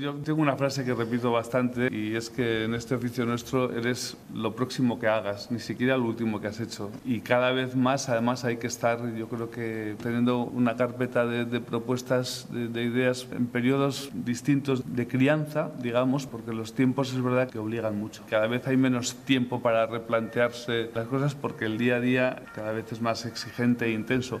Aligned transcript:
Yo 0.00 0.14
tengo 0.14 0.40
una 0.40 0.56
frase 0.56 0.82
que 0.82 0.94
repito 0.94 1.30
bastante 1.30 1.94
y 1.94 2.16
es 2.16 2.30
que 2.30 2.64
en 2.64 2.72
este 2.72 2.94
oficio 2.94 3.26
nuestro 3.26 3.70
eres 3.70 4.16
lo 4.32 4.56
próximo 4.56 4.98
que 4.98 5.06
hagas, 5.06 5.50
ni 5.50 5.58
siquiera 5.58 5.98
lo 5.98 6.04
último 6.04 6.40
que 6.40 6.46
has 6.46 6.58
hecho. 6.58 6.90
Y 7.04 7.20
cada 7.20 7.52
vez 7.52 7.76
más, 7.76 8.08
además, 8.08 8.46
hay 8.46 8.56
que 8.56 8.66
estar, 8.66 9.14
yo 9.14 9.28
creo 9.28 9.50
que 9.50 9.96
teniendo 10.02 10.38
una 10.38 10.74
carpeta 10.76 11.26
de, 11.26 11.60
propuestas, 11.60 12.48
de, 12.50 12.82
ideas 12.82 13.28
en 13.30 13.46
periodos 13.46 14.08
distintos 14.14 14.82
de 14.86 15.06
crianza, 15.06 15.70
digamos, 15.82 16.26
porque 16.26 16.54
los 16.54 16.72
tiempos 16.72 17.12
es 17.12 17.22
verdad 17.22 17.50
que 17.50 17.58
obligan 17.58 17.98
mucho. 17.98 18.22
Cada 18.30 18.46
vez 18.46 18.66
hay 18.66 18.78
menos 18.78 19.16
tiempo 19.26 19.60
para 19.60 19.86
replantearse 19.86 20.90
las 20.94 21.08
cosas 21.08 21.34
porque 21.34 21.66
el 21.66 21.76
día 21.76 21.96
a 21.96 22.00
día 22.00 22.42
cada 22.54 22.72
vez 22.72 22.90
es 22.90 23.02
más 23.02 23.26
exigente 23.26 23.84
e 23.84 23.90
intenso. 23.90 24.40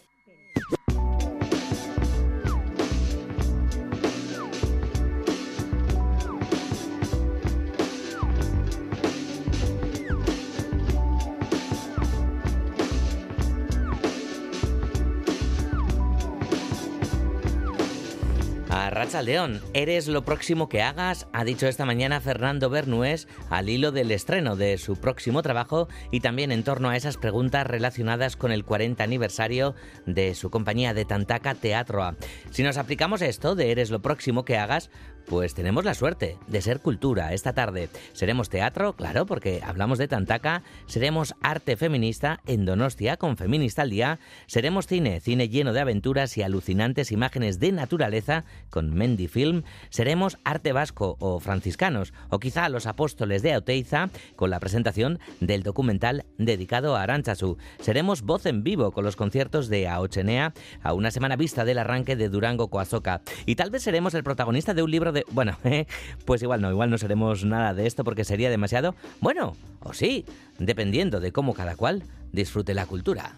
Racha 19.01 19.23
León, 19.23 19.63
eres 19.73 20.07
lo 20.07 20.23
próximo 20.25 20.69
que 20.69 20.83
hagas, 20.83 21.25
ha 21.33 21.43
dicho 21.43 21.65
esta 21.65 21.85
mañana 21.85 22.21
Fernando 22.21 22.69
Bernués 22.69 23.27
al 23.49 23.67
hilo 23.67 23.91
del 23.91 24.11
estreno 24.11 24.55
de 24.55 24.77
su 24.77 24.95
próximo 24.95 25.41
trabajo 25.41 25.87
y 26.11 26.19
también 26.19 26.51
en 26.51 26.63
torno 26.63 26.87
a 26.87 26.95
esas 26.95 27.17
preguntas 27.17 27.65
relacionadas 27.65 28.35
con 28.35 28.51
el 28.51 28.63
40 28.63 29.03
aniversario 29.03 29.73
de 30.05 30.35
su 30.35 30.51
compañía 30.51 30.93
de 30.93 31.05
Tantaca 31.05 31.55
Teatro. 31.55 32.15
Si 32.51 32.61
nos 32.61 32.77
aplicamos 32.77 33.23
esto 33.23 33.55
de 33.55 33.71
eres 33.71 33.89
lo 33.89 34.03
próximo 34.03 34.45
que 34.45 34.59
hagas, 34.59 34.91
pues 35.27 35.53
tenemos 35.53 35.85
la 35.85 35.93
suerte 35.93 36.37
de 36.47 36.61
ser 36.61 36.79
cultura 36.79 37.33
esta 37.33 37.53
tarde. 37.53 37.89
Seremos 38.13 38.49
teatro, 38.49 38.93
claro, 38.93 39.25
porque 39.25 39.61
hablamos 39.65 39.97
de 39.97 40.07
Tantaca, 40.07 40.63
seremos 40.85 41.35
arte 41.41 41.77
feminista 41.77 42.39
en 42.47 42.65
Donostia 42.65 43.17
con 43.17 43.37
Feminista 43.37 43.83
al 43.83 43.89
Día, 43.89 44.19
seremos 44.47 44.87
cine, 44.87 45.19
cine 45.19 45.49
lleno 45.49 45.73
de 45.73 45.81
aventuras 45.81 46.37
y 46.37 46.43
alucinantes 46.43 47.11
imágenes 47.11 47.59
de 47.59 47.71
naturaleza 47.71 48.43
con 48.69 48.93
Mendy 48.93 49.27
Film, 49.27 49.63
seremos 49.89 50.37
arte 50.43 50.71
vasco 50.71 51.17
o 51.19 51.39
franciscanos, 51.39 52.13
o 52.29 52.39
quizá 52.39 52.69
los 52.69 52.85
apóstoles 52.85 53.41
de 53.41 53.53
Auteiza 53.53 54.09
con 54.35 54.49
la 54.49 54.59
presentación 54.59 55.19
del 55.39 55.63
documental 55.63 56.25
dedicado 56.37 56.95
a 56.95 57.03
Aranchazu. 57.03 57.57
Seremos 57.79 58.21
voz 58.21 58.45
en 58.45 58.63
vivo 58.63 58.91
con 58.91 59.03
los 59.03 59.15
conciertos 59.15 59.69
de 59.69 59.87
Aochenea 59.87 60.53
a 60.81 60.93
una 60.93 61.11
semana 61.11 61.35
vista 61.35 61.65
del 61.65 61.79
arranque 61.79 62.15
de 62.15 62.29
Durango 62.29 62.69
Coazoca. 62.69 63.21
Y 63.45 63.55
tal 63.55 63.69
vez 63.69 63.83
seremos 63.83 64.13
el 64.13 64.23
protagonista 64.23 64.73
de 64.73 64.83
un 64.83 64.91
libro 64.91 65.10
Bueno, 65.31 65.57
pues 66.25 66.41
igual 66.41 66.61
no, 66.61 66.71
igual 66.71 66.89
no 66.89 66.97
seremos 66.97 67.45
nada 67.45 67.73
de 67.73 67.87
esto 67.87 68.03
porque 68.03 68.23
sería 68.23 68.49
demasiado... 68.49 68.95
Bueno, 69.19 69.55
o 69.81 69.93
sí, 69.93 70.25
dependiendo 70.59 71.19
de 71.19 71.31
cómo 71.31 71.53
cada 71.53 71.75
cual 71.75 72.03
disfrute 72.31 72.73
la 72.73 72.85
cultura. 72.85 73.35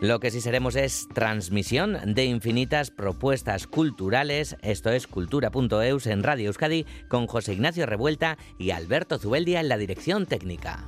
Lo 0.00 0.18
que 0.18 0.30
sí 0.30 0.40
seremos 0.40 0.76
es 0.76 1.08
transmisión 1.12 2.14
de 2.14 2.24
infinitas 2.24 2.90
propuestas 2.90 3.66
culturales. 3.66 4.56
Esto 4.62 4.88
es 4.88 5.06
cultura.eus 5.06 6.06
en 6.06 6.22
Radio 6.22 6.46
Euskadi 6.46 6.86
con 7.08 7.26
José 7.26 7.52
Ignacio 7.52 7.84
Revuelta 7.84 8.38
y 8.58 8.70
Alberto 8.70 9.18
Zubeldia 9.18 9.60
en 9.60 9.68
la 9.68 9.76
dirección 9.76 10.24
técnica. 10.24 10.86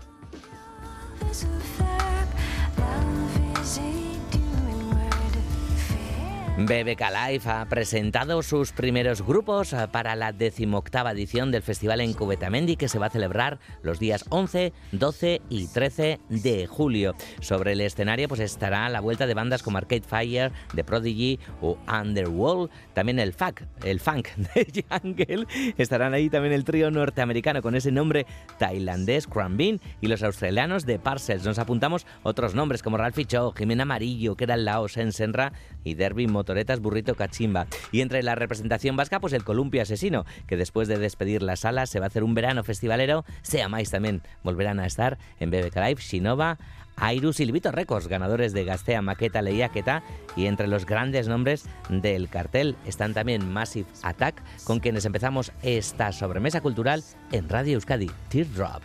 BBK 6.67 7.01
Live 7.11 7.51
ha 7.51 7.65
presentado 7.65 8.41
sus 8.43 8.73
primeros 8.73 9.23
grupos 9.23 9.73
eh, 9.73 9.89
para 9.91 10.15
la 10.15 10.33
decimoctava 10.33 11.11
edición 11.11 11.51
del 11.51 11.63
festival 11.63 12.01
en 12.01 12.13
Cubetamendi 12.13 12.77
que 12.77 12.89
se 12.89 12.99
va 12.99 13.07
a 13.07 13.11
celebrar 13.11 13.59
los 13.83 13.99
días 13.99 14.25
11, 14.29 14.73
12 14.93 15.43
y 15.49 15.67
13 15.67 16.21
de 16.29 16.67
julio. 16.67 17.15
Sobre 17.41 17.73
el 17.73 17.81
escenario 17.81 18.29
pues 18.29 18.41
estará 18.41 18.89
la 18.91 19.01
vuelta 19.01 19.27
de 19.27 19.35
bandas 19.35 19.63
como 19.63 19.79
Arcade 19.79 20.03
Fire, 20.03 20.53
The 20.75 20.85
Prodigy 20.85 21.41
o 21.61 21.79
Underworld, 21.89 22.71
también 22.95 23.19
el 23.19 23.33
funk, 23.33 23.63
el 23.83 23.99
funk 23.99 24.29
de 24.37 24.85
Jungle. 24.89 25.47
Estarán 25.79 26.15
ahí 26.15 26.31
también 26.31 26.53
el 26.55 26.65
trío 26.65 26.91
norteamericano 26.91 27.63
con 27.63 27.75
ese 27.75 27.91
nombre 27.91 28.27
tailandés 28.59 29.27
Bean 29.51 29.81
y 30.01 30.07
los 30.07 30.23
australianos 30.23 30.87
de 30.87 30.99
Parcels. 30.99 31.45
Nos 31.45 31.59
apuntamos 31.59 32.07
otros 32.23 32.55
nombres 32.55 32.83
como 32.83 32.99
Ralphie 32.99 33.25
Cho, 33.25 33.53
Jimena 33.53 33.83
Amarillo, 33.83 34.37
que 34.37 34.45
era 34.45 34.57
en 34.97 35.13
Senra 35.13 35.53
y 35.85 35.95
Derby 35.95 36.27
Motoretas 36.53 36.81
Burrito 36.81 37.15
Cachimba. 37.15 37.67
Y 37.93 38.03
entre 38.03 38.23
la 38.23 38.35
representación 38.35 38.95
vasca, 38.95 39.21
pues 39.21 39.33
el 39.33 39.43
Columpio 39.43 39.81
Asesino, 39.81 40.27
que 40.47 40.59
después 40.59 40.87
de 40.87 40.99
despedir 40.99 41.43
la 41.43 41.57
sala 41.57 41.87
se 41.87 41.99
va 41.99 42.05
a 42.05 42.09
hacer 42.09 42.25
un 42.25 42.35
verano 42.35 42.63
festivalero. 42.63 43.25
Sea 43.41 43.71
más 43.71 43.91
también 43.91 44.21
volverán 44.43 44.79
a 44.79 44.85
estar 44.85 45.17
en 45.41 45.51
BBK 45.51 45.77
Live, 45.77 46.03
Shinova, 46.03 46.59
Airus 46.97 47.41
y 47.41 47.47
Libito 47.47 47.73
Records, 47.73 48.07
ganadores 48.07 48.53
de 48.53 48.65
Gastea, 48.65 49.01
Maqueta, 49.01 49.41
Leiaqueta, 49.41 50.03
y 50.37 50.45
entre 50.45 50.67
los 50.67 50.85
grandes 50.85 51.27
nombres 51.27 51.65
del 51.89 52.29
cartel 52.29 52.77
están 52.87 53.15
también 53.15 53.51
Massive 53.51 53.89
Attack, 54.03 54.43
con 54.65 54.79
quienes 54.79 55.07
empezamos 55.07 55.53
esta 55.63 56.13
sobremesa 56.13 56.61
cultural 56.61 57.03
en 57.31 57.49
Radio 57.49 57.77
Euskadi, 57.77 58.11
Teardrop. 58.29 58.83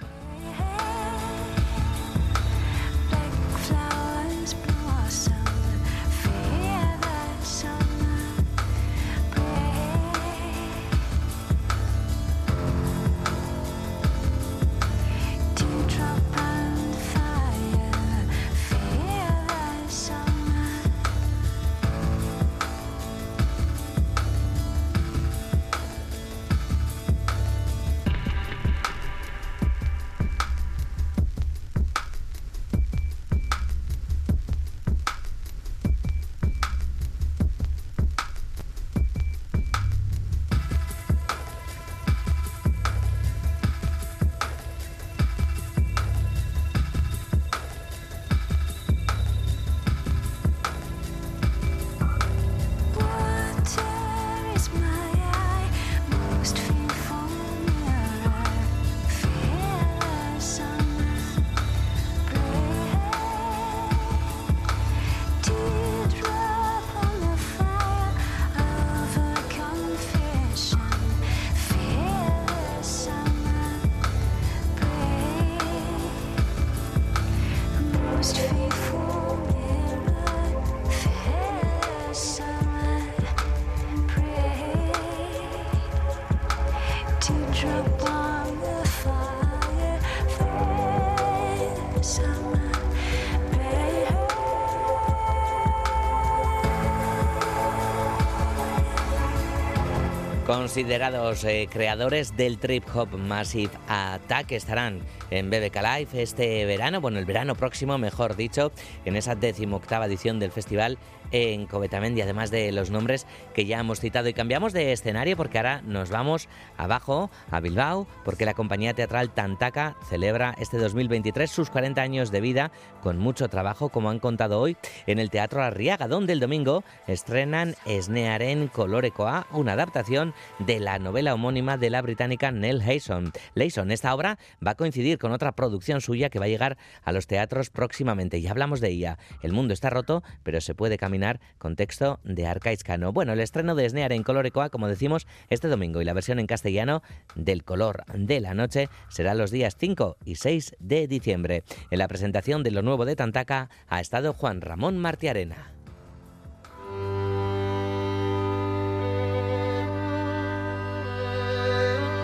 Considerados 100.58 101.44
eh, 101.44 101.70
creadores 101.72 102.36
del 102.36 102.58
trip 102.58 102.84
hop 102.96 103.16
Massive 103.16 103.70
Attack. 103.88 104.54
Estarán 104.54 105.02
en 105.30 105.52
BBK 105.52 105.76
Live 105.76 106.08
este 106.14 106.66
verano, 106.66 107.00
bueno, 107.00 107.20
el 107.20 107.26
verano 107.26 107.54
próximo, 107.54 108.00
mejor 108.00 108.36
dicho, 108.36 108.72
en 109.06 109.16
esa 109.16 109.36
decimoctava 109.36 110.08
edición 110.08 110.40
del 110.40 110.52
festival 110.52 110.98
en 111.32 111.66
Covetamendi, 111.66 112.22
además 112.22 112.52
de 112.52 112.72
los 112.72 112.90
nombres 112.90 113.26
que 113.54 113.66
ya 113.66 113.80
hemos 113.80 114.00
citado. 114.00 114.30
Y 114.30 114.34
cambiamos 114.34 114.74
de 114.74 114.92
escenario 114.92 115.38
porque 115.38 115.58
ahora 115.58 115.82
nos 115.84 116.10
vamos 116.10 116.48
abajo, 116.78 117.30
a 117.52 117.60
Bilbao, 117.60 118.08
porque 118.24 118.46
la 118.46 118.54
compañía 118.54 118.94
teatral 118.94 119.34
Tantaca 119.34 119.96
celebra 120.10 120.56
este 120.60 120.78
2023 120.78 121.50
sus 121.50 121.70
40 121.70 122.02
años 122.02 122.32
de 122.32 122.42
vida 122.42 122.72
con 123.02 123.18
mucho 123.18 123.50
trabajo, 123.50 123.90
como 123.90 124.10
han 124.10 124.20
contado 124.20 124.60
hoy, 124.60 124.78
en 125.06 125.20
el 125.20 125.30
Teatro 125.30 125.62
Arriaga, 125.62 126.08
donde 126.08 126.34
el 126.34 126.40
domingo 126.40 126.84
estrenan 127.08 127.76
Esnearen 127.86 128.68
Colorecoa, 128.68 129.48
una 129.52 129.74
adaptación 129.74 130.34
de 130.60 130.80
la 130.80 131.00
novela 131.00 131.34
homónima 131.34 131.78
de 131.78 131.90
la 131.90 132.02
británica 132.02 132.52
Nell 132.52 132.82
Hayson. 132.82 133.32
Layson, 133.54 133.92
esta 133.92 134.14
obra 134.14 134.38
va 134.66 134.72
a 134.72 134.76
coincidir 134.76 135.18
con 135.18 135.32
otra 135.32 135.54
producción 135.54 136.02
suya 136.02 136.30
que 136.30 136.40
va 136.40 136.46
a 136.46 136.50
llegar 136.50 136.78
a 137.04 137.12
los 137.12 137.28
teatros 137.28 137.70
próximamente. 137.70 138.42
Ya 138.42 138.52
hablamos 138.52 138.82
de 138.82 138.90
ella. 138.90 139.18
El 139.42 139.54
mundo 139.54 139.74
está 139.74 139.90
roto, 139.90 140.24
pero 140.44 140.62
se 140.62 140.76
puede 140.76 140.98
caminar 140.98 141.17
con 141.58 141.76
texto 141.76 142.20
de 142.24 142.48
Arcaizcano. 142.48 143.12
Bueno, 143.12 143.34
el 143.34 143.40
estreno 143.40 143.76
de 143.76 143.90
Snear 143.90 144.14
en 144.14 144.24
color 144.24 144.46
ecoa, 144.46 144.70
como 144.70 144.88
decimos, 144.88 145.28
este 145.50 145.68
domingo 145.68 146.02
y 146.02 146.06
la 146.06 146.14
versión 146.14 146.40
en 146.40 146.48
castellano 146.48 147.02
del 147.36 147.64
color 147.64 148.04
de 148.14 148.40
la 148.40 148.54
noche 148.54 148.90
será 149.10 149.34
los 149.34 149.52
días 149.52 149.76
5 149.80 150.18
y 150.26 150.36
6 150.36 150.76
de 150.80 151.08
diciembre. 151.08 151.64
En 151.92 152.00
la 152.00 152.08
presentación 152.08 152.64
de 152.64 152.72
lo 152.72 152.82
nuevo 152.82 153.06
de 153.06 153.16
Tantaca 153.16 153.70
ha 153.88 154.00
estado 154.00 154.34
Juan 154.34 154.62
Ramón 154.62 154.98
Martiarena. 154.98 155.77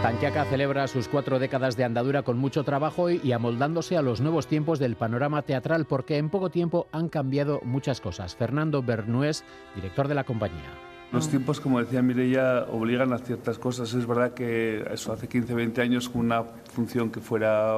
Tanquiaca 0.03 0.43
celebra 0.43 0.85
sus 0.89 1.07
cuatro 1.07 1.39
décadas 1.39 1.77
de 1.77 1.85
andadura 1.85 2.23
con 2.23 2.37
mucho 2.37 2.65
trabajo 2.65 3.09
y 3.09 3.31
amoldándose 3.31 3.95
a 3.95 4.01
los 4.01 4.19
nuevos 4.19 4.47
tiempos 4.47 4.77
del 4.77 4.97
panorama 4.97 5.43
teatral 5.43 5.85
porque 5.85 6.17
en 6.17 6.29
poco 6.29 6.49
tiempo 6.49 6.87
han 6.91 7.07
cambiado 7.07 7.61
muchas 7.63 8.01
cosas. 8.01 8.35
Fernando 8.35 8.83
Bernués, 8.83 9.45
director 9.75 10.09
de 10.09 10.15
la 10.15 10.25
compañía. 10.25 10.92
Los 11.13 11.29
tiempos, 11.29 11.59
como 11.59 11.79
decía 11.79 12.01
Mireia, 12.01 12.65
obligan 12.71 13.13
a 13.13 13.19
ciertas 13.19 13.59
cosas. 13.59 13.93
Es 13.93 14.07
verdad 14.07 14.33
que 14.33 14.83
eso 14.91 15.13
hace 15.13 15.27
15, 15.27 15.53
20 15.53 15.79
años 15.79 16.09
con 16.09 16.21
una 16.21 16.43
función 16.73 17.11
que 17.11 17.19
fuera 17.19 17.75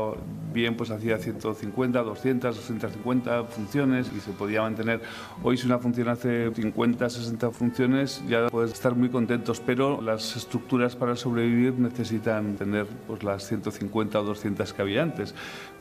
bien, 0.53 0.77
pues 0.77 0.89
hacía 0.89 1.17
150, 1.17 2.01
200, 2.01 2.55
250 2.55 3.43
funciones 3.43 4.09
y 4.15 4.21
se 4.21 4.31
podía 4.31 4.61
mantener. 4.61 5.01
Hoy 5.43 5.57
si 5.57 5.65
una 5.65 5.79
función 5.79 6.07
hace 6.07 6.49
50, 6.49 7.09
60 7.09 7.51
funciones 7.51 8.23
ya 8.25 8.47
puedes 8.47 8.71
estar 8.71 8.95
muy 8.95 9.09
contentos, 9.09 9.59
pero 9.59 10.01
las 10.01 10.37
estructuras 10.37 10.95
para 10.95 11.17
sobrevivir 11.17 11.73
necesitan 11.73 12.55
tener 12.55 12.87
pues, 13.05 13.21
las 13.21 13.45
150 13.49 14.17
o 14.17 14.23
200 14.23 14.71
que 14.71 14.81
había 14.81 15.03
antes. 15.03 15.35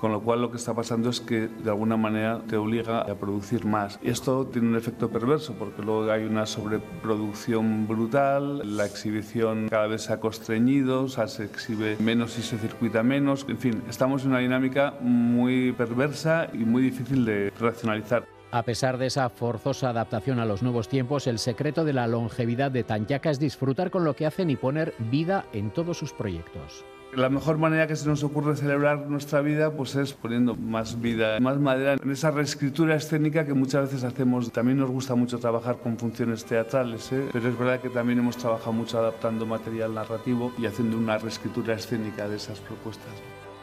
Con 0.05 0.13
lo 0.13 0.21
cual 0.21 0.43
lo 0.43 0.51
que 0.51 0.59
está 0.59 0.75
pasando 0.75 1.09
es 1.09 1.23
que 1.23 1.49
de 1.49 1.71
alguna 1.71 1.97
manera 1.97 2.43
te 2.47 2.59
obliga 2.59 3.01
a 3.01 3.15
producir 3.15 3.65
más. 3.65 3.99
Esto 4.03 4.47
tiene 4.47 4.69
un 4.69 4.77
efecto 4.77 5.09
perverso 5.09 5.55
porque 5.55 5.81
luego 5.81 6.13
hay 6.13 6.25
una 6.25 6.45
sobreproducción 6.45 7.89
brutal, 7.89 8.77
la 8.77 8.85
exhibición 8.85 9.67
cada 9.71 9.87
vez 9.87 10.03
se 10.03 10.13
ha 10.13 10.21
constreñido, 10.21 11.09
se 11.09 11.45
exhibe 11.45 11.97
menos 12.01 12.39
y 12.39 12.43
se 12.43 12.59
circuita 12.59 13.03
menos. 13.03 13.47
En 13.49 13.57
fin, 13.57 13.83
estamos 13.89 14.25
en 14.25 14.33
una 14.33 14.41
dinámica 14.41 14.93
muy 15.01 15.73
perversa 15.73 16.49
y 16.53 16.59
muy 16.59 16.83
difícil 16.83 17.25
de 17.25 17.51
racionalizar. 17.59 18.27
A 18.51 18.63
pesar 18.63 18.99
de 18.99 19.07
esa 19.07 19.31
forzosa 19.31 19.89
adaptación 19.89 20.39
a 20.39 20.45
los 20.45 20.63
nuevos 20.63 20.91
tiempos, 20.91 21.27
el 21.27 21.39
secreto 21.39 21.83
de 21.83 21.95
la 21.95 22.07
longevidad 22.07 22.71
de 22.71 22.85
Tanyaca 22.85 23.31
es 23.31 23.41
disfrutar 23.41 23.91
con 23.91 24.05
lo 24.05 24.15
que 24.15 24.27
hacen 24.27 24.51
y 24.51 24.57
poner 24.57 24.93
vida 24.99 25.47
en 25.55 25.71
todos 25.71 25.97
sus 25.97 26.13
proyectos. 26.13 26.85
La 27.17 27.29
mejor 27.29 27.59
manera 27.59 27.87
que 27.87 27.95
se 27.95 28.09
nos 28.09 28.25
ocurre 28.25 28.57
celebrar 28.57 29.07
nuestra 29.07 29.41
vida 29.41 29.71
pues 29.71 29.95
es 29.95 30.13
poniendo 30.13 30.57
más 30.57 31.01
vida, 31.01 31.39
más 31.39 31.59
madera 31.59 31.95
en 31.95 32.11
esa 32.11 32.33
reescritura 32.33 32.97
escénica 32.97 33.47
que 33.47 33.55
muchas 33.55 33.83
veces 33.83 34.03
hacemos. 34.03 34.51
También 34.51 34.79
nos 34.79 34.91
gusta 34.91 35.15
mucho 35.15 35.39
trabajar 35.39 35.79
con 35.79 35.97
funciones 35.97 36.45
teatrales, 36.45 37.13
¿eh? 37.13 37.29
pero 37.33 37.49
es 37.49 37.57
verdad 37.57 37.81
que 37.81 37.89
también 37.89 38.19
hemos 38.19 38.37
trabajado 38.37 38.73
mucho 38.73 38.99
adaptando 38.99 39.47
material 39.47 39.95
narrativo 39.95 40.53
y 40.59 40.67
haciendo 40.67 40.97
una 40.97 41.17
reescritura 41.19 41.75
escénica 41.75 42.29
de 42.29 42.37
esas 42.37 42.59
propuestas. 42.59 43.13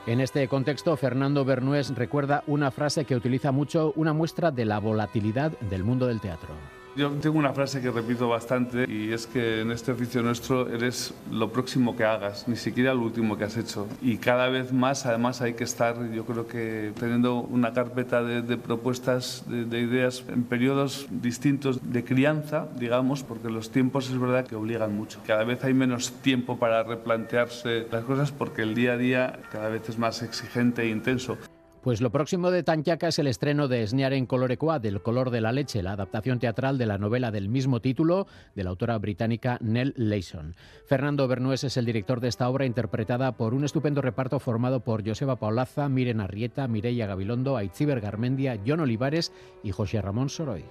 En 0.08 0.22
este 0.22 0.48
contexto, 0.48 0.96
Fernando 0.96 1.44
Bernués 1.44 1.94
recuerda 1.94 2.44
una 2.48 2.72
frase 2.72 3.04
que 3.04 3.16
utiliza 3.16 3.52
mucho, 3.52 3.92
una 3.98 4.14
muestra 4.14 4.52
de 4.52 4.66
la 4.66 4.80
volatilidad 4.80 5.52
del 5.60 5.84
mundo 5.84 6.08
del 6.08 6.22
teatro. 6.22 6.81
Yo 6.94 7.10
tengo 7.10 7.40
una 7.40 7.54
frase 7.54 7.82
que 7.82 7.90
repito 7.90 8.28
bastante 8.28 8.86
y 8.86 9.14
es 9.14 9.26
que 9.26 9.62
en 9.62 9.72
este 9.72 9.94
oficio 9.94 10.22
nuestro 10.22 10.68
eres 10.68 11.14
lo 11.32 11.50
próximo 11.50 11.96
que 11.96 12.04
hagas, 12.04 12.50
ni 12.50 12.58
siquiera 12.58 12.94
lo 12.94 13.04
último 13.04 13.38
que 13.38 13.46
has 13.46 13.56
hecho. 13.56 13.88
Y 14.02 14.18
cada 14.18 14.50
vez 14.50 14.74
más, 14.74 15.06
además, 15.06 15.42
hay 15.42 15.54
que 15.54 15.64
estar, 15.64 16.12
yo 16.12 16.26
creo 16.26 16.48
que 16.48 16.92
teniendo 17.00 17.36
una 17.36 17.72
carpeta 17.72 18.22
de, 18.22 18.58
propuestas, 18.58 19.46
de, 19.48 19.64
de, 19.64 19.80
ideas 19.80 20.26
en 20.28 20.44
periodos 20.44 21.08
distintos 21.10 21.80
de 21.82 22.04
crianza, 22.04 22.68
digamos, 22.78 23.24
porque 23.24 23.50
los 23.50 23.72
tiempos 23.72 24.10
es 24.10 24.20
verdad 24.20 24.46
que 24.46 24.58
obligan 24.58 24.94
mucho. 24.94 25.22
Cada 25.26 25.46
vez 25.46 25.64
hay 25.64 25.74
menos 25.74 26.12
tiempo 26.22 26.60
para 26.60 26.84
replantearse 26.84 27.88
las 27.90 28.04
cosas 28.04 28.34
porque 28.34 28.64
el 28.64 28.76
día 28.76 28.94
a 28.94 28.98
día 28.98 29.40
cada 29.50 29.70
vez 29.70 29.88
es 29.88 29.98
más 29.98 30.22
exigente 30.24 30.82
e 30.82 30.90
intenso. 30.90 31.38
Pues 31.82 32.00
lo 32.00 32.12
próximo 32.12 32.52
de 32.52 32.62
Tanchaca 32.62 33.08
es 33.08 33.18
el 33.18 33.26
estreno 33.26 33.68
de 33.68 33.86
Snear 33.88 34.14
en 34.14 34.28
Colorecoa, 34.28 34.78
del 34.78 35.02
color 35.02 35.32
de 35.32 35.42
la 35.42 35.52
leche, 35.52 35.82
la 35.82 35.94
adaptación 35.94 36.38
teatral 36.38 36.78
de 36.78 36.86
la 36.86 37.00
novela 37.00 37.32
del 37.32 37.50
mismo 37.50 37.80
título 37.80 38.28
de 38.54 38.64
la 38.64 38.70
autora 38.70 39.00
británica 39.00 39.58
Nell 39.62 39.96
Layson. 39.98 40.56
Fernando 40.86 41.28
Bernués 41.28 41.64
es 41.64 41.78
el 41.78 41.86
director 41.86 42.20
de 42.20 42.28
esta 42.28 42.48
obra 42.50 42.68
interpretada 42.68 43.32
por 43.32 43.56
un 43.56 43.64
estupendo 43.64 44.04
reparto 44.04 44.40
formado 44.40 44.82
por 44.82 45.04
Joseba 45.04 45.38
Paulaza, 45.38 45.90
Miren 45.90 46.22
Arrieta, 46.22 46.68
Mireia 46.68 47.08
Gabilondo, 47.08 47.58
Aitziber 47.58 48.00
Garmendia, 48.00 48.60
John 48.64 48.82
Olivares 48.82 49.34
y 49.64 49.72
José 49.72 50.04
Ramón 50.04 50.30
Soroy. 50.30 50.64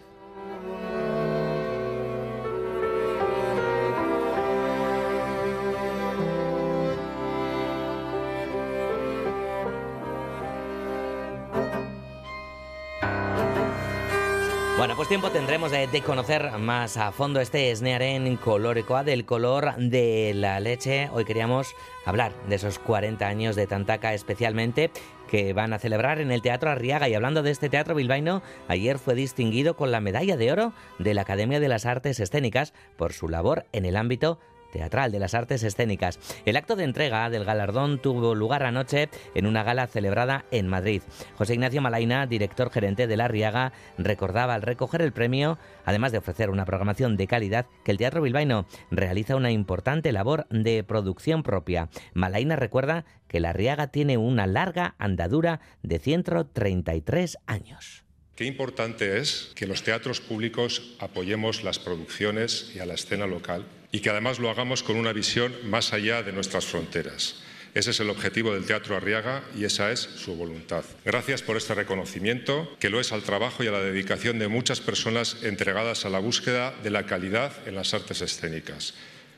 Tiempo 15.10 15.32
tendremos 15.32 15.72
de, 15.72 16.02
conocer 16.06 16.52
más 16.58 16.96
a 16.96 17.10
fondo 17.10 17.40
este 17.40 17.74
Snearen 17.74 18.36
Coloricoa 18.36 19.02
del 19.02 19.24
color 19.24 19.74
de 19.74 20.30
la 20.36 20.60
leche. 20.60 21.10
Hoy 21.12 21.24
queríamos 21.24 21.74
hablar 22.06 22.32
de 22.48 22.54
esos 22.54 22.78
40 22.78 23.26
años 23.26 23.56
de 23.56 23.66
Tantaca 23.66 24.14
especialmente 24.14 24.92
que 25.28 25.52
van 25.52 25.72
a 25.72 25.80
celebrar 25.80 26.20
en 26.20 26.30
el 26.30 26.42
Teatro 26.42 26.70
Arriaga. 26.70 27.08
Y 27.08 27.14
hablando 27.14 27.42
de 27.42 27.50
este 27.50 27.68
teatro 27.68 27.96
bilbaíno, 27.96 28.40
ayer 28.68 29.00
fue 29.00 29.16
distinguido 29.16 29.74
con 29.74 29.90
la 29.90 30.00
medalla 30.00 30.36
de 30.36 30.52
oro 30.52 30.72
de 31.00 31.12
la 31.12 31.22
Academia 31.22 31.58
de 31.58 31.66
las 31.66 31.86
Artes 31.86 32.20
Escénicas 32.20 32.72
por 32.96 33.12
su 33.12 33.28
labor 33.28 33.66
en 33.72 33.86
el 33.86 33.96
ámbito 33.96 34.38
Teatral 34.70 35.12
de 35.12 35.18
las 35.18 35.34
Artes 35.34 35.62
Escénicas. 35.62 36.18
El 36.44 36.56
acto 36.56 36.76
de 36.76 36.84
entrega 36.84 37.28
del 37.30 37.44
galardón 37.44 38.00
tuvo 38.00 38.34
lugar 38.34 38.62
anoche 38.62 39.08
en 39.34 39.46
una 39.46 39.62
gala 39.62 39.86
celebrada 39.86 40.44
en 40.50 40.68
Madrid. 40.68 41.02
José 41.36 41.54
Ignacio 41.54 41.82
Malaina, 41.82 42.26
director 42.26 42.70
gerente 42.70 43.06
de 43.06 43.16
La 43.16 43.28
Riaga, 43.28 43.72
recordaba 43.98 44.54
al 44.54 44.62
recoger 44.62 45.02
el 45.02 45.12
premio, 45.12 45.58
además 45.84 46.12
de 46.12 46.18
ofrecer 46.18 46.50
una 46.50 46.64
programación 46.64 47.16
de 47.16 47.26
calidad, 47.26 47.66
que 47.84 47.90
el 47.90 47.98
Teatro 47.98 48.22
Bilbaíno 48.22 48.66
realiza 48.90 49.36
una 49.36 49.50
importante 49.50 50.12
labor 50.12 50.46
de 50.50 50.84
producción 50.84 51.42
propia. 51.42 51.88
Malaina 52.14 52.56
recuerda 52.56 53.04
que 53.28 53.40
La 53.40 53.52
Riaga 53.52 53.88
tiene 53.88 54.16
una 54.16 54.46
larga 54.46 54.94
andadura 54.98 55.60
de 55.82 55.98
133 55.98 57.38
años. 57.46 58.04
Qué 58.36 58.46
importante 58.46 59.18
es 59.18 59.52
que 59.54 59.66
los 59.66 59.82
teatros 59.82 60.20
públicos 60.20 60.96
apoyemos 60.98 61.62
las 61.62 61.78
producciones 61.78 62.72
y 62.74 62.78
a 62.78 62.86
la 62.86 62.94
escena 62.94 63.26
local 63.26 63.66
y 63.92 64.00
que 64.00 64.10
además 64.10 64.38
lo 64.38 64.50
hagamos 64.50 64.82
con 64.82 64.96
una 64.96 65.12
visión 65.12 65.52
más 65.64 65.92
allá 65.92 66.22
de 66.22 66.32
nuestras 66.32 66.66
fronteras. 66.66 67.36
Ese 67.72 67.92
es 67.92 68.00
el 68.00 68.10
objetivo 68.10 68.52
del 68.52 68.64
Teatro 68.64 68.96
Arriaga 68.96 69.44
y 69.56 69.64
esa 69.64 69.92
es 69.92 70.00
su 70.00 70.34
voluntad. 70.34 70.84
Gracias 71.04 71.42
por 71.42 71.56
este 71.56 71.74
reconocimiento, 71.74 72.76
que 72.80 72.90
lo 72.90 72.98
es 72.98 73.12
al 73.12 73.22
trabajo 73.22 73.62
y 73.62 73.68
a 73.68 73.72
la 73.72 73.80
dedicación 73.80 74.40
de 74.40 74.48
muchas 74.48 74.80
personas 74.80 75.36
entregadas 75.42 76.04
a 76.04 76.10
la 76.10 76.18
búsqueda 76.18 76.74
de 76.82 76.90
la 76.90 77.06
calidad 77.06 77.52
en 77.66 77.76
las 77.76 77.94
artes 77.94 78.22
escénicas. 78.22 78.94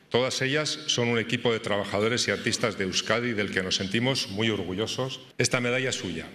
Todas 0.08 0.40
ellas 0.40 0.78
son 0.86 1.08
un 1.08 1.18
equipo 1.18 1.52
de 1.52 1.60
trabajadores 1.60 2.26
y 2.28 2.30
artistas 2.30 2.78
de 2.78 2.84
Euskadi 2.84 3.32
del 3.32 3.50
que 3.50 3.62
nos 3.62 3.76
sentimos 3.76 4.28
muy 4.28 4.48
orgullosos. 4.50 5.20
Esta 5.38 5.60
medalla 5.60 5.90
es 5.90 5.96
suya. 5.96 6.26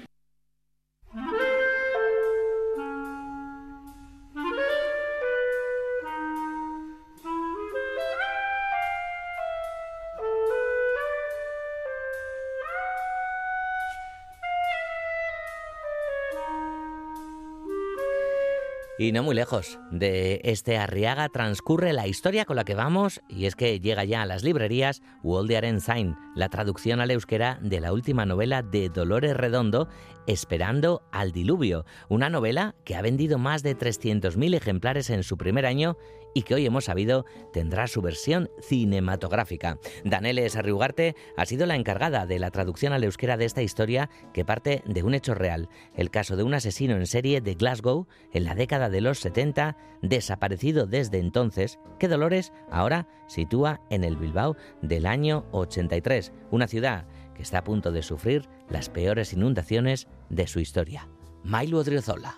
Y 19.00 19.12
no 19.12 19.22
muy 19.22 19.36
lejos 19.36 19.78
de 19.92 20.42
este 20.44 20.76
Arriaga 20.80 21.30
transcurre 21.30 21.94
la 21.94 22.08
historia 22.08 22.46
con 22.46 22.56
la 22.56 22.64
que 22.64 22.74
vamos 22.74 23.22
y 23.30 23.46
es 23.46 23.56
que 23.56 23.80
llega 23.80 24.04
ya 24.06 24.24
a 24.24 24.26
las 24.26 24.44
librerías 24.44 25.04
Wolde 25.22 25.80
Zain, 25.80 26.16
la 26.36 26.50
traducción 26.50 27.00
al 27.00 27.12
euskera 27.12 27.60
de 27.62 27.80
la 27.80 27.94
última 27.94 28.26
novela 28.26 28.64
de 28.64 28.90
Dolores 28.90 29.38
Redondo, 29.38 29.88
Esperando 30.26 31.04
al 31.12 31.32
Diluvio, 31.32 31.86
una 32.10 32.30
novela 32.30 32.74
que 32.86 32.96
ha 32.96 33.04
vendido 33.04 33.38
más 33.38 33.62
de 33.62 33.78
300.000 33.78 34.56
ejemplares 34.56 35.12
en 35.12 35.22
su 35.22 35.38
primer 35.38 35.68
año 35.68 35.96
y 36.34 36.44
que 36.44 36.56
hoy 36.56 36.66
hemos 36.66 36.86
sabido 36.86 37.26
tendrá 37.52 37.88
su 37.88 38.02
versión 38.02 38.50
cinematográfica. 38.62 39.80
Daneles 40.04 40.56
Arriugarte 40.56 41.16
ha 41.36 41.46
sido 41.46 41.66
la 41.66 41.76
encargada 41.76 42.26
de 42.26 42.40
la 42.40 42.52
traducción 42.52 42.94
al 42.94 43.04
euskera 43.04 43.38
de 43.38 43.46
esta 43.46 43.62
historia 43.62 44.10
que 44.34 44.46
parte 44.46 44.84
de 44.86 45.04
un 45.04 45.14
hecho 45.14 45.34
real, 45.34 45.70
el 45.96 46.12
caso 46.12 46.36
de 46.36 46.44
un 46.44 46.54
asesino 46.54 46.96
en 46.96 47.08
serie 47.08 47.42
de 47.42 47.56
Glasgow 47.56 48.08
en 48.32 48.46
la 48.46 48.56
década 48.56 48.90
de 48.90 49.02
los 49.02 49.20
70, 49.20 49.78
desaparecido 50.02 50.86
desde 50.86 51.20
entonces, 51.20 51.80
que 52.00 52.08
Dolores 52.08 52.54
ahora 52.70 53.08
sitúa 53.28 53.82
en 53.90 54.04
el 54.04 54.16
Bilbao 54.16 54.56
del 54.82 55.06
año 55.06 55.46
83, 55.52 56.34
una 56.52 56.68
ciudad 56.68 57.08
que 57.36 57.44
está 57.44 57.60
a 57.60 57.64
punto 57.64 57.92
de 57.92 58.04
sufrir 58.04 58.48
las 58.70 58.90
peores 58.90 59.34
inundaciones 59.34 60.08
de 60.30 60.48
su 60.48 60.60
historia. 60.60 61.08
Mailu 61.44 61.78
Odriozola. 61.78 62.38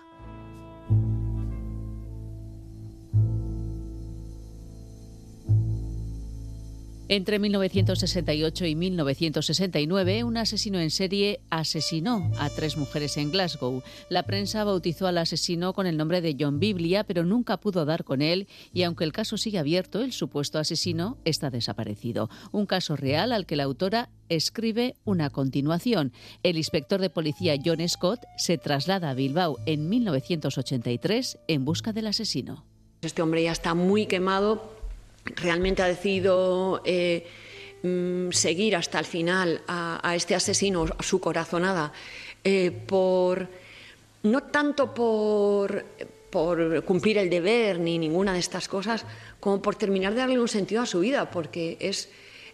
Entre 7.12 7.40
1968 7.40 8.66
y 8.66 8.76
1969, 8.76 10.22
un 10.22 10.36
asesino 10.36 10.78
en 10.78 10.92
serie 10.92 11.40
asesinó 11.50 12.30
a 12.38 12.50
tres 12.50 12.76
mujeres 12.76 13.16
en 13.16 13.32
Glasgow. 13.32 13.82
La 14.08 14.22
prensa 14.22 14.62
bautizó 14.62 15.08
al 15.08 15.18
asesino 15.18 15.72
con 15.72 15.88
el 15.88 15.96
nombre 15.96 16.20
de 16.20 16.36
John 16.38 16.60
Biblia, 16.60 17.02
pero 17.02 17.24
nunca 17.24 17.56
pudo 17.56 17.84
dar 17.84 18.04
con 18.04 18.22
él 18.22 18.46
y 18.72 18.84
aunque 18.84 19.02
el 19.02 19.12
caso 19.12 19.38
sigue 19.38 19.58
abierto, 19.58 20.02
el 20.02 20.12
supuesto 20.12 20.60
asesino 20.60 21.18
está 21.24 21.50
desaparecido. 21.50 22.30
Un 22.52 22.66
caso 22.66 22.94
real 22.94 23.32
al 23.32 23.44
que 23.44 23.56
la 23.56 23.64
autora 23.64 24.08
escribe 24.28 24.94
una 25.04 25.30
continuación. 25.30 26.12
El 26.44 26.58
inspector 26.58 27.00
de 27.00 27.10
policía 27.10 27.56
John 27.64 27.80
Scott 27.88 28.20
se 28.36 28.56
traslada 28.56 29.10
a 29.10 29.14
Bilbao 29.14 29.58
en 29.66 29.88
1983 29.88 31.40
en 31.48 31.64
busca 31.64 31.92
del 31.92 32.06
asesino. 32.06 32.64
Este 33.02 33.20
hombre 33.20 33.42
ya 33.42 33.50
está 33.50 33.74
muy 33.74 34.06
quemado 34.06 34.78
realmente 35.36 35.82
ha 35.82 35.86
decidido 35.86 36.82
eh, 36.84 37.26
mm, 37.82 38.30
seguir 38.30 38.76
hasta 38.76 38.98
el 38.98 39.04
final 39.04 39.62
a, 39.66 40.14
este 40.14 40.34
asesino, 40.34 40.86
a 40.96 41.02
su 41.02 41.20
corazonada, 41.20 41.92
eh, 42.44 42.70
por 42.70 43.48
no 44.22 44.42
tanto 44.44 44.94
por, 44.94 45.84
por 46.30 46.84
cumplir 46.84 47.18
el 47.18 47.30
deber 47.30 47.78
ni 47.78 47.98
ninguna 47.98 48.32
de 48.32 48.38
estas 48.38 48.68
cosas, 48.68 49.04
como 49.40 49.62
por 49.62 49.76
terminar 49.76 50.12
de 50.12 50.20
darle 50.20 50.38
un 50.38 50.48
sentido 50.48 50.82
a 50.82 50.86
su 50.86 51.00
vida, 51.00 51.30
porque 51.30 51.76
es 51.80 52.10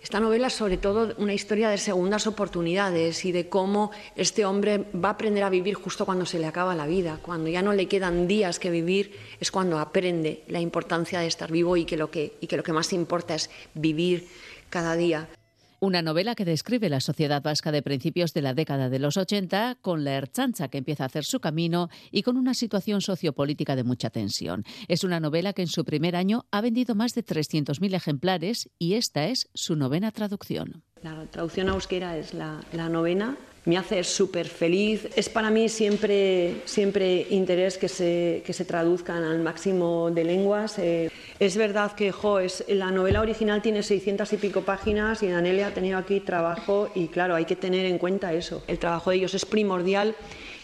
esta 0.07 0.21
novela 0.21 0.47
es 0.47 0.53
sobre 0.53 0.77
todo 0.77 1.17
una 1.19 1.35
historia 1.35 1.69
de 1.69 1.79
segundas 1.79 2.29
oportunidades 2.29 3.25
y 3.25 3.33
de 3.33 3.49
cómo 3.49 3.91
este 4.15 4.45
hombre 4.45 4.85
va 4.95 5.09
a 5.09 5.13
aprender 5.15 5.43
a 5.43 5.51
vivir 5.51 5.75
justo 5.75 6.07
cuando 6.07 6.25
se 6.27 6.39
le 6.39 6.47
acaba 6.47 6.77
la 6.77 6.87
vida, 6.87 7.19
cuando 7.21 7.51
ya 7.51 7.61
no 7.61 7.73
le 7.73 7.89
quedan 7.89 8.29
días 8.29 8.61
que 8.61 8.71
vivir, 8.71 9.19
es 9.41 9.51
cuando 9.51 9.81
aprende 9.81 10.45
la 10.47 10.61
importancia 10.61 11.19
de 11.19 11.27
estar 11.27 11.51
vivo 11.51 11.77
y 11.77 11.87
que 11.87 11.97
lo 11.97 12.09
que, 12.09 12.37
y 12.41 12.47
que, 12.47 12.57
lo 12.57 12.63
que 12.63 12.73
más 12.73 12.93
importa 12.93 13.35
es 13.35 13.51
vivir 13.75 14.29
cada 14.71 14.95
día. 14.95 15.29
Una 15.79 16.01
novela 16.01 16.35
que 16.35 16.47
describe 16.47 16.89
la 16.89 17.01
sociedad 17.01 17.43
vasca 17.43 17.71
de 17.71 17.83
principios 17.83 18.33
de 18.33 18.41
la 18.41 18.55
década 18.55 18.89
de 18.89 18.99
los 18.99 19.17
80, 19.17 19.77
con 19.83 20.05
la 20.05 20.15
herchancha 20.15 20.69
que 20.69 20.79
empieza 20.79 21.05
a 21.05 21.07
hacer 21.07 21.25
su 21.25 21.41
camino 21.41 21.91
y 22.11 22.23
con 22.23 22.39
una 22.39 22.55
situación 22.55 23.03
sociopolítica 23.03 23.77
de 23.77 23.85
mucha 23.85 24.09
tensión. 24.09 24.65
Es 24.89 25.05
una 25.05 25.21
novela 25.21 25.53
que 25.53 25.63
en 25.63 25.69
su 25.69 25.85
primer 25.85 26.17
año 26.17 26.47
ha 26.51 26.63
vendido 26.63 26.95
más 26.95 27.13
de 27.13 27.25
300.000 27.25 27.95
ejemplares 27.95 28.71
y 28.79 28.95
esta 28.95 29.27
es 29.27 29.51
su 29.55 29.77
novena 29.77 30.13
traducción. 30.13 30.83
La 31.03 31.27
traducción 31.27 31.69
a 31.69 31.75
euskera 31.75 32.17
es 32.17 32.33
la, 32.33 32.63
la 32.73 32.89
novena 32.89 33.37
me 33.67 33.77
hace 33.77 34.03
súper 34.05 34.49
feliz. 34.49 35.09
Es 35.17 35.29
para 35.29 35.51
mí 35.51 35.69
siempre, 35.69 36.63
siempre 36.65 37.27
interés 37.31 37.77
que 37.77 37.89
se, 37.89 38.43
que 38.47 38.53
se 38.53 38.65
traduzcan 38.65 39.25
al 39.25 39.41
máximo 39.41 40.11
de 40.11 40.25
lenguas. 40.25 40.79
Eh, 40.79 41.11
es 41.39 41.57
verdad 41.57 41.93
que 41.93 42.13
jo, 42.13 42.39
es, 42.39 42.65
la 42.69 42.91
novela 42.91 43.21
original 43.21 43.61
tiene 43.61 43.83
600 43.83 44.33
y 44.33 44.37
pico 44.37 44.63
páginas 44.63 45.23
y 45.23 45.29
Anelia 45.29 45.67
ha 45.67 45.75
tenido 45.75 45.99
aquí 45.99 46.21
trabajo 46.21 46.89
y 46.95 47.09
claro, 47.09 47.35
hay 47.35 47.45
que 47.45 47.57
tener 47.57 47.87
en 47.87 47.99
cuenta 47.99 48.33
eso. 48.33 48.63
El 48.69 48.79
trabajo 48.79 49.11
de 49.11 49.17
ellos 49.17 49.35
es 49.35 49.45
primordial 49.45 50.15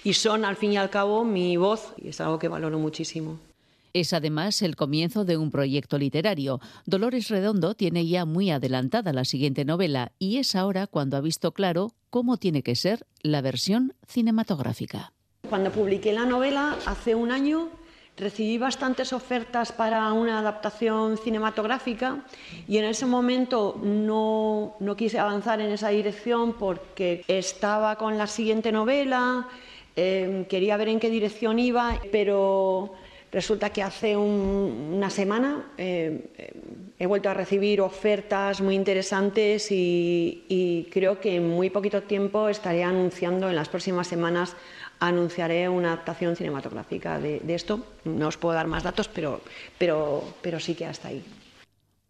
y 0.04 0.14
son 0.14 0.44
al 0.44 0.56
fin 0.56 0.72
y 0.72 0.76
al 0.76 0.88
cabo 0.88 1.24
mi 1.24 1.56
voz 1.56 1.94
y 1.98 2.08
es 2.08 2.20
algo 2.20 2.38
que 2.38 2.48
valoro 2.48 2.78
muchísimo. 2.78 3.51
Es 3.94 4.14
además 4.14 4.62
el 4.62 4.74
comienzo 4.74 5.26
de 5.26 5.36
un 5.36 5.50
proyecto 5.50 5.98
literario. 5.98 6.60
Dolores 6.86 7.28
Redondo 7.28 7.74
tiene 7.74 8.06
ya 8.06 8.24
muy 8.24 8.50
adelantada 8.50 9.12
la 9.12 9.26
siguiente 9.26 9.66
novela 9.66 10.12
y 10.18 10.38
es 10.38 10.54
ahora 10.54 10.86
cuando 10.86 11.18
ha 11.18 11.20
visto 11.20 11.52
claro 11.52 11.92
cómo 12.08 12.38
tiene 12.38 12.62
que 12.62 12.74
ser 12.74 13.06
la 13.22 13.42
versión 13.42 13.94
cinematográfica. 14.06 15.12
Cuando 15.48 15.70
publiqué 15.70 16.12
la 16.14 16.24
novela 16.24 16.78
hace 16.86 17.14
un 17.14 17.32
año 17.32 17.68
recibí 18.16 18.56
bastantes 18.56 19.12
ofertas 19.12 19.72
para 19.72 20.10
una 20.12 20.38
adaptación 20.38 21.18
cinematográfica 21.18 22.24
y 22.68 22.78
en 22.78 22.84
ese 22.84 23.04
momento 23.04 23.78
no, 23.82 24.76
no 24.80 24.96
quise 24.96 25.18
avanzar 25.18 25.60
en 25.60 25.70
esa 25.70 25.88
dirección 25.88 26.54
porque 26.54 27.24
estaba 27.28 27.96
con 27.96 28.16
la 28.16 28.26
siguiente 28.26 28.72
novela, 28.72 29.48
eh, 29.96 30.46
quería 30.48 30.76
ver 30.76 30.88
en 30.88 31.00
qué 31.00 31.10
dirección 31.10 31.58
iba, 31.58 32.00
pero 32.10 32.94
Resulta 33.32 33.70
que 33.70 33.82
hace 33.82 34.14
una 34.14 35.08
semana 35.08 35.72
eh, 35.78 36.92
he 36.98 37.06
vuelto 37.06 37.30
a 37.30 37.34
recibir 37.34 37.80
ofertas 37.80 38.60
muy 38.60 38.74
interesantes 38.74 39.68
y, 39.70 40.86
creo 40.92 41.18
que 41.18 41.36
en 41.36 41.48
muy 41.48 41.70
poquito 41.70 42.02
tiempo 42.02 42.50
estaré 42.50 42.84
anunciando, 42.84 43.48
en 43.48 43.56
las 43.56 43.70
próximas 43.70 44.06
semanas, 44.06 44.54
anunciaré 45.00 45.66
una 45.70 45.94
adaptación 45.94 46.36
cinematográfica 46.36 47.18
de, 47.18 47.40
esto. 47.54 47.80
No 48.04 48.28
os 48.28 48.36
puedo 48.36 48.54
dar 48.54 48.66
más 48.66 48.82
datos, 48.82 49.08
pero, 49.08 49.40
pero, 49.78 50.22
pero 50.42 50.60
sí 50.60 50.74
que 50.74 50.84
hasta 50.84 51.08
ahí. 51.08 51.24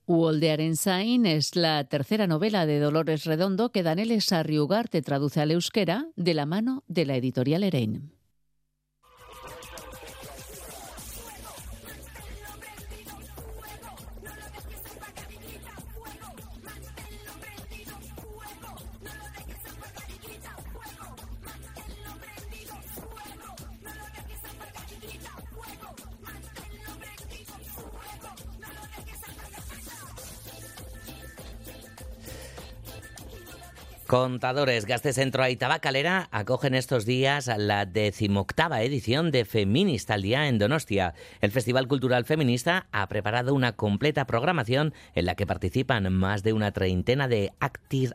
Wolde 0.08 0.50
Arensain 0.50 1.24
es 1.24 1.54
la 1.54 1.84
tercera 1.84 2.26
novela 2.26 2.66
de 2.66 2.80
Dolores 2.80 3.24
Redondo 3.24 3.70
que 3.70 3.84
Daniel 3.84 4.20
Sarriugarte 4.20 5.00
traduce 5.02 5.40
al 5.40 5.52
euskera 5.52 6.08
de 6.16 6.34
la 6.34 6.46
mano 6.46 6.82
de 6.88 7.06
la 7.06 7.14
editorial 7.14 7.62
Erein. 7.62 8.10
Contadores 34.12 34.84
Gastecentro 34.84 35.48
y 35.48 35.56
Tabacalera 35.56 36.28
acogen 36.32 36.74
estos 36.74 37.06
días 37.06 37.50
la 37.56 37.86
decimoctava 37.86 38.82
edición 38.82 39.30
de 39.30 39.46
Feminista 39.46 40.12
al 40.12 40.20
Día 40.20 40.48
en 40.48 40.58
Donostia. 40.58 41.14
El 41.40 41.50
Festival 41.50 41.88
Cultural 41.88 42.26
Feminista 42.26 42.88
ha 42.92 43.08
preparado 43.08 43.54
una 43.54 43.72
completa 43.72 44.26
programación 44.26 44.92
en 45.14 45.24
la 45.24 45.34
que 45.34 45.46
participan 45.46 46.12
más 46.12 46.42
de 46.42 46.52
una 46.52 46.72
treintena 46.72 47.26
de 47.26 47.54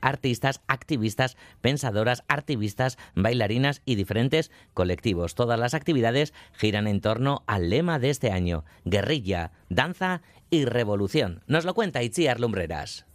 artistas, 0.02 0.62
activistas, 0.68 1.36
pensadoras, 1.62 2.24
activistas, 2.28 3.00
bailarinas 3.16 3.82
y 3.84 3.96
diferentes 3.96 4.52
colectivos. 4.76 5.34
Todas 5.34 5.60
las 5.60 5.74
actividades 5.74 6.32
giran 6.54 6.86
en 6.86 7.02
torno 7.02 7.42
al 7.48 7.72
lema 7.72 7.98
de 7.98 8.12
este 8.12 8.30
año, 8.30 8.66
guerrilla, 8.86 9.52
danza 9.70 10.22
y 10.52 10.66
revolución. 10.66 11.42
Nos 11.48 11.66
lo 11.66 11.74
cuenta 11.74 12.04
Itziar 12.04 12.40
Lumbreras. 12.40 13.07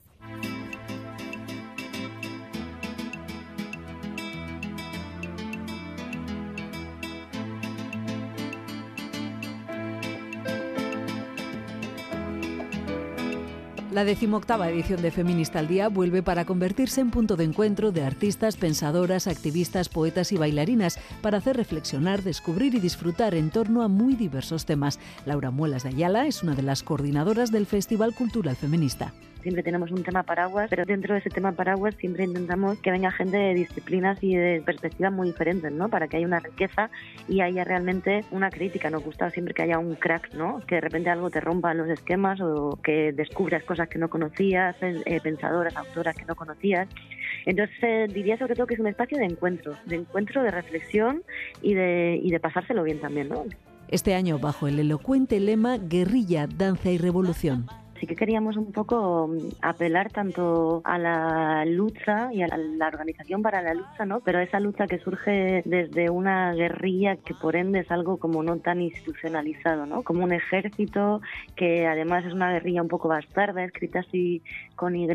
La 13.92 14.04
decimoctava 14.04 14.70
edición 14.70 15.02
de 15.02 15.11
Feminista 15.11 15.58
al 15.58 15.68
Día 15.68 15.90
vuelve 15.90 16.22
para 16.22 16.46
convertirse 16.46 17.02
en 17.02 17.11
punto 17.11 17.37
de 17.37 17.44
encuentro 17.44 17.92
de 17.92 18.02
artistas, 18.02 18.56
pensadoras, 18.56 19.26
activistas, 19.26 19.90
poetas 19.90 20.32
y 20.32 20.38
bailarinas 20.38 20.99
para 21.20 21.37
hacer 21.37 21.58
reflexionar, 21.58 22.22
descubrir 22.22 22.75
y 22.75 22.80
disfrutar 22.80 23.34
en 23.34 23.50
torno 23.50 23.82
a 23.82 23.88
muy 23.88 24.14
diversos 24.14 24.64
temas. 24.64 24.99
Laura 25.26 25.50
Muelas 25.50 25.82
de 25.82 25.90
Ayala 25.90 26.26
es 26.26 26.42
una 26.42 26.54
de 26.54 26.62
las 26.62 26.82
coordinadoras 26.82 27.52
del 27.52 27.66
Festival 27.66 28.14
Cultural 28.14 28.56
Feminista. 28.56 29.12
Siempre 29.42 29.62
tenemos 29.62 29.90
un 29.90 30.02
tema 30.02 30.22
paraguas, 30.22 30.68
pero 30.70 30.84
dentro 30.84 31.14
de 31.14 31.20
ese 31.20 31.30
tema 31.30 31.52
paraguas 31.52 31.94
siempre 31.96 32.25
intentamos 32.25 32.78
que 32.78 32.90
venga 32.90 33.11
gente 33.11 33.37
de 33.37 33.54
disciplinas 33.54 34.22
y 34.22 34.37
de 34.37 34.62
perspectivas 34.64 35.12
muy 35.12 35.28
diferentes, 35.28 35.70
¿no? 35.72 35.88
Para 35.88 36.08
que 36.08 36.16
haya 36.16 36.26
una 36.26 36.40
riqueza 36.40 36.90
y 37.28 37.40
haya 37.40 37.64
realmente 37.64 38.25
una 38.30 38.50
crítica. 38.50 38.90
Nos 38.90 39.04
gusta 39.04 39.30
siempre 39.30 39.54
que 39.54 39.62
haya 39.62 39.78
un 39.78 39.94
crack, 39.94 40.34
¿no? 40.34 40.61
Que 40.66 40.76
de 40.76 40.80
repente 40.80 41.11
algo 41.11 41.30
te 41.30 41.40
rompa 41.40 41.75
los 41.75 41.88
esquemas 41.88 42.40
o 42.40 42.78
que 42.82 43.12
descubras 43.12 43.64
cosas 43.64 43.88
que 43.88 43.99
no 43.99 44.08
conocías, 44.08 44.76
eh, 44.80 45.20
pensadoras, 45.22 45.76
autoras 45.76 46.16
que 46.16 46.25
no 46.25 46.34
conocías. 46.34 46.88
Entonces 47.44 47.76
eh, 47.82 48.06
diría 48.12 48.38
sobre 48.38 48.54
todo 48.54 48.66
que 48.66 48.75
es 48.75 48.80
un 48.80 48.87
espacio 48.87 49.18
de 49.18 49.25
encuentro, 49.25 49.75
de 49.87 49.96
encuentro, 49.96 50.42
de 50.42 50.50
reflexión 50.50 51.22
y 51.61 51.75
de, 51.75 52.18
y 52.22 52.30
de 52.30 52.40
pasárselo 52.40 52.82
bien 52.84 53.00
también, 53.00 53.28
¿no? 53.28 53.44
Este 53.88 54.14
año 54.14 54.38
bajo 54.38 54.68
el 54.68 54.78
elocuente 54.78 55.38
lema 55.38 55.76
Guerrilla, 55.76 56.46
Danza 56.46 56.90
y 56.90 56.96
Revolución 56.96 57.66
sí 58.02 58.06
que 58.09 58.16
queríamos 58.16 58.56
un 58.56 58.73
poco 58.73 59.28
mm, 59.28 59.62
apelar 59.62 60.11
tanto 60.11 60.82
a 60.82 60.99
la 60.99 61.64
lucha 61.64 62.32
y 62.32 62.42
a 62.42 62.49
la 62.49 62.88
organización 62.88 63.42
para 63.42 63.62
la 63.62 63.75
lucha, 63.75 64.04
¿no? 64.04 64.18
Pero 64.25 64.40
esa 64.40 64.59
lucha 64.59 64.88
que 64.88 64.99
surge 64.99 65.62
desde 65.64 66.11
una 66.11 66.52
guerrilla 66.52 67.14
que 67.14 67.32
por 67.32 67.54
ende 67.54 67.78
es 67.78 67.90
algo 67.92 68.16
como 68.16 68.42
no 68.42 68.59
tan 68.59 68.80
institucionalizado, 68.80 69.87
¿no? 69.87 70.02
Como 70.02 70.25
un 70.25 70.32
ejército 70.32 71.21
que 71.54 71.87
además 71.87 72.25
es 72.25 72.32
una 72.32 72.50
guerrilla 72.50 72.82
un 72.82 72.88
poco 72.88 73.06
bastarda, 73.06 73.62
escrita 73.62 74.00
así 74.00 74.42
con 74.75 74.97
Y, 74.97 75.06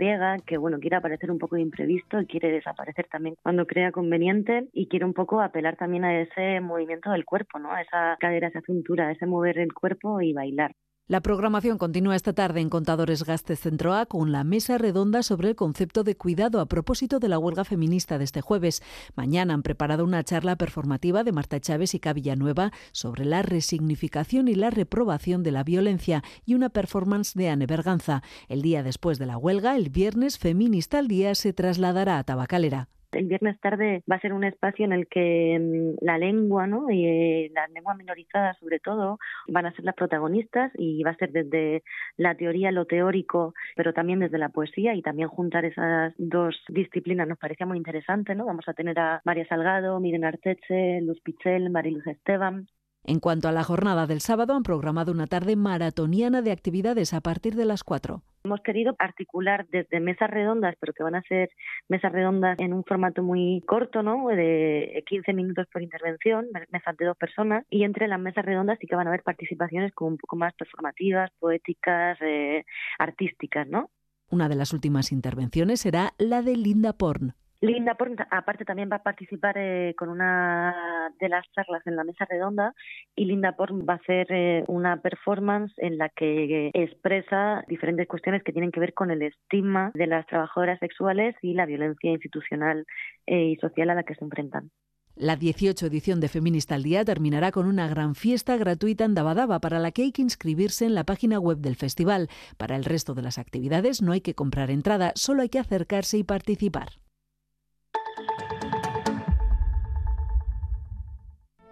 que 0.45 0.57
bueno, 0.57 0.79
quiere 0.79 0.95
aparecer 0.95 1.29
un 1.29 1.39
poco 1.39 1.57
imprevisto 1.57 2.21
y 2.21 2.25
quiere 2.25 2.51
desaparecer 2.51 3.07
también 3.11 3.35
cuando 3.43 3.67
crea 3.67 3.91
conveniente 3.91 4.69
y 4.71 4.87
quiere 4.87 5.03
un 5.03 5.13
poco 5.13 5.41
apelar 5.41 5.75
también 5.75 6.05
a 6.05 6.21
ese 6.21 6.61
movimiento 6.61 7.11
del 7.11 7.25
cuerpo, 7.25 7.59
¿no? 7.59 7.73
A 7.73 7.81
esa 7.81 8.15
cadera, 8.17 8.47
esa 8.47 8.61
cintura, 8.61 9.09
a 9.09 9.11
ese 9.11 9.25
mover 9.25 9.57
el 9.59 9.73
cuerpo 9.73 10.21
y 10.21 10.31
bailar. 10.31 10.71
La 11.09 11.21
programación 11.21 11.77
continúa 11.77 12.17
esta 12.17 12.33
tarde 12.33 12.59
en 12.59 12.69
Contadores 12.69 13.23
Gastes 13.23 13.61
Centro 13.61 13.93
A 13.93 14.07
con 14.07 14.33
la 14.33 14.43
mesa 14.43 14.77
redonda 14.77 15.23
sobre 15.23 15.47
el 15.47 15.55
concepto 15.55 16.03
de 16.03 16.17
cuidado 16.17 16.59
a 16.59 16.65
propósito 16.65 17.19
de 17.19 17.29
la 17.29 17.39
huelga 17.39 17.63
feminista 17.63 18.17
de 18.17 18.25
este 18.25 18.41
jueves. 18.41 18.83
Mañana 19.15 19.53
han 19.53 19.63
preparado 19.63 20.03
una 20.03 20.25
charla 20.25 20.57
performativa 20.57 21.23
de 21.23 21.31
Marta 21.31 21.61
Chávez 21.61 21.93
y 21.93 22.01
Cavillanueva 22.01 22.73
sobre 22.91 23.23
la 23.23 23.41
resignificación 23.41 24.49
y 24.49 24.55
la 24.55 24.69
reprobación 24.69 25.43
de 25.43 25.51
la 25.53 25.63
violencia 25.63 26.25
y 26.45 26.55
una 26.55 26.67
performance 26.67 27.35
de 27.35 27.47
Anne 27.47 27.67
Berganza. 27.67 28.21
El 28.49 28.61
día 28.61 28.83
después 28.83 29.17
de 29.17 29.27
la 29.27 29.37
huelga, 29.37 29.77
el 29.77 29.89
viernes 29.89 30.37
Feminista 30.37 30.99
al 30.99 31.07
Día 31.07 31.35
se 31.35 31.53
trasladará 31.53 32.17
a 32.17 32.25
Tabacalera. 32.25 32.89
El 33.17 33.27
viernes 33.27 33.59
tarde 33.59 34.03
va 34.09 34.17
a 34.17 34.19
ser 34.19 34.31
un 34.33 34.43
espacio 34.43 34.85
en 34.85 34.93
el 34.93 35.07
que 35.07 35.57
mm, 35.59 36.05
la 36.05 36.17
lengua, 36.17 36.67
¿no? 36.67 36.89
Y 36.91 37.05
eh, 37.05 37.51
las 37.53 37.69
lenguas 37.71 37.97
minorizadas 37.97 38.57
sobre 38.59 38.79
todo, 38.79 39.17
van 39.47 39.65
a 39.65 39.73
ser 39.73 39.85
las 39.85 39.95
protagonistas 39.95 40.71
y 40.77 41.03
va 41.03 41.11
a 41.11 41.15
ser 41.15 41.31
desde 41.31 41.83
la 42.15 42.35
teoría, 42.35 42.71
lo 42.71 42.85
teórico, 42.85 43.53
pero 43.75 43.93
también 43.93 44.19
desde 44.19 44.37
la 44.37 44.49
poesía 44.49 44.93
y 44.93 45.01
también 45.01 45.29
juntar 45.29 45.65
esas 45.65 46.13
dos 46.17 46.55
disciplinas 46.69 47.27
nos 47.27 47.39
parecía 47.39 47.65
muy 47.65 47.77
interesante, 47.77 48.35
¿no? 48.35 48.45
Vamos 48.45 48.67
a 48.67 48.73
tener 48.73 48.99
a 48.99 49.21
María 49.25 49.47
Salgado, 49.47 49.99
Miren 49.99 50.25
Arteche, 50.25 51.01
Luz 51.01 51.19
Pichel, 51.21 51.69
Mariluz 51.69 52.05
Esteban, 52.07 52.67
en 53.07 53.19
cuanto 53.19 53.47
a 53.47 53.51
la 53.51 53.63
jornada 53.63 54.05
del 54.05 54.19
sábado, 54.19 54.53
han 54.53 54.63
programado 54.63 55.11
una 55.11 55.27
tarde 55.27 55.55
maratoniana 55.55 56.41
de 56.41 56.51
actividades 56.51 57.13
a 57.13 57.21
partir 57.21 57.55
de 57.55 57.65
las 57.65 57.83
4. 57.83 58.21
Hemos 58.43 58.61
querido 58.61 58.95
articular 58.99 59.65
desde 59.69 59.99
mesas 59.99 60.29
redondas, 60.29 60.75
pero 60.79 60.93
que 60.93 61.03
van 61.03 61.15
a 61.15 61.21
ser 61.23 61.49
mesas 61.89 62.11
redondas 62.11 62.59
en 62.59 62.73
un 62.73 62.83
formato 62.83 63.23
muy 63.23 63.63
corto, 63.65 64.03
¿no? 64.03 64.27
De 64.27 65.03
15 65.07 65.33
minutos 65.33 65.67
por 65.71 65.81
intervención, 65.81 66.47
mesas 66.71 66.97
de 66.97 67.05
dos 67.05 67.17
personas, 67.17 67.65
y 67.69 67.83
entre 67.83 68.07
las 68.07 68.19
mesas 68.19 68.45
redondas 68.45 68.77
sí 68.79 68.87
que 68.87 68.95
van 68.95 69.07
a 69.07 69.09
haber 69.09 69.23
participaciones 69.23 69.93
como 69.93 70.11
un 70.11 70.17
poco 70.17 70.35
más 70.35 70.53
performativas, 70.53 71.31
poéticas, 71.39 72.17
eh, 72.21 72.65
artísticas, 72.99 73.67
¿no? 73.67 73.89
Una 74.29 74.49
de 74.49 74.55
las 74.55 74.73
últimas 74.73 75.13
intervenciones 75.13 75.79
será 75.79 76.13
la 76.17 76.41
de 76.41 76.57
Linda 76.57 76.91
Porn. 76.91 77.35
Linda 77.59 77.95
Porn, 77.95 78.15
aparte, 78.29 78.65
también 78.65 78.89
va 78.91 78.97
a 78.97 79.03
participar 79.03 79.57
eh, 79.57 79.95
con 79.97 80.09
una 80.09 81.11
de 81.19 81.27
las 81.27 81.43
charlas 81.53 81.81
en 81.87 81.95
la 81.95 82.03
mesa 82.03 82.25
redonda 82.29 82.73
y 83.15 83.25
Linda 83.25 83.53
Porn 83.53 83.85
va 83.87 83.93
a 83.93 83.97
hacer 83.97 84.27
eh, 84.29 84.63
una 84.67 85.01
performance 85.01 85.73
en 85.77 85.97
la 85.97 86.09
que 86.09 86.69
expresa 86.73 87.63
diferentes 87.67 88.07
cuestiones 88.07 88.43
que 88.43 88.51
tienen 88.51 88.71
que 88.71 88.79
ver 88.79 88.93
con 88.93 89.09
el 89.09 89.23
estigma 89.23 89.91
de 89.95 90.05
las 90.05 90.27
trabajadoras 90.27 90.79
sexuales 90.79 91.35
y 91.41 91.53
la 91.53 91.65
violencia 91.65 92.11
institucional 92.11 92.85
eh, 93.25 93.45
y 93.45 93.55
social 93.55 93.89
a 93.89 93.95
la 93.95 94.03
que 94.03 94.13
se 94.13 94.23
enfrentan. 94.23 94.69
La 95.15 95.35
18 95.35 95.87
edición 95.87 96.19
de 96.19 96.27
Feminista 96.27 96.75
al 96.75 96.83
Día 96.83 97.03
terminará 97.03 97.51
con 97.51 97.65
una 97.65 97.87
gran 97.87 98.13
fiesta 98.13 98.55
gratuita 98.55 99.03
en 99.03 99.15
Dabadaba 99.15 99.59
para 99.59 99.79
la 99.79 99.91
que 99.91 100.03
hay 100.03 100.11
que 100.11 100.21
inscribirse 100.21 100.85
en 100.85 100.93
la 100.93 101.05
página 101.05 101.39
web 101.39 101.57
del 101.57 101.75
festival. 101.75 102.29
Para 102.57 102.75
el 102.75 102.85
resto 102.85 103.15
de 103.15 103.23
las 103.23 103.39
actividades 103.39 104.03
no 104.03 104.11
hay 104.11 104.21
que 104.21 104.35
comprar 104.35 104.69
entrada, 104.69 105.13
solo 105.15 105.41
hay 105.41 105.49
que 105.49 105.57
acercarse 105.57 106.19
y 106.19 106.23
participar. 106.23 106.89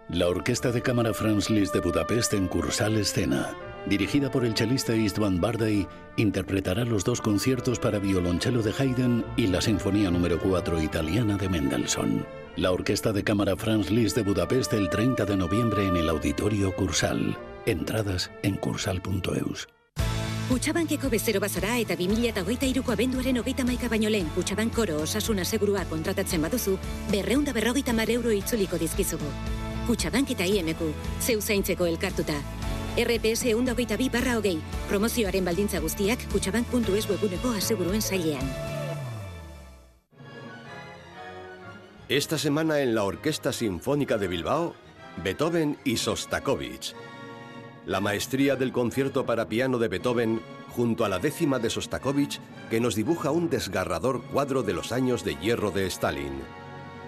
La 0.08 0.28
Orquesta 0.28 0.70
de 0.70 0.82
Cámara 0.82 1.12
Franz 1.12 1.50
Liszt 1.50 1.74
de 1.74 1.80
Budapest 1.80 2.32
en 2.34 2.46
Cursal 2.46 2.96
Escena, 2.96 3.56
dirigida 3.86 4.30
por 4.30 4.44
el 4.44 4.54
chelista 4.54 4.94
Istvan 4.94 5.40
Bardai, 5.40 5.88
interpretará 6.16 6.84
los 6.84 7.04
dos 7.04 7.20
conciertos 7.20 7.80
para 7.80 7.98
violonchelo 7.98 8.62
de 8.62 8.72
Haydn 8.78 9.24
y 9.36 9.48
la 9.48 9.60
Sinfonía 9.60 10.08
número 10.12 10.38
4 10.38 10.80
italiana 10.80 11.36
de 11.36 11.48
Mendelssohn. 11.48 12.24
La 12.54 12.70
Orquesta 12.70 13.12
de 13.12 13.24
Cámara 13.24 13.56
Franz 13.56 13.90
Liszt 13.90 14.16
de 14.16 14.22
Budapest 14.22 14.74
el 14.74 14.88
30 14.90 15.24
de 15.24 15.36
noviembre 15.36 15.88
en 15.88 15.96
el 15.96 16.08
Auditorio 16.08 16.72
Cursal. 16.76 17.36
Entradas 17.66 18.30
en 18.44 18.58
cursal.eus. 18.58 19.66
Bezero 21.10 21.40
bazara 21.40 21.80
eta 21.80 21.96
2008 21.96 22.66
iruko 22.66 22.92
abenduaren 22.92 23.38
hogeita 23.38 23.64
maika 23.64 23.88
baino 23.88 24.08
lehen 24.08 24.28
Kutxabank 24.36 24.72
berreunda 27.10 27.52
berrogeita 27.52 27.92
mar 27.92 28.08
itzuliko 28.08 28.78
dizkizugu. 28.78 29.55
Kutxabank 29.86 30.30
eta 30.34 30.44
IMQ, 30.44 30.82
zeu 31.20 31.40
zaintzeko 31.40 31.86
elkartuta. 31.86 32.36
RPS 32.96 33.52
eunda 33.52 33.72
hogeita 33.72 33.96
bi 33.96 34.08
barra 34.10 34.36
hogei, 34.38 34.56
promozioaren 34.88 35.44
baldintza 35.44 35.80
guztiak 35.84 36.26
kutxabank.es 36.32 37.08
webuneko 37.10 37.52
aseguruen 37.56 38.02
zailean. 38.02 38.54
Esta 42.08 42.38
semana 42.38 42.80
en 42.80 42.94
la 42.94 43.02
Orquesta 43.02 43.52
Sinfónica 43.52 44.16
de 44.16 44.28
Bilbao, 44.28 44.74
Beethoven 45.24 45.76
y 45.84 45.96
Sostakovich 45.96 46.94
la 47.86 48.00
maestría 48.00 48.56
del 48.56 48.72
concierto 48.72 49.24
para 49.24 49.48
piano 49.48 49.78
de 49.78 49.86
Beethoven 49.86 50.40
junto 50.70 51.04
a 51.04 51.08
la 51.08 51.20
décima 51.20 51.60
de 51.60 51.70
Sostakovich 51.70 52.40
que 52.68 52.80
nos 52.80 52.96
dibuja 52.96 53.30
un 53.30 53.48
desgarrador 53.48 54.22
cuadro 54.24 54.64
de 54.64 54.74
los 54.74 54.90
años 54.90 55.24
de 55.24 55.36
hierro 55.36 55.70
de 55.70 55.86
Stalin. 55.86 56.32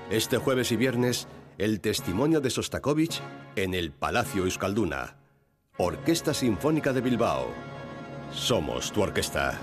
Este 0.09 0.39
jueves 0.39 0.71
y 0.71 0.77
viernes, 0.77 1.27
el 1.59 1.81
testimonio 1.81 2.41
de 2.41 2.51
Sostakovich 2.51 3.21
en 3.57 3.75
el 3.75 3.91
Palacio 3.91 4.45
Euskalduna. 4.45 5.17
Orquesta 5.77 6.33
Sinfónica 6.33 6.93
de 6.93 7.01
Bilbao. 7.01 7.49
Somos 8.33 8.93
tu 8.93 9.03
orquesta. 9.03 9.59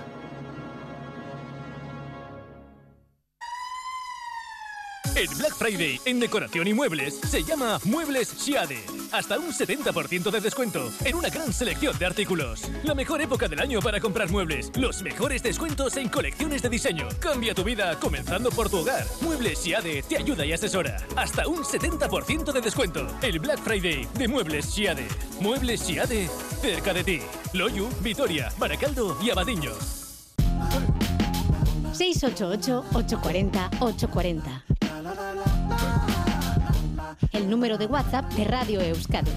El 5.13 5.27
Black 5.35 5.53
Friday 5.55 6.01
en 6.05 6.19
decoración 6.19 6.67
y 6.67 6.73
muebles 6.73 7.19
se 7.29 7.43
llama 7.43 7.79
Muebles 7.83 8.27
Siade. 8.27 8.83
Hasta 9.11 9.37
un 9.39 9.53
70% 9.53 10.31
de 10.31 10.41
descuento 10.41 10.91
en 11.05 11.15
una 11.15 11.29
gran 11.29 11.53
selección 11.53 11.97
de 11.97 12.05
artículos. 12.05 12.69
La 12.83 12.93
mejor 12.95 13.21
época 13.21 13.47
del 13.47 13.59
año 13.59 13.79
para 13.79 14.01
comprar 14.01 14.29
muebles. 14.29 14.71
Los 14.75 15.01
mejores 15.03 15.41
descuentos 15.43 15.95
en 15.97 16.09
colecciones 16.09 16.61
de 16.61 16.69
diseño. 16.69 17.07
Cambia 17.19 17.53
tu 17.53 17.63
vida 17.63 17.97
comenzando 17.99 18.49
por 18.49 18.69
tu 18.69 18.79
hogar. 18.79 19.05
Muebles 19.21 19.59
Siade 19.59 20.03
te 20.03 20.17
ayuda 20.17 20.45
y 20.45 20.51
asesora. 20.53 20.97
Hasta 21.15 21.47
un 21.47 21.63
70% 21.63 22.51
de 22.51 22.61
descuento. 22.61 23.07
El 23.21 23.39
Black 23.39 23.59
Friday 23.59 24.07
de 24.17 24.27
Muebles 24.27 24.65
Siade. 24.65 25.07
Muebles 25.39 25.79
Siade 25.81 26.27
cerca 26.61 26.93
de 26.93 27.03
ti. 27.03 27.21
Loyu, 27.53 27.87
Vitoria, 28.01 28.51
Baracaldo 28.57 29.15
y 29.21 29.29
Abadiño. 29.29 29.71
688-840-840. 31.93 34.64
El 37.31 37.49
número 37.49 37.77
de 37.77 37.85
WhatsApp 37.85 38.31
de 38.33 38.45
Radio 38.45 38.81
Euskadi. 38.81 39.31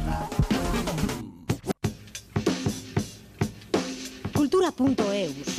Cultura.eus 4.34 5.57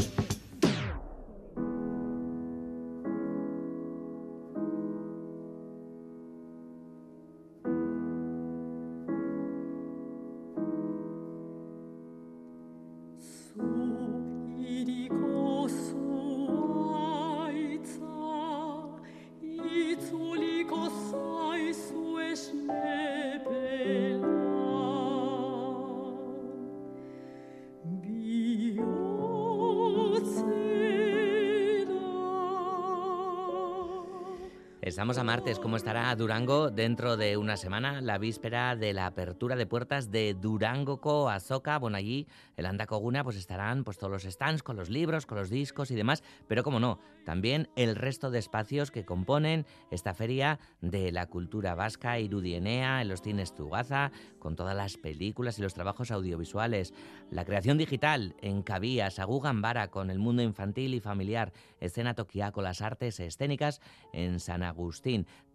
Estamos 35.00 35.18
a 35.18 35.24
martes, 35.24 35.60
¿cómo 35.60 35.78
estará 35.78 36.14
Durango 36.14 36.72
dentro 36.72 37.16
de 37.16 37.38
una 37.38 37.56
semana? 37.56 38.02
La 38.02 38.18
víspera 38.18 38.76
de 38.76 38.92
la 38.92 39.06
apertura 39.06 39.56
de 39.56 39.66
puertas 39.66 40.12
de 40.12 40.34
Durango 40.34 41.30
Azoka. 41.30 41.80
Bueno, 41.80 41.96
allí, 41.96 42.28
el 42.58 42.66
Andacoguna, 42.66 43.24
pues 43.24 43.38
estarán 43.38 43.86
pues, 43.86 43.98
todos 43.98 44.12
los 44.12 44.24
stands 44.24 44.62
con 44.62 44.76
los 44.76 44.90
libros, 44.90 45.26
con 45.26 45.38
los 45.38 45.50
discos 45.50 45.90
y 45.90 45.96
demás. 45.96 46.22
Pero 46.50 46.64
como 46.64 46.82
no, 46.82 47.00
también 47.26 47.70
el 47.78 47.96
resto 47.96 48.30
de 48.30 48.40
espacios 48.40 48.92
que 48.92 49.06
componen 49.06 49.66
esta 49.90 50.14
feria 50.14 50.60
de 50.82 51.14
la 51.14 51.28
cultura 51.28 51.76
vasca, 51.76 52.20
Irudienea, 52.20 53.02
en 53.02 53.08
los 53.08 53.22
cines 53.22 53.56
Tugaza, 53.56 54.12
con 54.38 54.58
todas 54.58 54.76
las 54.76 54.98
películas 54.98 55.60
y 55.60 55.62
los 55.62 55.76
trabajos 55.76 56.12
audiovisuales. 56.12 56.94
La 57.32 57.46
creación 57.46 57.78
digital 57.78 58.36
en 58.42 58.64
Cabía, 58.64 59.12
Sagú 59.12 59.40
Gambara, 59.40 59.92
con 59.92 60.10
el 60.10 60.20
mundo 60.20 60.42
infantil 60.42 60.94
y 60.94 61.00
familiar. 61.00 61.54
Escena 61.80 62.16
Tokia 62.16 62.52
con 62.52 62.66
las 62.66 62.82
artes 62.82 63.18
escénicas 63.22 63.80
en 64.12 64.42
San 64.42 64.62
Agustín, 64.62 64.89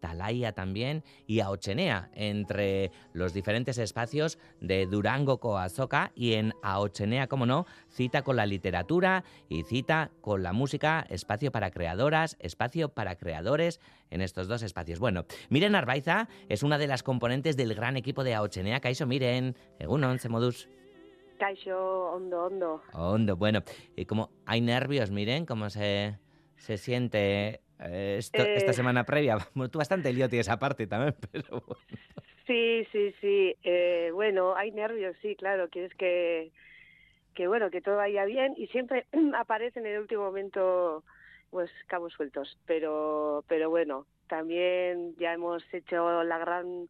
Talaya 0.01 0.53
también 0.53 1.03
y 1.27 1.40
Aochenea, 1.40 2.11
entre 2.14 2.90
los 3.12 3.33
diferentes 3.33 3.79
espacios 3.79 4.38
de 4.61 4.87
Durango 4.87 5.40
Coazoca 5.40 6.12
y 6.14 6.35
en 6.35 6.53
Aochenea, 6.62 7.27
como 7.27 7.47
no, 7.47 7.66
cita 7.88 8.23
con 8.23 8.37
la 8.37 8.47
literatura 8.47 9.25
y 9.49 9.62
cita 9.64 10.11
con 10.20 10.42
la 10.42 10.53
música, 10.53 11.07
espacio 11.09 11.51
para 11.53 11.70
creadoras, 11.70 12.37
espacio 12.40 12.90
para 12.90 13.16
creadores 13.16 13.81
en 14.11 14.20
estos 14.20 14.47
dos 14.47 14.62
espacios. 14.62 14.99
Bueno, 14.99 15.25
Miren 15.49 15.75
Arbaiza 15.75 16.29
es 16.49 16.62
una 16.62 16.79
de 16.79 16.87
las 16.87 17.03
componentes 17.03 17.57
del 17.57 17.75
gran 17.75 17.97
equipo 17.97 18.25
de 18.25 18.35
Aochenea. 18.35 18.81
Caixo, 18.81 19.07
Miren, 19.07 19.57
Egunon, 19.79 20.18
Modus. 20.29 20.68
Caixo, 21.38 22.12
hondo, 22.12 22.44
hondo. 22.44 22.83
Hondo, 22.92 23.37
bueno, 23.37 23.62
y 23.97 24.05
como 24.05 24.31
hay 24.47 24.61
nervios, 24.61 25.11
miren 25.11 25.47
cómo 25.47 25.68
se, 25.68 26.18
se 26.57 26.79
siente 26.79 27.63
eh, 27.81 28.17
esta 28.19 28.43
Eh. 28.43 28.73
semana 28.73 29.05
previa. 29.05 29.37
Bueno, 29.55 29.71
tú 29.71 29.79
bastante 29.79 30.13
lío 30.13 30.29
tienes 30.29 30.47
esa 30.47 30.59
parte 30.59 30.87
también, 30.87 31.15
pero 31.33 31.63
bueno. 31.67 31.81
Sí, 32.47 32.87
sí, 32.93 33.15
sí. 33.21 33.57
Eh, 33.63 34.11
bueno, 34.13 34.55
hay 34.55 34.71
nervios, 34.71 35.17
sí, 35.23 35.35
claro. 35.37 35.69
Quieres 35.71 35.95
que, 35.95 36.53
que, 37.35 37.47
bueno, 37.49 37.71
que 37.71 37.81
todo 37.81 37.97
vaya 37.97 38.25
bien 38.25 38.55
y 38.57 38.67
siempre 38.69 39.07
aparece 39.37 39.81
en 39.81 39.87
el 39.87 40.01
último 40.01 40.25
momento, 40.25 41.03
pues, 41.51 41.71
cabos 41.87 42.13
sueltos. 42.13 42.59
Pero, 42.67 43.45
pero 43.49 43.71
bueno, 43.71 44.07
también 44.29 45.15
ya 45.17 45.33
hemos 45.33 45.63
hecho 45.73 46.23
la 46.23 46.39
gran 46.39 46.89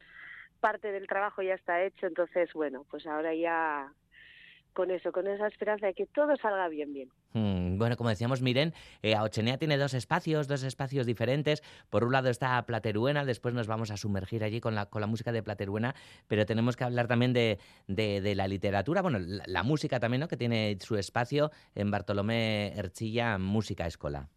parte 0.60 0.90
del 0.92 1.06
trabajo, 1.06 1.42
ya 1.42 1.54
está 1.54 1.82
hecho. 1.84 2.06
Entonces, 2.06 2.52
bueno, 2.52 2.84
pues 2.90 3.06
ahora 3.06 3.34
ya 3.34 3.92
con 4.74 4.90
eso, 4.90 5.10
con 5.12 5.26
esa 5.26 5.46
esperanza 5.46 5.86
de 5.86 5.94
que 5.94 6.04
todo 6.06 6.36
salga 6.36 6.68
bien, 6.68 6.92
bien. 6.92 7.08
Mm, 7.32 7.78
Bueno, 7.78 7.96
como 7.96 8.10
decíamos, 8.10 8.42
miren, 8.42 8.74
eh, 9.02 9.14
Aochenea 9.14 9.56
tiene 9.56 9.78
dos 9.78 9.94
espacios, 9.94 10.46
dos 10.48 10.62
espacios 10.62 11.06
diferentes. 11.06 11.62
Por 11.88 12.04
un 12.04 12.12
lado 12.12 12.28
está 12.28 12.60
Plateruena, 12.66 13.24
después 13.24 13.54
nos 13.54 13.66
vamos 13.66 13.90
a 13.90 13.96
sumergir 13.96 14.44
allí 14.44 14.60
con 14.60 14.74
la, 14.74 14.86
con 14.86 15.00
la 15.00 15.06
música 15.06 15.32
de 15.32 15.42
Plateruena, 15.42 15.94
pero 16.28 16.44
tenemos 16.44 16.76
que 16.76 16.84
hablar 16.84 17.06
también 17.08 17.32
de, 17.32 17.58
de- 17.86 18.20
de 18.20 18.34
la 18.34 18.46
literatura, 18.48 19.00
bueno, 19.00 19.18
la, 19.18 19.44
la 19.46 19.62
música 19.62 19.98
también, 20.00 20.20
¿no? 20.20 20.28
Que 20.28 20.36
tiene 20.36 20.76
su 20.80 20.96
espacio 20.96 21.50
en 21.74 21.90
Bartolomé 21.90 22.72
Erchilla 22.76 23.38
Música 23.38 23.86
Escola. 23.86 24.28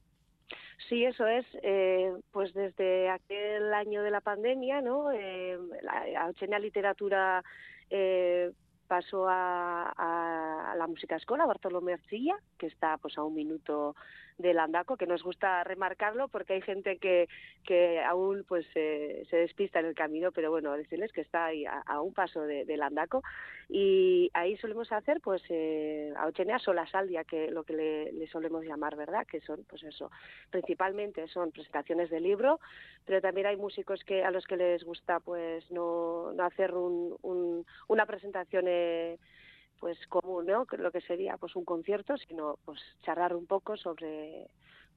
Sí, 0.89 1.03
eso 1.03 1.27
es. 1.27 1.45
Eh, 1.63 2.11
pues 2.31 2.53
desde 2.53 3.09
aquel 3.09 3.73
año 3.73 4.03
de 4.03 4.11
la 4.11 4.21
pandemia, 4.21 4.79
¿no? 4.81 5.11
Eh, 5.11 5.57
la 5.81 6.21
Aochenea 6.21 6.59
Literatura 6.59 7.43
eh, 7.89 8.51
pasó 8.87 9.27
a, 9.29 9.93
a- 9.95 10.71
a 10.71 10.75
la 10.75 10.87
música 10.87 11.15
escola 11.15 11.45
Bartolomé 11.45 11.93
Arcilla, 11.93 12.35
que 12.57 12.67
está 12.67 12.97
pues 12.97 13.17
a 13.17 13.23
un 13.23 13.35
minuto 13.35 13.95
del 14.37 14.59
Andaco, 14.59 14.97
que 14.97 15.07
nos 15.07 15.23
gusta 15.23 15.63
remarcarlo 15.63 16.27
porque 16.27 16.53
hay 16.53 16.61
gente 16.61 16.97
que, 16.97 17.27
que 17.65 18.01
aún 18.01 18.45
pues 18.47 18.65
eh, 18.75 19.25
se 19.29 19.37
despista 19.37 19.79
en 19.79 19.87
el 19.87 19.95
camino, 19.95 20.31
pero 20.31 20.51
bueno, 20.51 20.73
decirles 20.77 21.11
que 21.11 21.21
está 21.21 21.45
ahí 21.45 21.65
a, 21.65 21.81
a 21.85 22.01
un 22.01 22.13
paso 22.13 22.41
de- 22.41 22.65
del 22.65 22.81
Andaco 22.83 23.23
y 23.69 24.29
ahí 24.33 24.55
solemos 24.57 24.91
hacer 24.91 25.19
pues 25.21 25.41
eh, 25.49 26.13
Aochenea 26.17 26.59
Solasaldia, 26.59 27.23
que 27.23 27.51
lo 27.51 27.63
que 27.63 27.73
le, 27.73 28.11
le 28.13 28.27
solemos 28.27 28.63
llamar, 28.63 28.95
¿verdad? 28.95 29.25
Que 29.25 29.41
son 29.41 29.63
pues 29.69 29.83
eso, 29.83 30.11
principalmente 30.51 31.27
son 31.27 31.51
presentaciones 31.51 32.09
de 32.09 32.19
libro, 32.19 32.59
pero 33.05 33.21
también 33.21 33.47
hay 33.47 33.57
músicos 33.57 34.03
que 34.03 34.23
a 34.23 34.31
los 34.31 34.45
que 34.45 34.57
les 34.57 34.83
gusta 34.83 35.19
pues 35.19 35.69
no, 35.71 36.31
no 36.33 36.43
hacer 36.43 36.73
un, 36.73 37.15
un- 37.23 37.65
una 37.87 38.05
presentación 38.05 38.65
eh, 38.67 39.17
pues 39.79 39.97
común, 40.07 40.45
¿no? 40.45 40.65
Lo 40.77 40.91
que 40.91 41.01
sería 41.01 41.37
pues 41.37 41.55
un 41.55 41.65
concierto, 41.65 42.17
sino 42.17 42.57
pues 42.65 42.79
charlar 43.03 43.35
un 43.35 43.45
poco 43.45 43.77
sobre 43.77 44.47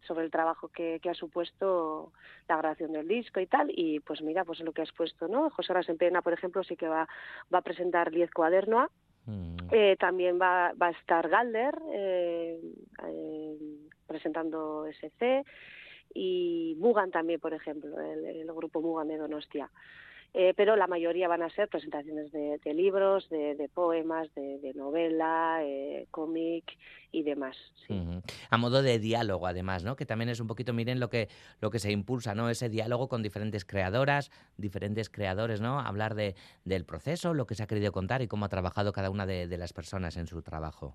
sobre 0.06 0.24
el 0.24 0.30
trabajo 0.30 0.68
que, 0.68 0.98
que 1.02 1.10
ha 1.10 1.14
supuesto 1.14 2.12
la 2.48 2.56
grabación 2.56 2.92
del 2.92 3.06
disco 3.06 3.40
y 3.40 3.46
tal, 3.46 3.70
y 3.70 4.00
pues 4.00 4.22
mira, 4.22 4.44
pues 4.44 4.60
lo 4.60 4.72
que 4.72 4.82
has 4.82 4.92
puesto, 4.92 5.28
¿no? 5.28 5.50
José 5.50 5.72
Rasempena, 5.72 6.22
por 6.22 6.32
ejemplo, 6.32 6.64
sí 6.64 6.76
que 6.76 6.88
va, 6.88 7.06
va 7.52 7.58
a 7.58 7.62
presentar 7.62 8.10
Diez 8.10 8.30
Cuadernoa, 8.30 8.90
eh, 9.70 9.96
también 10.00 10.40
va, 10.40 10.72
va 10.80 10.88
a 10.88 10.90
estar 10.90 11.28
Galder 11.28 11.78
eh, 11.92 12.58
eh, 13.06 13.56
presentando 14.06 14.86
SC 14.86 15.44
y 16.14 16.74
Mugan 16.78 17.10
también, 17.10 17.38
por 17.38 17.54
ejemplo, 17.54 18.00
el, 18.00 18.24
el 18.24 18.52
grupo 18.52 18.80
Mugan 18.80 19.08
de 19.08 19.18
Donostia. 19.18 19.70
Eh, 20.32 20.54
pero 20.56 20.76
la 20.76 20.86
mayoría 20.86 21.26
van 21.26 21.42
a 21.42 21.50
ser 21.50 21.68
presentaciones 21.68 22.30
de, 22.30 22.60
de 22.62 22.74
libros, 22.74 23.28
de, 23.30 23.56
de 23.56 23.68
poemas, 23.68 24.32
de, 24.34 24.60
de 24.60 24.74
novela, 24.74 25.58
eh, 25.64 26.06
cómic 26.12 26.64
y 27.10 27.24
demás. 27.24 27.56
Ujú. 27.88 28.22
A 28.48 28.56
modo 28.56 28.80
de 28.82 29.00
diálogo, 29.00 29.48
además, 29.48 29.82
¿no? 29.82 29.96
Que 29.96 30.06
también 30.06 30.28
es 30.28 30.38
un 30.38 30.46
poquito, 30.46 30.72
miren 30.72 31.00
lo 31.00 31.10
que, 31.10 31.28
lo 31.60 31.70
que 31.70 31.80
se 31.80 31.90
impulsa, 31.90 32.36
¿no? 32.36 32.48
Ese 32.48 32.68
diálogo 32.68 33.08
con 33.08 33.24
diferentes 33.24 33.64
creadoras, 33.64 34.30
diferentes 34.56 35.10
creadores, 35.10 35.60
¿no? 35.60 35.80
Hablar 35.80 36.14
de, 36.14 36.36
del 36.64 36.84
proceso, 36.84 37.34
lo 37.34 37.46
que 37.46 37.56
se 37.56 37.64
ha 37.64 37.66
querido 37.66 37.90
contar 37.90 38.22
y 38.22 38.28
cómo 38.28 38.44
ha 38.44 38.48
trabajado 38.48 38.92
cada 38.92 39.10
una 39.10 39.26
de, 39.26 39.48
de 39.48 39.58
las 39.58 39.72
personas 39.72 40.16
en 40.16 40.28
su 40.28 40.42
trabajo. 40.42 40.94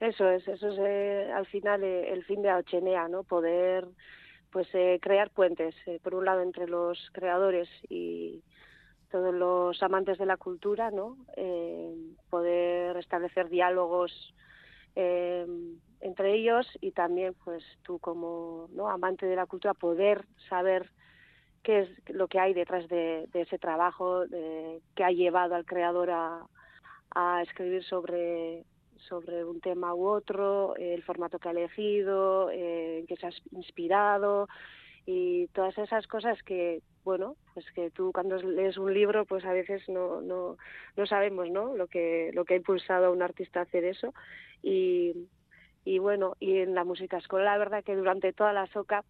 Eso 0.00 0.28
es, 0.28 0.48
eso 0.48 0.68
es 0.68 0.78
eh, 0.80 1.30
al 1.32 1.46
final 1.46 1.84
eh, 1.84 2.12
el 2.12 2.24
fin 2.24 2.42
de 2.42 2.50
Aochenea, 2.50 3.06
¿no? 3.06 3.22
Poder 3.22 3.86
pues 4.52 4.68
eh, 4.74 4.98
crear 5.00 5.30
puentes, 5.30 5.74
eh, 5.86 5.98
por 6.02 6.14
un 6.14 6.26
lado 6.26 6.42
entre 6.42 6.68
los 6.68 6.98
creadores 7.12 7.68
y 7.88 8.42
todos 9.10 9.34
los 9.34 9.82
amantes 9.82 10.18
de 10.18 10.26
la 10.26 10.36
cultura, 10.36 10.90
¿no? 10.90 11.16
Eh, 11.36 11.94
poder 12.30 12.96
establecer 12.98 13.48
diálogos 13.48 14.12
eh, 14.94 15.46
entre 16.00 16.34
ellos 16.34 16.66
y 16.80 16.92
también 16.92 17.34
pues 17.44 17.64
tú 17.82 17.98
como 17.98 18.68
¿no? 18.72 18.88
amante 18.88 19.26
de 19.26 19.36
la 19.36 19.46
cultura 19.46 19.72
poder 19.72 20.26
saber 20.48 20.90
qué 21.62 21.80
es 21.80 22.14
lo 22.14 22.28
que 22.28 22.38
hay 22.38 22.52
detrás 22.52 22.88
de, 22.88 23.28
de 23.32 23.42
ese 23.42 23.58
trabajo 23.58 24.26
de, 24.26 24.82
que 24.94 25.04
ha 25.04 25.10
llevado 25.10 25.54
al 25.54 25.64
creador 25.64 26.10
a, 26.10 26.46
a 27.14 27.42
escribir 27.42 27.84
sobre 27.84 28.64
sobre 29.08 29.44
un 29.44 29.60
tema 29.60 29.94
u 29.94 30.06
otro, 30.06 30.76
eh, 30.76 30.94
el 30.94 31.02
formato 31.02 31.38
que 31.38 31.48
ha 31.48 31.52
elegido, 31.52 32.50
eh, 32.50 33.00
en 33.00 33.06
qué 33.06 33.16
se 33.16 33.26
ha 33.26 33.30
inspirado 33.52 34.48
y 35.06 35.48
todas 35.48 35.76
esas 35.78 36.06
cosas 36.06 36.42
que, 36.42 36.80
bueno, 37.04 37.36
pues 37.54 37.66
que 37.72 37.90
tú 37.90 38.12
cuando 38.12 38.36
lees 38.36 38.76
un 38.76 38.94
libro 38.94 39.24
pues 39.24 39.44
a 39.44 39.52
veces 39.52 39.88
no, 39.88 40.20
no, 40.20 40.56
no 40.96 41.06
sabemos, 41.06 41.50
¿no? 41.50 41.76
Lo 41.76 41.88
que, 41.88 42.30
lo 42.34 42.44
que 42.44 42.54
ha 42.54 42.56
impulsado 42.56 43.06
a 43.06 43.10
un 43.10 43.22
artista 43.22 43.60
a 43.60 43.64
hacer 43.64 43.84
eso 43.84 44.14
y, 44.62 45.28
y 45.84 45.98
bueno, 45.98 46.36
y 46.38 46.58
en 46.58 46.74
la 46.74 46.84
música 46.84 47.18
escolar 47.18 47.46
la 47.46 47.58
verdad 47.58 47.84
que 47.84 47.96
durante 47.96 48.32
toda 48.32 48.52
la 48.52 48.66
soca 48.68 49.04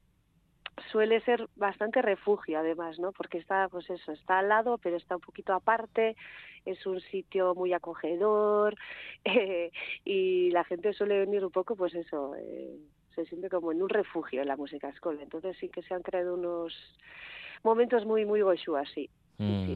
suele 0.90 1.20
ser 1.20 1.48
bastante 1.56 2.02
refugio 2.02 2.58
además, 2.58 2.98
¿no? 2.98 3.12
Porque 3.12 3.38
está, 3.38 3.68
pues 3.68 3.88
eso, 3.90 4.12
está 4.12 4.38
al 4.38 4.48
lado, 4.48 4.78
pero 4.78 4.96
está 4.96 5.16
un 5.16 5.20
poquito 5.20 5.52
aparte, 5.52 6.16
es 6.64 6.84
un 6.86 7.00
sitio 7.00 7.54
muy 7.54 7.72
acogedor 7.72 8.76
eh, 9.24 9.70
y 10.04 10.50
la 10.50 10.64
gente 10.64 10.92
suele 10.92 11.20
venir 11.20 11.44
un 11.44 11.52
poco, 11.52 11.76
pues 11.76 11.94
eso, 11.94 12.34
eh, 12.36 12.76
se 13.14 13.26
siente 13.26 13.48
como 13.48 13.72
en 13.72 13.82
un 13.82 13.88
refugio 13.88 14.42
en 14.42 14.48
la 14.48 14.56
música 14.56 14.88
escolar. 14.88 15.22
Entonces 15.22 15.56
sí 15.60 15.68
que 15.68 15.82
se 15.82 15.94
han 15.94 16.02
creado 16.02 16.34
unos 16.34 16.74
momentos 17.62 18.06
muy, 18.06 18.24
muy 18.24 18.40
goxú 18.40 18.76
así. 18.76 19.10
Mm, 19.38 19.74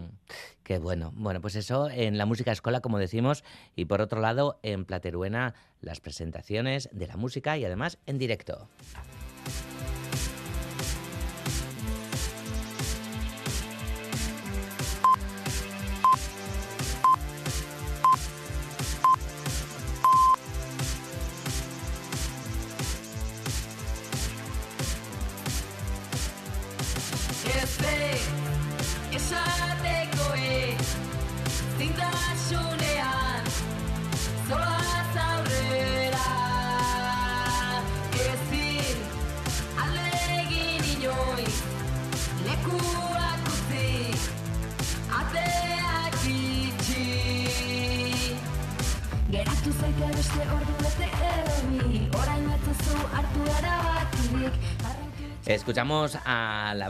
Qué 0.62 0.78
bueno. 0.78 1.12
Bueno, 1.14 1.40
pues 1.40 1.56
eso 1.56 1.88
en 1.90 2.18
la 2.18 2.26
música 2.26 2.52
escola, 2.52 2.80
como 2.80 2.98
decimos, 2.98 3.42
y 3.74 3.86
por 3.86 4.00
otro 4.00 4.20
lado, 4.20 4.58
en 4.62 4.84
Plateruena, 4.84 5.54
las 5.80 6.00
presentaciones 6.00 6.88
de 6.92 7.06
la 7.06 7.16
música 7.16 7.56
y 7.56 7.64
además 7.64 7.98
en 8.06 8.18
directo. 8.18 8.68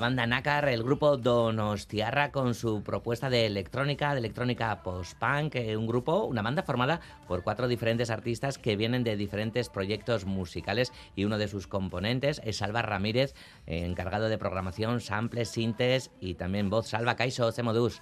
Banda 0.06 0.24
Nácar, 0.24 0.68
el 0.68 0.84
grupo 0.84 1.16
Donostiarra, 1.16 2.30
con 2.30 2.54
su 2.54 2.84
propuesta 2.84 3.28
de 3.28 3.44
electrónica, 3.44 4.12
de 4.12 4.20
electrónica 4.20 4.84
post-punk, 4.84 5.56
eh, 5.56 5.76
un 5.76 5.88
grupo, 5.88 6.22
una 6.26 6.42
banda 6.42 6.62
formada 6.62 7.00
por 7.26 7.42
cuatro 7.42 7.66
diferentes 7.66 8.08
artistas 8.10 8.56
que 8.56 8.76
vienen 8.76 9.02
de 9.02 9.16
diferentes 9.16 9.68
proyectos 9.68 10.24
musicales 10.24 10.92
y 11.16 11.24
uno 11.24 11.38
de 11.38 11.48
sus 11.48 11.66
componentes 11.66 12.40
es 12.44 12.58
Salva 12.58 12.82
Ramírez, 12.82 13.34
encargado 13.66 14.28
de 14.28 14.38
programación, 14.38 15.00
samples, 15.00 15.48
sintes 15.48 16.12
y 16.20 16.34
también 16.34 16.70
voz. 16.70 16.86
Salva 16.86 17.16
Caixo, 17.16 17.50
Cemodus. 17.50 18.00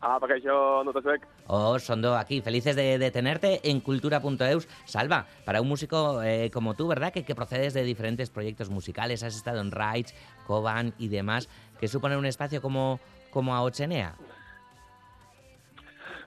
Ah, 0.00 0.18
para 0.20 0.38
yo 0.38 0.82
no 0.84 0.92
te 0.92 1.02
sé. 1.02 1.20
Oh, 1.48 1.78
Sondo, 1.78 2.16
aquí, 2.16 2.40
felices 2.40 2.76
de, 2.76 2.98
de 2.98 3.10
tenerte 3.10 3.60
en 3.68 3.80
cultura.eus. 3.80 4.68
Salva, 4.84 5.26
para 5.44 5.60
un 5.60 5.68
músico 5.68 6.22
eh, 6.22 6.50
como 6.52 6.74
tú, 6.74 6.86
¿verdad? 6.86 7.12
Que, 7.12 7.24
que 7.24 7.34
procedes 7.34 7.74
de 7.74 7.82
diferentes 7.82 8.30
proyectos 8.30 8.70
musicales, 8.70 9.24
has 9.24 9.34
estado 9.34 9.60
en 9.60 9.72
Rides, 9.72 10.14
Coban 10.46 10.94
y 10.98 11.08
demás, 11.08 11.48
que 11.80 11.88
supone 11.88 12.16
un 12.16 12.26
espacio 12.26 12.62
como, 12.62 13.00
como 13.30 13.54
Aochenea. 13.54 14.14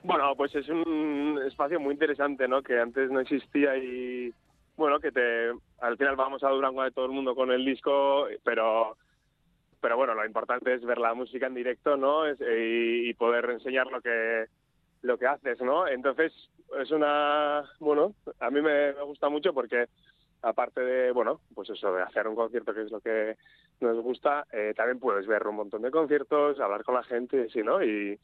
Bueno, 0.02 0.34
pues 0.36 0.54
es 0.54 0.68
un 0.68 1.40
espacio 1.46 1.80
muy 1.80 1.94
interesante, 1.94 2.48
¿no? 2.48 2.60
Que 2.62 2.78
antes 2.78 3.10
no 3.10 3.20
existía 3.20 3.76
y, 3.76 4.34
bueno, 4.76 4.98
que 4.98 5.12
te 5.12 5.50
al 5.80 5.96
final 5.96 6.16
vamos 6.16 6.42
a 6.42 6.48
Durango 6.48 6.82
de 6.82 6.90
todo 6.90 7.06
el 7.06 7.12
mundo 7.12 7.34
con 7.34 7.50
el 7.50 7.64
disco, 7.64 8.26
pero 8.44 8.96
pero 9.82 9.96
bueno, 9.96 10.14
lo 10.14 10.24
importante 10.24 10.72
es 10.72 10.84
ver 10.84 10.98
la 10.98 11.12
música 11.12 11.48
en 11.48 11.54
directo, 11.54 11.96
¿no? 11.96 12.24
Es- 12.24 12.40
y, 12.40 13.12
poder 13.14 13.50
enseñar 13.50 13.88
lo 13.88 14.00
que 14.00 14.46
lo 15.02 15.18
que 15.18 15.26
haces, 15.26 15.60
¿no? 15.60 15.88
Entonces 15.88 16.32
es 16.80 16.90
una, 16.92 17.64
bueno, 17.80 18.14
a 18.38 18.50
mí 18.50 18.62
me, 18.62 18.92
gusta 19.04 19.28
mucho 19.28 19.52
porque 19.52 19.86
aparte 20.42 20.80
de, 20.80 21.10
bueno, 21.10 21.40
pues 21.54 21.70
eso 21.70 21.92
de 21.92 22.02
hacer 22.02 22.28
un 22.28 22.36
concierto 22.36 22.72
que 22.72 22.82
es 22.82 22.90
lo 22.92 23.00
que 23.00 23.36
nos 23.80 24.00
gusta, 24.00 24.46
eh, 24.52 24.72
también 24.76 25.00
puedes 25.00 25.26
ver 25.26 25.44
un 25.48 25.56
montón 25.56 25.82
de 25.82 25.90
conciertos, 25.90 26.60
hablar 26.60 26.84
con 26.84 26.94
la 26.94 27.02
gente, 27.02 27.48
sí, 27.52 27.62
¿no? 27.64 27.82
Y, 27.82 28.16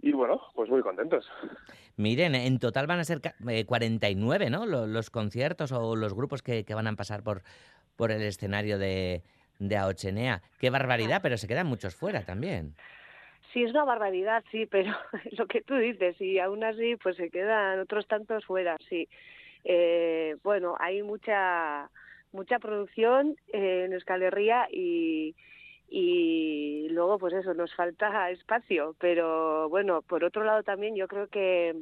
y 0.00 0.12
bueno, 0.12 0.40
pues 0.54 0.70
muy 0.70 0.80
contentos. 0.80 1.28
Miren, 1.96 2.34
en 2.34 2.58
total 2.58 2.86
van 2.86 3.00
a 3.00 3.04
ser 3.04 3.20
ca- 3.20 3.34
eh, 3.46 3.66
49, 3.66 4.48
¿no? 4.48 4.64
Lo- 4.64 4.86
Los, 4.86 5.10
conciertos 5.10 5.70
o 5.72 5.96
los 5.96 6.14
grupos 6.14 6.42
que, 6.42 6.64
que 6.64 6.74
van 6.74 6.86
a 6.86 6.96
pasar 6.96 7.22
por, 7.22 7.42
por 7.96 8.10
el 8.10 8.22
escenario 8.22 8.78
de, 8.78 9.22
de 9.60 9.76
Aochenea. 9.76 10.42
Qué 10.58 10.70
barbaridad, 10.70 11.20
pero 11.22 11.36
se 11.36 11.46
quedan 11.46 11.68
muchos 11.68 11.94
fuera 11.94 12.24
también. 12.24 12.74
Sí, 13.52 13.62
es 13.62 13.70
una 13.70 13.84
barbaridad, 13.84 14.42
sí, 14.50 14.66
pero 14.66 14.92
lo 15.38 15.46
que 15.46 15.60
tú 15.60 15.76
dices, 15.76 16.20
y 16.20 16.40
aún 16.40 16.64
así, 16.64 16.96
pues 16.96 17.16
se 17.16 17.30
quedan 17.30 17.78
otros 17.78 18.08
tantos 18.08 18.44
fuera, 18.44 18.76
sí. 18.88 19.08
Eh, 19.64 20.36
bueno, 20.42 20.74
hay 20.80 21.02
mucha 21.02 21.88
mucha 22.32 22.58
producción 22.58 23.36
eh, 23.52 23.84
en 23.86 23.92
Euskal 23.92 24.22
Herria 24.22 24.68
y, 24.70 25.34
y 25.88 26.88
luego, 26.90 27.18
pues 27.18 27.34
eso, 27.34 27.54
nos 27.54 27.74
falta 27.74 28.30
espacio, 28.30 28.94
pero 28.98 29.68
bueno, 29.68 30.02
por 30.02 30.24
otro 30.24 30.44
lado 30.44 30.62
también 30.62 30.94
yo 30.94 31.08
creo 31.08 31.26
que, 31.26 31.74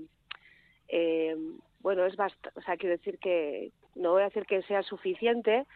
eh, 0.88 1.36
bueno, 1.80 2.06
es 2.06 2.16
bastante, 2.16 2.58
o 2.58 2.62
sea, 2.62 2.76
quiero 2.76 2.96
decir 2.96 3.18
que, 3.18 3.70
no 3.94 4.12
voy 4.12 4.22
a 4.22 4.26
decir 4.26 4.46
que 4.46 4.62
sea 4.62 4.82
suficiente, 4.82 5.66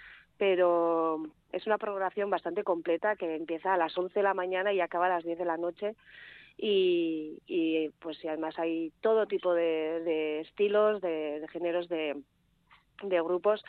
pero 0.43 1.23
es 1.53 1.69
una 1.69 1.79
programación 1.79 2.29
bastante 2.29 2.65
completa 2.65 3.15
que 3.15 3.37
empieza 3.37 3.75
a 3.75 3.77
las 3.77 3.97
11 3.97 4.19
de 4.19 4.25
la 4.25 4.35
mañana 4.35 4.73
y 4.73 4.81
acaba 4.81 5.07
a 5.07 5.11
las 5.11 5.23
10 5.23 5.39
de 5.39 5.45
la 5.45 5.57
noche. 5.57 5.95
Y, 6.59 7.39
y 7.47 7.91
pues 8.01 8.19
y 8.25 8.27
además 8.27 8.59
hay 8.59 8.93
todo 9.03 9.29
tipo 9.29 9.55
de, 9.55 10.41
estilos, 10.41 11.01
de, 11.01 11.39
de 11.39 11.47
géneros 11.47 11.89
de, 11.89 12.21
de 13.05 13.23
grupos. 13.23 13.65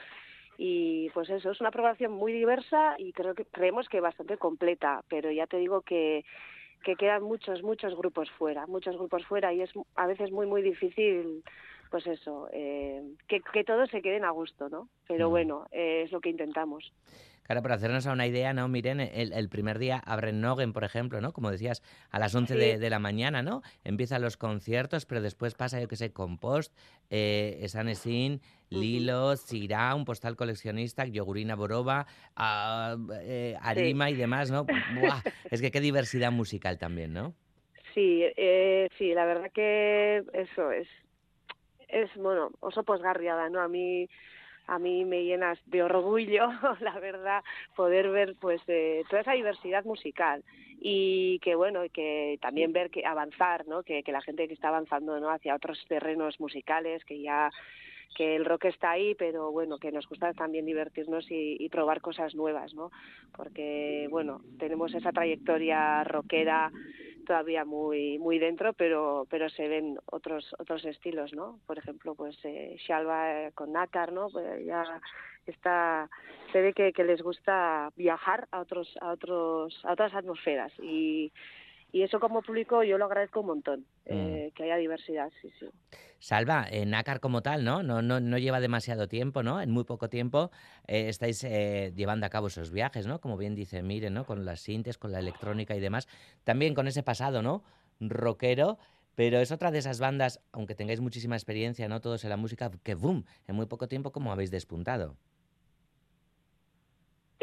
Y 0.57 1.11
pues 1.11 1.29
eso, 1.29 1.51
es 1.51 1.61
una 1.61 1.69
programación 1.69 2.11
muy 2.11 2.33
diversa 2.33 2.95
y 2.97 3.13
creo 3.13 3.35
que 3.35 3.45
creemos 3.45 3.87
que 3.87 4.01
bastante 4.01 4.37
completa, 4.37 5.03
pero 5.09 5.29
ya 5.29 5.45
te 5.45 5.57
digo 5.57 5.81
que 5.81 6.25
que 6.83 6.95
quedan 6.97 7.23
muchos, 7.23 7.63
muchos 7.63 7.95
grupos 7.95 8.29
fuera, 8.31 8.67
muchos 8.67 8.97
grupos 8.97 9.25
fuera 9.25 9.53
y 9.53 9.61
es 9.61 9.71
a 9.95 10.05
veces 10.05 10.31
muy, 10.31 10.45
muy 10.45 10.61
difícil, 10.61 11.41
pues 11.93 12.07
eso, 12.07 12.49
eh, 12.51 13.03
que, 13.27 13.39
que 13.53 13.63
todos 13.63 13.87
se 13.91 14.01
queden 14.01 14.25
a 14.25 14.31
gusto, 14.31 14.67
¿no? 14.67 14.89
Pero 15.07 15.29
bueno, 15.29 15.67
eh, 15.71 16.01
es 16.03 16.11
lo 16.11 16.21
que 16.21 16.29
intentamos. 16.29 16.91
Claro, 17.43 17.61
para 17.61 17.75
hacernos 17.75 18.07
a 18.07 18.13
una 18.13 18.25
idea, 18.25 18.51
¿no? 18.51 18.67
Miren, 18.67 18.99
el, 18.99 19.31
el 19.31 19.47
primer 19.47 19.77
día 19.77 19.99
abren 20.03 20.41
Nogen, 20.41 20.73
por 20.73 20.83
ejemplo, 20.83 21.21
¿no? 21.21 21.33
Como 21.33 21.51
decías, 21.51 21.83
a 22.09 22.17
las 22.17 22.33
11 22.33 22.53
Sí. 22.55 22.59
de, 22.59 22.79
de 22.79 22.89
la 22.89 22.97
mañana, 22.97 23.43
¿no? 23.43 23.61
Empiezan 23.83 24.23
los 24.23 24.37
conciertos, 24.37 25.05
pero 25.05 25.21
después 25.21 25.53
pasa, 25.53 25.79
yo 25.79 25.87
que 25.87 25.95
sé, 25.95 26.11
Compost, 26.11 26.75
eh, 27.11 27.59
Esanesin, 27.61 28.41
Lilo, 28.71 29.35
Sirá, 29.35 29.93
un 29.93 30.03
postal 30.03 30.35
coleccionista, 30.35 31.05
Yogurina 31.05 31.53
Boroba, 31.55 32.07
ah, 32.35 32.95
eh, 33.21 33.55
Arima 33.61 34.09
y 34.09 34.15
demás, 34.15 34.49
¿no? 34.49 34.65
Buah, 34.65 35.21
es 35.51 35.61
que 35.61 35.69
qué 35.69 35.79
diversidad 35.79 36.31
musical 36.31 36.79
también, 36.79 37.13
¿no? 37.13 37.35
Sí, 37.93 38.23
eh, 38.35 38.87
sí, 38.97 39.13
la 39.13 39.25
verdad 39.25 39.51
que 39.53 40.23
eso 40.33 40.71
es, 40.71 40.87
es 41.93 42.13
bueno, 42.15 42.51
oso 42.59 42.83
posgarriada, 42.83 43.49
¿no? 43.49 43.61
A 43.61 43.67
mí, 43.67 44.09
a 44.67 44.79
mí 44.79 45.05
me 45.05 45.23
llenas 45.23 45.59
de 45.67 45.83
orgullo, 45.83 46.47
la 46.81 46.99
verdad, 46.99 47.43
poder 47.75 48.09
ver 48.09 48.35
pues 48.39 48.61
eh, 48.67 49.03
toda 49.09 49.21
esa 49.21 49.33
diversidad 49.33 49.85
musical 49.85 50.43
y 50.79 51.39
que 51.39 51.55
bueno, 51.55 51.81
que 51.93 52.37
también 52.41 52.73
ver 52.73 52.89
que 52.89 53.05
avanzar, 53.05 53.67
¿no? 53.67 53.83
Que, 53.83 54.03
que 54.03 54.11
la 54.11 54.21
gente 54.21 54.47
que 54.47 54.53
está 54.53 54.69
avanzando, 54.69 55.19
¿no? 55.19 55.29
Hacia 55.29 55.55
otros 55.55 55.79
terrenos 55.87 56.39
musicales, 56.39 57.05
que 57.05 57.21
ya 57.21 57.49
que 58.15 58.35
el 58.35 58.45
rock 58.45 58.65
está 58.65 58.91
ahí, 58.91 59.15
pero 59.15 59.51
bueno, 59.51 59.79
que 59.79 59.91
nos 59.91 60.07
gusta 60.07 60.33
también 60.33 60.67
divertirnos 60.67 61.29
y, 61.31 61.57
y 61.59 61.69
probar 61.69 61.99
cosas 61.99 62.35
nuevas, 62.35 62.73
¿no? 62.75 62.91
Porque, 63.35 64.07
bueno, 64.11 64.41
tenemos 64.59 64.93
esa 64.93 65.11
trayectoria 65.11 66.03
rockera 66.03 66.71
todavía 67.23 67.65
muy 67.65 68.17
muy 68.19 68.39
dentro, 68.39 68.73
pero 68.73 69.25
pero 69.29 69.49
se 69.49 69.67
ven 69.67 69.97
otros 70.05 70.55
otros 70.59 70.85
estilos, 70.85 71.33
¿no? 71.33 71.59
Por 71.65 71.77
ejemplo, 71.77 72.15
pues 72.15 72.37
eh, 72.43 72.75
Shalva 72.79 73.47
eh, 73.47 73.51
con 73.53 73.71
Nácar, 73.71 74.11
¿no? 74.11 74.29
Pues 74.29 74.65
ya 74.65 74.83
está 75.45 76.09
se 76.51 76.61
ve 76.61 76.73
que, 76.73 76.93
que 76.93 77.03
les 77.03 77.21
gusta 77.21 77.89
viajar 77.95 78.47
a 78.51 78.59
otros 78.59 78.97
a 79.01 79.11
otros 79.11 79.79
a 79.83 79.93
otras 79.93 80.13
atmosferas 80.13 80.71
y 80.79 81.31
y 81.93 82.01
eso 82.01 82.19
como 82.19 82.41
público 82.41 82.83
yo 82.83 82.97
lo 82.97 83.05
agradezco 83.05 83.39
un 83.39 83.45
montón, 83.45 83.85
eh, 84.05 84.51
que 84.55 84.63
haya 84.63 84.75
diversidad, 84.75 85.31
sí, 85.41 85.49
sí. 85.59 85.67
Salva, 86.23 86.67
eh, 86.71 86.85
Nácar 86.85 87.19
como 87.19 87.41
tal, 87.41 87.63
¿no? 87.65 87.83
No, 87.83 88.01
no, 88.01 88.19
no 88.19 88.37
lleva 88.37 88.59
demasiado 88.61 89.07
tiempo, 89.07 89.43
¿no? 89.43 89.61
En 89.61 89.69
muy 89.71 89.83
poco 89.83 90.09
tiempo 90.09 90.51
eh, 90.87 91.09
estáis 91.09 91.43
eh, 91.43 91.91
llevando 91.95 92.25
a 92.25 92.29
cabo 92.29 92.47
esos 92.47 92.71
viajes, 92.71 93.05
¿no? 93.05 93.19
Como 93.19 93.37
bien 93.37 93.55
dice 93.55 93.83
Miren, 93.83 94.13
¿no? 94.13 94.25
Con 94.25 94.45
las 94.45 94.61
sintes, 94.61 94.97
con 94.97 95.11
la 95.11 95.19
electrónica 95.19 95.75
y 95.75 95.81
demás. 95.81 96.07
También 96.45 96.75
con 96.75 96.87
ese 96.87 97.03
pasado, 97.03 97.41
¿no? 97.41 97.61
Rockero, 97.99 98.79
pero 99.15 99.39
es 99.39 99.51
otra 99.51 99.69
de 99.69 99.79
esas 99.79 99.99
bandas, 99.99 100.39
aunque 100.53 100.75
tengáis 100.75 101.01
muchísima 101.01 101.35
experiencia, 101.35 101.89
¿no? 101.89 101.99
Todos 101.99 102.23
en 102.23 102.29
la 102.29 102.37
música, 102.37 102.71
que 102.83 102.95
boom, 102.95 103.25
en 103.47 103.55
muy 103.55 103.65
poco 103.65 103.89
tiempo, 103.89 104.13
como 104.13 104.31
habéis 104.31 104.49
despuntado? 104.49 105.17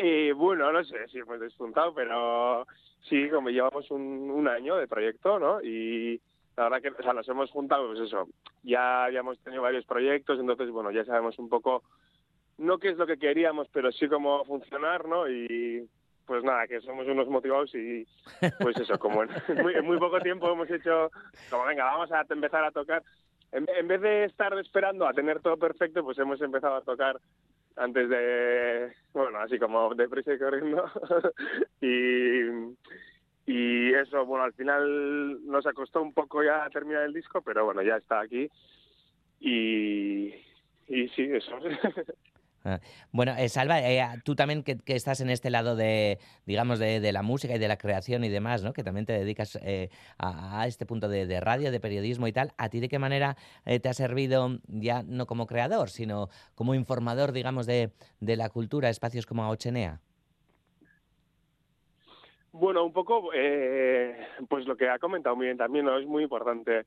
Y 0.03 0.33
bueno, 0.33 0.73
no 0.73 0.83
sé 0.85 1.09
si 1.09 1.19
hemos 1.19 1.41
despuntado, 1.41 1.93
pero 1.95 2.67
sí, 3.09 3.29
como 3.29 3.51
llevamos 3.51 3.91
un, 3.91 4.31
un 4.31 4.49
año 4.49 4.77
de 4.77 4.89
proyecto, 4.89 5.39
¿no? 5.39 5.61
Y 5.63 6.21
la 6.57 6.65
verdad 6.65 6.81
que, 6.81 6.89
o 6.89 7.03
sea, 7.03 7.13
nos 7.13 7.29
hemos 7.29 7.51
juntado, 7.51 7.89
pues 7.89 8.01
eso, 8.01 8.29
ya, 8.63 9.09
hemos 9.09 9.39
tenido 9.41 9.63
varios 9.63 9.85
proyectos, 9.85 10.39
entonces, 10.39 10.71
bueno, 10.71 10.91
ya 10.91 11.05
sabemos 11.05 11.39
un 11.39 11.49
poco, 11.49 11.83
no 12.57 12.79
qué 12.79 12.91
es 12.91 12.97
lo 12.97 13.07
que 13.07 13.19
queríamos, 13.19 13.69
pero 13.73 13.93
sí 13.93 14.09
cómo 14.09 14.45
funcionar, 14.45 15.07
¿no? 15.07 15.29
Y 15.29 15.87
pues 16.25 16.45
nada, 16.45 16.67
que 16.67 16.81
somos 16.81 17.07
unos 17.07 17.29
motivados 17.29 17.75
y 17.75 18.07
pues 18.61 18.77
eso, 18.79 18.99
como 18.99 19.23
en 19.23 19.29
muy, 19.63 19.83
muy 19.83 19.99
poco 19.99 20.21
tiempo 20.21 20.51
hemos 20.51 20.71
hecho, 20.71 21.11
como 21.51 21.65
venga, 21.65 21.85
vamos 21.85 22.11
a 22.13 22.25
empezar 22.29 22.65
a 22.65 22.71
tocar. 22.71 23.03
En, 23.53 23.67
en 23.77 23.89
vez 23.89 24.01
de 24.01 24.25
estar 24.25 24.57
esperando 24.59 25.07
a 25.07 25.13
tener 25.13 25.41
todo 25.41 25.57
perfecto, 25.57 26.05
pues 26.05 26.19
hemos 26.19 26.41
empezado 26.41 26.77
a 26.77 26.83
tocar 26.83 27.21
antes 27.77 28.09
de, 28.09 28.93
bueno, 29.13 29.39
así 29.39 29.59
como 29.59 29.95
deprisa 29.95 30.35
y 30.35 30.39
corriendo. 30.39 30.85
y, 31.81 32.41
y 33.47 33.95
eso, 33.95 34.25
bueno, 34.27 34.45
al 34.45 34.53
final 34.53 35.45
nos 35.47 35.65
costó 35.75 36.03
un 36.03 36.13
poco 36.13 36.43
ya 36.43 36.69
terminar 36.71 37.05
el 37.05 37.13
disco, 37.13 37.43
pero 37.43 37.65
bueno, 37.65 37.83
ya 37.83 37.97
está 37.97 38.21
aquí. 38.21 38.51
Y, 39.41 40.35
y 40.89 41.09
sí, 41.09 41.23
eso. 41.33 41.59
Ah, 42.64 42.79
Bueno, 43.11 43.33
eh, 43.38 43.49
Salva, 43.49 43.81
eh, 43.81 44.03
tú 44.25 44.35
también 44.35 44.62
que, 44.62 44.79
estás 44.87 45.20
en 45.20 45.31
este 45.31 45.49
lado 45.51 45.77
de, 45.77 46.18
digamos, 46.44 46.79
de, 46.79 47.12
la 47.12 47.23
música 47.23 47.55
y 47.55 47.59
de 47.59 47.68
la 47.68 47.79
creación 47.79 48.23
y 48.25 48.29
demás, 48.29 48.62
¿no? 48.62 48.73
Que 48.73 48.85
también 48.85 49.07
te 49.07 49.14
dedicas 49.14 49.59
eh, 49.62 49.88
a, 50.18 50.66
este 50.66 50.85
punto 50.85 51.09
de, 51.09 51.40
radio, 51.40 51.73
de 51.73 51.81
periodismo 51.81 52.27
y 52.27 52.33
tal. 52.33 52.53
¿A 52.59 52.68
ti 52.68 52.81
de 52.81 52.88
qué 52.88 52.99
manera 52.99 53.37
te 53.64 53.88
ha 53.88 53.94
servido 53.94 54.59
ya 54.68 55.03
no 55.03 55.27
como 55.27 55.46
creador, 55.46 55.88
sino 55.88 56.29
como 56.55 56.75
informador, 56.75 57.33
digamos, 57.33 57.66
de, 57.66 57.92
la 58.20 58.51
cultura, 58.51 58.90
espacios 58.90 59.27
como 59.27 59.42
Aochenea? 59.44 60.01
Bueno, 62.53 62.85
un 62.85 62.92
poco, 62.92 63.31
pues 64.49 64.66
lo 64.66 64.77
que 64.77 64.88
ha 64.88 64.99
comentado 64.99 65.37
muy 65.37 65.46
bien 65.46 65.57
también, 65.57 65.87
¿no? 65.87 65.99
Es 65.99 66.07
muy 66.07 66.25
importante. 66.25 66.85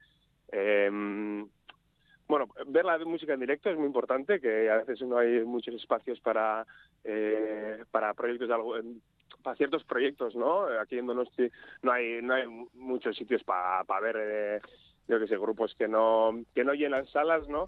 Bueno, 2.34 2.48
ver 2.66 2.84
la 2.84 2.98
música 2.98 3.36
en 3.36 3.42
directo 3.42 3.70
es 3.70 3.78
muy 3.78 3.86
importante, 3.86 4.40
que 4.40 4.68
a 4.68 4.78
veces 4.78 5.04
no 5.04 5.20
hay 5.20 5.46
muchos 5.46 5.76
espacios 5.76 6.20
para, 6.20 6.66
eh, 7.04 7.84
para 7.92 8.16
ciertos 9.56 9.84
proyectos, 9.84 10.36
¿no? 10.36 10.64
Aquí 10.82 10.98
en 10.98 11.06
Donosti 11.06 11.48
no 11.84 11.92
hay, 11.92 12.24
no 12.24 12.34
hay 12.34 12.48
muchos 12.74 13.16
sitios 13.16 13.44
para 13.44 13.84
ver, 14.02 14.16
eh, 14.20 14.62
yo 15.08 15.20
que 15.20 15.28
sé, 15.28 15.38
grupos 15.38 15.76
que 15.76 15.88
no, 15.88 16.32
que 16.56 16.64
no 16.64 16.74
llenan 16.74 17.06
salas, 17.06 17.48
¿no? 17.48 17.68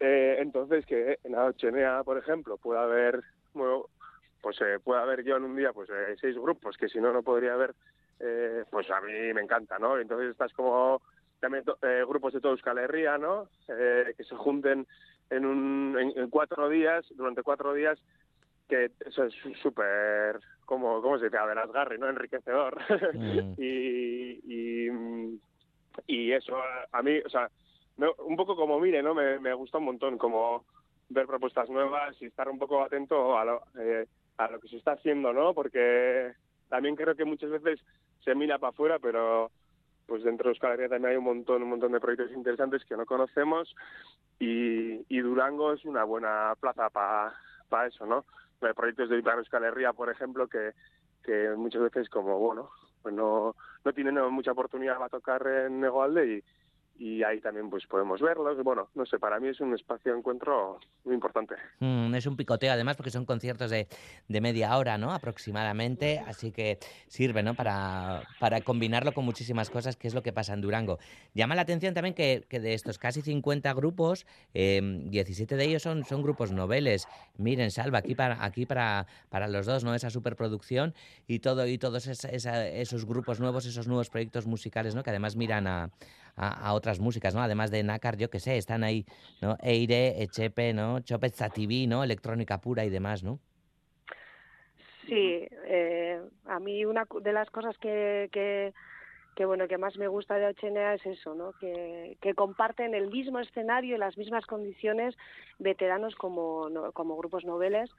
Eh, 0.00 0.36
entonces 0.38 0.86
que 0.86 1.18
en 1.22 1.34
Ochenea, 1.34 2.02
por 2.02 2.16
ejemplo, 2.16 2.56
pueda 2.56 2.84
haber, 2.84 3.22
bueno, 3.52 3.90
pues 4.40 4.58
eh, 4.62 4.78
puede 4.82 5.02
haber 5.02 5.22
yo 5.22 5.36
en 5.36 5.44
un 5.44 5.54
día 5.54 5.74
pues 5.74 5.90
eh, 5.90 6.16
seis 6.18 6.34
grupos 6.38 6.78
que 6.78 6.88
si 6.88 6.98
no 6.98 7.12
no 7.12 7.22
podría 7.22 7.52
haber, 7.52 7.74
eh, 8.20 8.64
pues 8.70 8.90
a 8.90 9.02
mí 9.02 9.12
me 9.34 9.42
encanta, 9.42 9.78
¿no? 9.78 9.98
Entonces 9.98 10.30
estás 10.30 10.50
como 10.54 11.02
también 11.42 11.64
eh, 11.82 12.04
grupos 12.06 12.32
de 12.32 12.40
toda 12.40 12.54
Euskal 12.54 12.78
Herria, 12.78 13.18
¿no? 13.18 13.48
Eh, 13.66 14.14
que 14.16 14.22
se 14.22 14.36
junten 14.36 14.86
en, 15.28 15.44
un, 15.44 15.96
en, 15.98 16.16
en 16.16 16.30
cuatro 16.30 16.68
días, 16.68 17.04
durante 17.16 17.42
cuatro 17.42 17.74
días, 17.74 17.98
que 18.68 18.92
eso 19.04 19.24
es 19.24 19.34
súper, 19.60 20.38
como, 20.64 21.02
¿cómo 21.02 21.18
se 21.18 21.24
dice? 21.24 21.36
Averasgarri, 21.36 21.98
¿no? 21.98 22.08
Enriquecedor. 22.08 22.78
Mm. 23.12 23.54
y, 23.58 24.40
y, 24.46 25.40
y 26.06 26.32
eso, 26.32 26.56
a, 26.56 26.86
a 26.92 27.02
mí, 27.02 27.18
o 27.18 27.28
sea, 27.28 27.50
un 28.18 28.36
poco 28.36 28.54
como 28.54 28.78
mire, 28.78 29.02
¿no? 29.02 29.12
Me, 29.12 29.40
me 29.40 29.52
gusta 29.52 29.78
un 29.78 29.84
montón 29.86 30.18
como 30.18 30.64
ver 31.08 31.26
propuestas 31.26 31.68
nuevas 31.68 32.14
y 32.22 32.26
estar 32.26 32.48
un 32.48 32.58
poco 32.60 32.82
atento 32.82 33.36
a 33.36 33.44
lo, 33.44 33.62
eh, 33.80 34.06
a 34.38 34.48
lo 34.48 34.60
que 34.60 34.68
se 34.68 34.76
está 34.76 34.92
haciendo, 34.92 35.32
¿no? 35.32 35.54
Porque 35.54 36.32
también 36.68 36.94
creo 36.94 37.16
que 37.16 37.24
muchas 37.24 37.50
veces 37.50 37.84
se 38.24 38.36
mira 38.36 38.58
para 38.58 38.70
afuera, 38.70 38.98
pero 39.00 39.50
pues 40.06 40.22
dentro 40.22 40.44
de 40.44 40.50
Euskal 40.50 40.76
también 40.88 41.06
hay 41.06 41.16
un 41.16 41.24
montón, 41.24 41.62
un 41.62 41.70
montón 41.70 41.92
de 41.92 42.00
proyectos 42.00 42.32
interesantes 42.32 42.84
que 42.84 42.96
no 42.96 43.06
conocemos 43.06 43.74
y, 44.38 45.04
y 45.08 45.20
Durango 45.20 45.72
es 45.72 45.84
una 45.84 46.04
buena 46.04 46.54
plaza 46.60 46.90
para 46.90 47.86
eso, 47.86 48.06
¿no? 48.06 48.24
Hay 48.60 48.74
proyectos 48.74 49.08
de 49.08 49.18
Ipar 49.18 49.38
Euskal 49.38 49.64
por 49.94 50.10
ejemplo, 50.10 50.48
que, 50.48 50.72
que 51.22 51.50
muchas 51.56 51.82
veces 51.82 52.08
como, 52.08 52.38
bueno, 52.38 52.70
pues 53.02 53.14
no, 53.14 53.56
no 53.84 53.92
tienen 53.92 54.20
mucha 54.30 54.52
oportunidad 54.52 54.96
para 54.96 55.08
tocar 55.08 55.46
en 55.46 55.80
Negoalde 55.80 56.36
y, 56.36 56.44
y 56.98 57.22
ahí 57.22 57.40
también 57.40 57.68
pues 57.70 57.86
podemos 57.86 58.20
verlos. 58.20 58.62
Bueno, 58.62 58.88
no 58.94 59.04
sé, 59.06 59.18
para 59.18 59.40
mí 59.40 59.48
es 59.48 59.60
un 59.60 59.74
espacio 59.74 60.12
de 60.12 60.18
encuentro 60.18 60.78
muy 61.04 61.14
importante. 61.14 61.54
Mm, 61.80 62.14
es 62.14 62.26
un 62.26 62.36
picoteo 62.36 62.72
además 62.72 62.96
porque 62.96 63.10
son 63.10 63.24
conciertos 63.24 63.70
de, 63.70 63.88
de 64.28 64.40
media 64.40 64.76
hora, 64.76 64.98
¿no? 64.98 65.12
Aproximadamente, 65.12 66.20
así 66.26 66.52
que 66.52 66.78
sirve, 67.08 67.42
¿no? 67.42 67.54
Para, 67.54 68.22
para 68.38 68.60
combinarlo 68.60 69.12
con 69.12 69.24
muchísimas 69.24 69.68
cosas, 69.70 69.96
que 69.96 70.06
es 70.08 70.14
lo 70.14 70.22
que 70.22 70.32
pasa 70.32 70.54
en 70.54 70.60
Durango. 70.60 70.98
Llama 71.34 71.54
la 71.54 71.62
atención 71.62 71.94
también 71.94 72.14
que, 72.14 72.44
que 72.48 72.60
de 72.60 72.74
estos 72.74 72.98
casi 72.98 73.22
50 73.22 73.72
grupos, 73.74 74.26
eh, 74.54 74.80
17 74.82 75.56
de 75.56 75.64
ellos 75.64 75.82
son, 75.82 76.04
son 76.04 76.22
grupos 76.22 76.52
noveles. 76.52 77.08
Miren, 77.36 77.70
Salva, 77.70 77.98
aquí 77.98 78.14
para, 78.14 78.44
aquí 78.44 78.66
para, 78.66 79.06
para 79.28 79.48
los 79.48 79.66
dos, 79.66 79.82
¿no? 79.84 79.94
Esa 79.94 80.10
superproducción 80.10 80.94
y 81.26 81.40
todo, 81.40 81.66
y 81.66 81.78
todos 81.78 82.06
esa- 82.06 82.28
esa- 82.28 82.68
esos 82.68 83.04
grupos 83.06 83.40
nuevos, 83.40 83.66
esos 83.66 83.88
nuevos 83.88 84.08
proyectos 84.10 84.46
musicales, 84.46 84.94
¿no? 84.94 85.02
Que 85.02 85.10
además 85.10 85.36
miran 85.36 85.66
a, 85.66 85.90
a, 86.36 86.72
otras 86.74 87.00
músicas, 87.00 87.34
¿no? 87.34 87.42
Además 87.42 87.70
de 87.70 87.82
Nácar, 87.82 88.16
yo 88.16 88.30
que 88.30 88.40
sé, 88.40 88.56
están 88.56 88.84
ahí, 88.84 89.04
¿no? 89.40 89.56
Eire, 89.62 90.22
Echepe, 90.22 90.72
¿no? 90.72 91.00
Chopet 91.00 91.34
TV, 91.54 91.86
¿no? 91.86 92.04
Electrónica 92.04 92.60
pura 92.60 92.84
y 92.84 92.90
demás, 92.90 93.22
¿no? 93.22 93.38
Sí, 95.06 95.46
eh, 95.66 96.20
a 96.46 96.60
mí 96.60 96.84
una 96.84 97.06
de 97.20 97.32
las 97.32 97.50
cosas 97.50 97.76
que, 97.78 98.28
que, 98.32 98.72
que, 99.34 99.44
bueno 99.44 99.66
que 99.66 99.76
más 99.76 99.96
me 99.98 100.08
gusta 100.08 100.36
de 100.36 100.46
Ochenea 100.46 100.94
es 100.94 101.04
eso, 101.04 101.34
¿no? 101.34 101.52
Que, 101.60 102.16
que 102.20 102.34
comparten 102.34 102.94
el 102.94 103.10
mismo 103.10 103.38
escenario 103.40 103.96
y 103.96 103.98
las 103.98 104.16
mismas 104.16 104.46
condiciones 104.46 105.16
veteranos 105.58 106.14
como, 106.14 106.68
como 106.94 107.16
grupos 107.16 107.44
noveles 107.44 107.90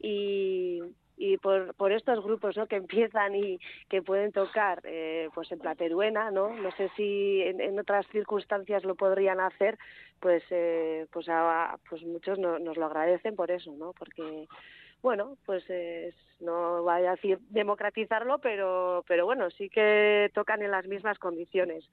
y, 0.00 0.80
y 1.20 1.36
por, 1.36 1.74
por 1.74 1.90
estos 1.92 2.22
grupos 2.22 2.56
¿no? 2.56 2.66
que 2.68 2.76
empiezan 2.76 3.34
y 3.34 3.58
que 3.88 4.02
pueden 4.02 4.30
tocar 4.30 4.80
eh, 4.84 5.28
pues 5.34 5.50
en 5.50 5.58
Plateruena, 5.58 6.30
¿no? 6.30 6.48
No 6.56 6.70
sé 6.76 6.88
si 6.96 7.42
en, 7.42 7.60
en 7.60 7.78
otras 7.78 8.06
circunstancias 8.12 8.84
lo 8.84 8.94
podrían 8.94 9.40
hacer, 9.40 9.76
pues 10.20 10.44
eh, 10.50 11.06
pues, 11.12 11.28
a- 11.28 11.76
pues 11.90 12.02
muchos 12.04 12.38
no- 12.38 12.60
nos 12.60 12.76
lo 12.76 12.86
agradecen 12.86 13.34
por 13.34 13.50
eso, 13.50 13.72
¿no? 13.76 13.92
Porque 13.98 14.46
bueno, 15.02 15.36
pues 15.44 15.68
es, 15.68 16.14
no 16.40 16.82
voy 16.84 17.04
a 17.04 17.12
decir 17.12 17.38
democratizarlo, 17.50 18.38
pero, 18.38 19.04
pero 19.08 19.26
bueno, 19.26 19.50
sí 19.50 19.68
que 19.68 20.30
tocan 20.34 20.62
en 20.62 20.70
las 20.70 20.86
mismas 20.86 21.18
condiciones 21.18 21.84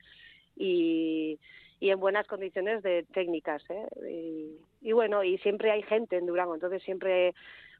y, 0.56 1.40
y 1.80 1.90
en 1.90 2.00
buenas 2.00 2.28
condiciones 2.28 2.82
de 2.84 3.04
técnicas, 3.14 3.64
¿eh? 3.70 3.86
Y, 4.10 4.88
y 4.90 4.92
bueno, 4.92 5.24
y 5.24 5.38
siempre 5.40 5.72
hay 5.72 5.82
gente 5.84 6.18
en 6.18 6.26
Durango, 6.26 6.54
entonces 6.56 6.82
siempre 6.84 7.34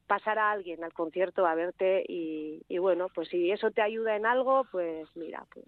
pasará 0.06 0.50
alguien 0.52 0.82
al 0.84 0.92
concierto 0.92 1.46
a 1.46 1.54
verte 1.54 2.04
y, 2.08 2.62
y 2.68 2.78
bueno, 2.78 3.08
pues 3.14 3.28
si 3.28 3.50
eso 3.50 3.70
te 3.70 3.82
ayuda 3.82 4.16
en 4.16 4.26
algo, 4.26 4.64
pues 4.70 5.08
mira, 5.14 5.44
pues 5.52 5.66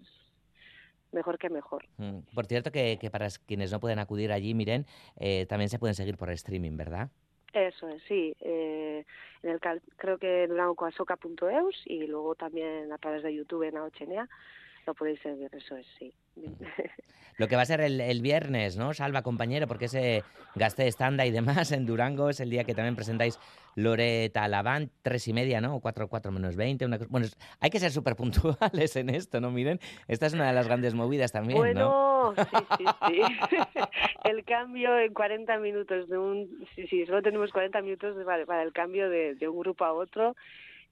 mejor 1.11 1.37
que 1.37 1.49
mejor. 1.49 1.85
Mm, 1.97 2.19
Por 2.35 2.45
cierto, 2.45 2.71
que, 2.71 2.97
que 2.99 3.09
para 3.09 3.27
quienes 3.47 3.71
no 3.71 3.79
pueden 3.79 3.99
acudir 3.99 4.31
allí, 4.31 4.53
miren, 4.53 4.85
eh, 5.17 5.45
también 5.47 5.69
se 5.69 5.79
pueden 5.79 5.95
seguir 5.95 6.17
por 6.17 6.29
streaming, 6.31 6.77
¿verdad? 6.77 7.09
Eso 7.51 7.89
es, 7.89 8.03
sí. 8.03 8.35
Eh, 8.41 9.03
en 9.41 9.49
el 9.49 9.59
cal- 9.59 9.81
creo 9.97 10.19
que 10.19 10.45
durangocoasoca.eus 10.47 11.81
y 11.85 12.05
luego 12.05 12.35
también 12.35 12.91
a 12.93 12.97
través 12.99 13.23
de 13.23 13.33
YouTube 13.33 13.63
en 13.63 13.77
Aochenea 13.77 14.29
seguir, 15.21 15.49
eso 15.51 15.75
es, 15.75 15.87
sí. 15.97 16.13
Lo 17.37 17.47
que 17.47 17.55
va 17.55 17.61
a 17.61 17.65
ser 17.65 17.79
el, 17.79 18.01
el 18.01 18.21
viernes, 18.21 18.75
¿no? 18.75 18.93
Salva, 18.93 19.21
compañero, 19.21 19.65
porque 19.65 19.85
ese 19.85 20.23
gasté 20.55 20.87
estanda 20.87 21.25
y 21.25 21.31
demás 21.31 21.71
en 21.71 21.85
Durango 21.85 22.29
es 22.29 22.41
el 22.41 22.49
día 22.49 22.65
que 22.65 22.75
también 22.75 22.97
presentáis 22.97 23.39
Loreta 23.75 24.45
Laván, 24.49 24.91
tres 25.01 25.25
y 25.29 25.33
media, 25.33 25.61
¿no? 25.61 25.79
Cuatro, 25.79 26.09
cuatro 26.09 26.33
menos 26.33 26.57
veinte. 26.57 26.85
Una... 26.85 26.99
Bueno, 27.07 27.27
hay 27.61 27.69
que 27.69 27.79
ser 27.79 27.91
súper 27.91 28.17
puntuales 28.17 28.95
en 28.97 29.09
esto, 29.09 29.39
¿no? 29.39 29.51
Miren, 29.51 29.79
esta 30.09 30.25
es 30.25 30.33
una 30.33 30.47
de 30.47 30.53
las 30.53 30.67
grandes 30.67 30.93
movidas 30.95 31.31
también, 31.31 31.75
¿no? 31.75 32.33
Bueno, 32.33 32.35
sí, 32.77 32.85
sí, 33.07 33.21
sí. 33.49 33.59
el 34.25 34.43
cambio 34.43 34.99
en 34.99 35.13
40 35.13 35.57
minutos 35.59 36.09
de 36.09 36.17
un... 36.17 36.67
Sí, 36.75 36.87
sí, 36.87 37.05
solo 37.05 37.21
tenemos 37.21 37.51
40 37.51 37.81
minutos 37.81 38.17
para, 38.25 38.45
para 38.45 38.63
el 38.63 38.73
cambio 38.73 39.09
de, 39.09 39.35
de 39.35 39.47
un 39.47 39.59
grupo 39.59 39.85
a 39.85 39.93
otro 39.93 40.35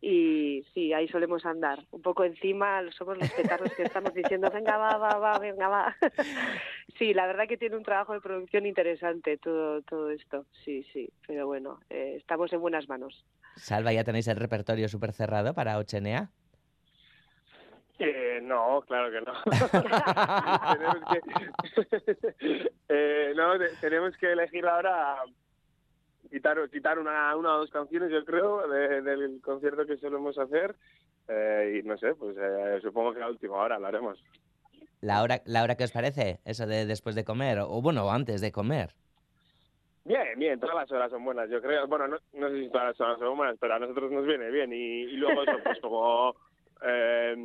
y 0.02 0.64
sí, 0.74 0.94
ahí 0.94 1.08
solemos 1.08 1.46
andar. 1.46 1.80
Un 1.92 2.02
poco 2.02 2.24
encima 2.24 2.82
somos 2.92 3.18
los 3.18 3.30
petardos 3.32 3.74
que 3.76 3.84
estamos 3.84 4.14
diciendo, 4.14 4.50
venga, 4.52 4.78
va, 4.78 4.98
va, 4.98 5.18
va, 5.18 5.40
venga, 5.40 5.68
va. 5.68 5.96
sí, 7.00 7.14
la 7.14 7.26
verdad 7.26 7.48
que 7.48 7.58
tiene 7.58 7.76
un 7.78 7.84
trabajo 7.84 8.14
de 8.14 8.22
producción 8.22 8.66
interesante 8.66 9.38
todo, 9.38 9.82
todo 9.82 10.12
esto. 10.12 10.46
Sí, 10.64 10.84
sí, 10.94 11.10
pero 11.26 11.48
bueno, 11.48 11.80
eh, 11.90 12.16
estamos 12.18 12.54
en 12.54 12.62
buenas 12.62 12.88
manos. 12.88 13.26
Salva, 13.56 13.92
¿ya 13.92 14.04
tenéis 14.04 14.28
el 14.28 14.38
repertorio 14.38 14.88
súper 14.88 15.14
cerrado 15.14 15.54
para 15.54 15.78
Ochenea? 15.78 16.30
Eh, 18.00 18.40
no, 18.44 18.82
claro 18.88 19.10
que 19.10 19.22
no. 19.22 19.34
tenemos 20.78 21.02
que, 21.10 22.72
eh, 22.90 23.34
no, 23.36 23.58
te- 23.58 23.76
tenemos 23.82 24.16
que 24.18 24.32
elegir 24.32 24.68
ahora 24.68 25.24
quitar, 26.30 26.70
quitar 26.70 27.00
una, 27.00 27.36
una 27.36 27.56
o 27.56 27.60
dos 27.60 27.70
canciones, 27.72 28.12
yo 28.12 28.24
creo, 28.26 28.68
de- 28.68 29.02
del 29.02 29.42
concierto 29.42 29.86
que 29.86 29.98
solemos 29.98 30.38
hacer. 30.38 30.76
Eh, 31.30 31.82
y 31.84 31.88
no 31.88 31.98
sé, 31.98 32.16
pues 32.16 32.36
eh, 32.40 32.80
supongo 32.82 33.14
que 33.14 33.22
a 33.22 33.28
última 33.30 33.56
hora 33.58 33.78
lo 33.80 33.88
haremos. 33.88 34.24
¿La 35.02 35.22
hora, 35.22 35.42
¿La 35.46 35.64
hora 35.64 35.76
que 35.76 35.84
os 35.84 35.92
parece? 35.92 36.40
Eso 36.46 36.66
de 36.66 36.86
después 36.86 37.16
de 37.16 37.24
comer, 37.26 37.60
o 37.60 37.82
bueno, 37.82 38.10
antes 38.12 38.42
de 38.42 38.52
comer. 38.52 38.92
Bien, 40.06 40.40
bien, 40.40 40.58
todas 40.60 40.76
las 40.76 40.92
horas 40.92 41.12
son 41.12 41.26
buenas, 41.26 41.50
yo 41.50 41.62
creo. 41.62 41.86
Bueno, 41.88 42.08
no, 42.08 42.18
no 42.34 42.50
sé 42.50 42.62
si 42.64 42.70
todas 42.70 42.88
las 42.88 43.02
horas 43.02 43.20
son 43.20 43.36
buenas, 43.36 43.58
pero 43.60 43.74
a 43.76 43.80
nosotros 43.80 44.10
nos 44.12 44.26
viene 44.26 44.50
bien. 44.50 44.72
Y, 44.72 44.76
y 45.04 45.18
luego 45.18 45.44
eso, 45.44 45.58
pues 45.64 45.80
como 45.82 46.34
eh, 46.82 47.36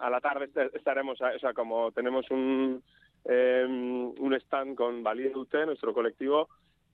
a 0.00 0.08
la 0.08 0.20
tarde 0.20 0.44
est- 0.44 0.76
estaremos, 0.76 1.20
o 1.20 1.38
sea, 1.40 1.52
como 1.52 1.90
tenemos 1.90 2.30
un, 2.30 2.80
eh, 3.24 3.66
un 3.66 4.34
stand 4.34 4.76
con 4.76 5.02
Valide 5.02 5.36
UT, 5.36 5.52
nuestro 5.66 5.92
colectivo, 5.92 6.48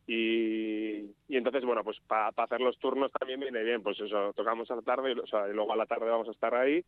y, 0.08 1.14
y 1.28 1.36
entonces, 1.36 1.62
bueno, 1.66 1.84
pues 1.84 1.98
para 2.06 2.28
hacer 2.28 2.62
los 2.62 2.78
turnos 2.78 3.12
también 3.12 3.40
viene 3.40 3.62
bien, 3.62 3.82
pues 3.82 4.00
eso, 4.00 4.32
tocamos 4.32 4.70
a 4.70 4.76
la 4.76 4.82
tarde, 4.82 5.12
y, 5.12 5.18
o 5.18 5.26
sea, 5.26 5.46
y 5.46 5.52
luego 5.52 5.70
a 5.74 5.76
la 5.76 5.84
tarde 5.84 6.08
vamos 6.08 6.26
a 6.28 6.30
estar 6.30 6.54
ahí. 6.54 6.82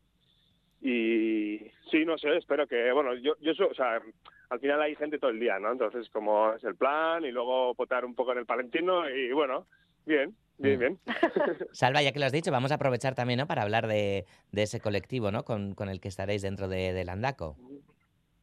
Y 0.80 1.58
sí, 1.90 2.06
no 2.06 2.16
sé, 2.16 2.34
espero 2.38 2.66
que, 2.66 2.90
bueno, 2.92 3.14
yo, 3.16 3.34
yo 3.42 3.52
o 3.68 3.74
sea, 3.74 4.00
al 4.48 4.60
final 4.60 4.80
hay 4.80 4.96
gente 4.96 5.18
todo 5.18 5.30
el 5.30 5.38
día, 5.38 5.58
¿no? 5.58 5.70
Entonces, 5.70 6.08
como 6.08 6.54
es 6.54 6.64
el 6.64 6.76
plan, 6.76 7.22
y 7.26 7.30
luego 7.30 7.74
potar 7.74 8.06
un 8.06 8.14
poco 8.14 8.32
en 8.32 8.38
el 8.38 8.46
Palentino, 8.46 9.06
y 9.10 9.32
bueno, 9.32 9.66
bien, 10.06 10.34
bien, 10.56 10.78
bien. 10.78 10.98
Salva, 11.72 12.00
ya 12.00 12.12
que 12.12 12.20
lo 12.20 12.24
has 12.24 12.32
dicho, 12.32 12.50
vamos 12.50 12.72
a 12.72 12.76
aprovechar 12.76 13.14
también, 13.14 13.40
¿no? 13.40 13.46
Para 13.46 13.60
hablar 13.60 13.86
de, 13.86 14.24
de 14.50 14.62
ese 14.62 14.80
colectivo, 14.80 15.30
¿no? 15.30 15.44
Con, 15.44 15.74
con 15.74 15.90
el 15.90 16.00
que 16.00 16.08
estaréis 16.08 16.40
dentro 16.40 16.68
de, 16.68 16.94
del 16.94 17.10
Andaco. 17.10 17.58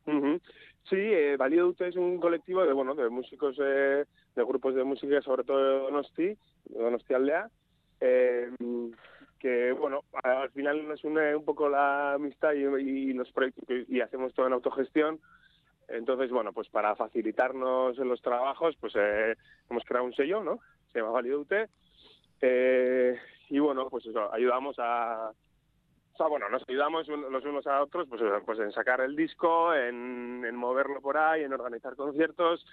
Ujú. 0.05 0.39
Sí, 0.89 0.95
eh, 0.97 1.35
Valido 1.37 1.67
UT 1.67 1.81
es 1.81 1.95
un 1.95 2.19
colectivo 2.19 2.65
de 2.65 2.73
bueno 2.73 2.95
de 2.95 3.09
músicos 3.09 3.57
eh, 3.59 4.05
de 4.35 4.43
grupos 4.43 4.73
de 4.75 4.83
música 4.83 5.21
sobre 5.21 5.43
todo 5.43 5.57
de 5.57 5.79
Donosti, 5.79 6.27
de 6.65 6.79
Donosti 6.79 7.13
Aldea, 7.13 7.49
eh, 7.99 8.49
que 9.39 9.73
bueno 9.73 10.03
al 10.23 10.49
final 10.51 10.87
nos 10.87 11.03
une 11.03 11.35
un 11.35 11.43
poco 11.43 11.67
la 11.67 12.13
amistad 12.13 12.53
y, 12.53 12.63
y 12.63 13.13
los 13.13 13.33
y 13.89 13.99
hacemos 13.99 14.33
todo 14.33 14.47
en 14.47 14.53
autogestión 14.53 15.19
Entonces, 15.87 16.31
bueno, 16.31 16.51
pues 16.53 16.67
para 16.69 16.95
facilitarnos 16.95 17.97
los 17.97 18.21
trabajos, 18.21 18.75
pues 18.79 18.93
eh, 18.95 19.35
hemos 19.69 19.83
creado 19.85 20.05
un 20.05 20.13
sello, 20.13 20.43
¿no? 20.43 20.59
Se 20.91 20.99
llama 20.99 21.11
Validute. 21.11 21.69
Eh, 22.41 23.17
y 23.49 23.59
bueno, 23.59 23.89
pues 23.89 24.05
eso, 24.05 24.31
ayudamos 24.33 24.75
a... 24.79 25.31
O 26.17 26.21
sea, 26.23 26.27
bueno, 26.29 26.49
nos 26.49 26.67
ayudamos 26.67 27.07
los 27.07 27.45
unos 27.45 27.67
a 27.67 27.83
otros 27.83 28.07
pues, 28.09 28.19
eso, 28.19 28.41
pues 28.43 28.57
en 28.57 28.71
sacar 28.71 29.01
el 29.01 29.15
disco, 29.15 29.71
en, 29.75 30.43
en 30.43 30.55
moverlo 30.55 30.99
por 30.99 31.15
ahí, 31.15 31.43
en 31.43 31.53
organizar 31.53 31.95
conciertos. 31.95 32.65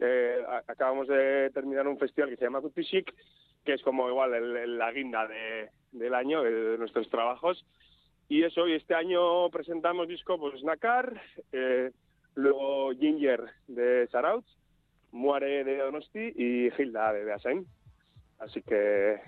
Eh, 0.00 0.44
acabamos 0.66 1.06
de 1.06 1.50
terminar 1.54 1.86
un 1.86 1.96
festival 1.96 2.28
que 2.30 2.36
se 2.36 2.44
llama 2.46 2.60
Chic, 2.74 3.14
que 3.64 3.74
es 3.74 3.82
como 3.82 4.08
igual 4.08 4.34
el- 4.34 4.56
el- 4.56 4.78
la 4.78 4.90
guinda 4.90 5.28
de, 5.28 5.70
del 5.92 6.12
año, 6.12 6.42
de 6.42 6.76
nuestros 6.76 7.08
trabajos. 7.08 7.64
Y 8.28 8.42
eso, 8.42 8.66
y 8.66 8.72
este 8.72 8.96
año 8.96 9.48
presentamos 9.50 10.08
disco, 10.08 10.36
pues 10.36 10.60
Nakar, 10.64 11.22
eh, 11.52 11.92
luego 12.34 12.90
Ginger 12.94 13.44
de 13.68 14.08
Saraut, 14.08 14.44
Muare 15.12 15.62
de 15.62 15.76
Donosti 15.78 16.32
y 16.34 16.68
Hilda 16.76 17.12
de 17.12 17.24
Beasain. 17.24 17.64
Así 18.40 18.60
que, 18.62 19.20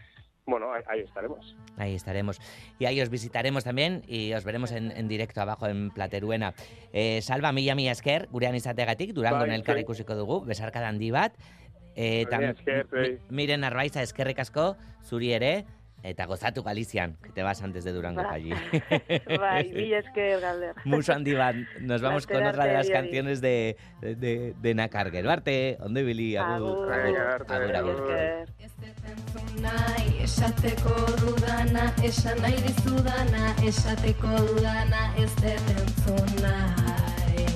bueno, 0.47 0.73
ahí, 0.73 0.83
ahí 0.89 1.01
estaremos. 1.01 1.57
Ahí 1.77 1.95
estaremos. 1.95 2.41
Y 2.79 2.85
ahí 2.87 3.01
os 3.01 3.09
visitaremos 3.11 3.65
también 3.65 4.03
y 4.07 4.33
os 4.33 4.45
veremos 4.45 4.73
en, 4.73 4.91
en 4.91 5.09
directo 5.09 5.41
abajo 5.41 5.67
en 5.67 5.91
Plateruena. 5.91 6.55
Eh, 6.93 7.21
salva 7.23 7.53
mila 7.53 7.75
mila 7.75 7.93
esker, 7.93 8.29
gurean 8.31 8.55
izategatik, 8.55 9.13
durango 9.13 9.41
Bai, 9.47 9.55
elkar 9.55 9.77
bai. 9.77 9.83
ikusiko 9.83 10.15
dugu, 10.15 10.45
besarka 10.45 10.87
handi 10.87 11.11
bat. 11.11 11.35
Eh, 11.97 12.25
esker, 12.31 12.87
zuei. 12.89 13.19
miren 13.31 13.65
arbaiza 13.65 14.03
eskerrik 14.03 14.39
asko, 14.39 14.77
zuri 15.05 15.33
ere, 15.33 15.67
eta 16.03 16.25
gozatu 16.25 16.63
Galizian, 16.63 17.19
que 17.23 17.29
te 17.31 17.43
vas 17.43 17.61
antes 17.63 17.85
de 17.85 17.93
Durango 17.93 18.23
para 18.23 18.35
allí. 18.37 18.51
Bai, 19.39 19.71
mila 19.75 19.99
esker, 19.99 20.41
Galder. 20.41 20.75
Mucho 20.85 21.13
handi 21.13 21.35
bat. 21.35 21.57
Nos 21.81 22.01
vamos 22.01 22.27
con 22.27 22.43
otra 22.47 22.65
de 22.65 22.73
las 22.75 22.89
canciones 22.89 23.41
de, 23.43 23.77
de, 24.01 24.55
de 24.59 24.75
Nakar. 24.75 25.11
Gero 25.11 25.31
arte, 25.31 25.77
ondo 25.81 26.01
ibili, 26.01 26.37
agur. 26.37 26.91
Agur. 26.91 27.19
Agur, 27.49 27.77
agur. 27.77 28.47
Nahi 29.63 30.23
esateko 30.25 30.95
dudana 31.21 31.85
esan 32.09 32.41
nahi 32.45 32.63
dizudana 32.67 33.53
esateko 33.71 34.31
dudana 34.49 35.03
ez 35.25 35.31
dut 35.43 35.71
entzun 35.75 36.31
nahi. 36.45 37.47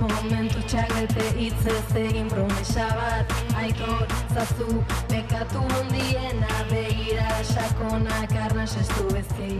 Momentu 0.00 0.66
txagete 0.72 1.30
hitzez 1.38 1.96
egin 2.06 2.28
promesa 2.32 2.88
bat 2.98 3.38
Aiko 3.62 4.21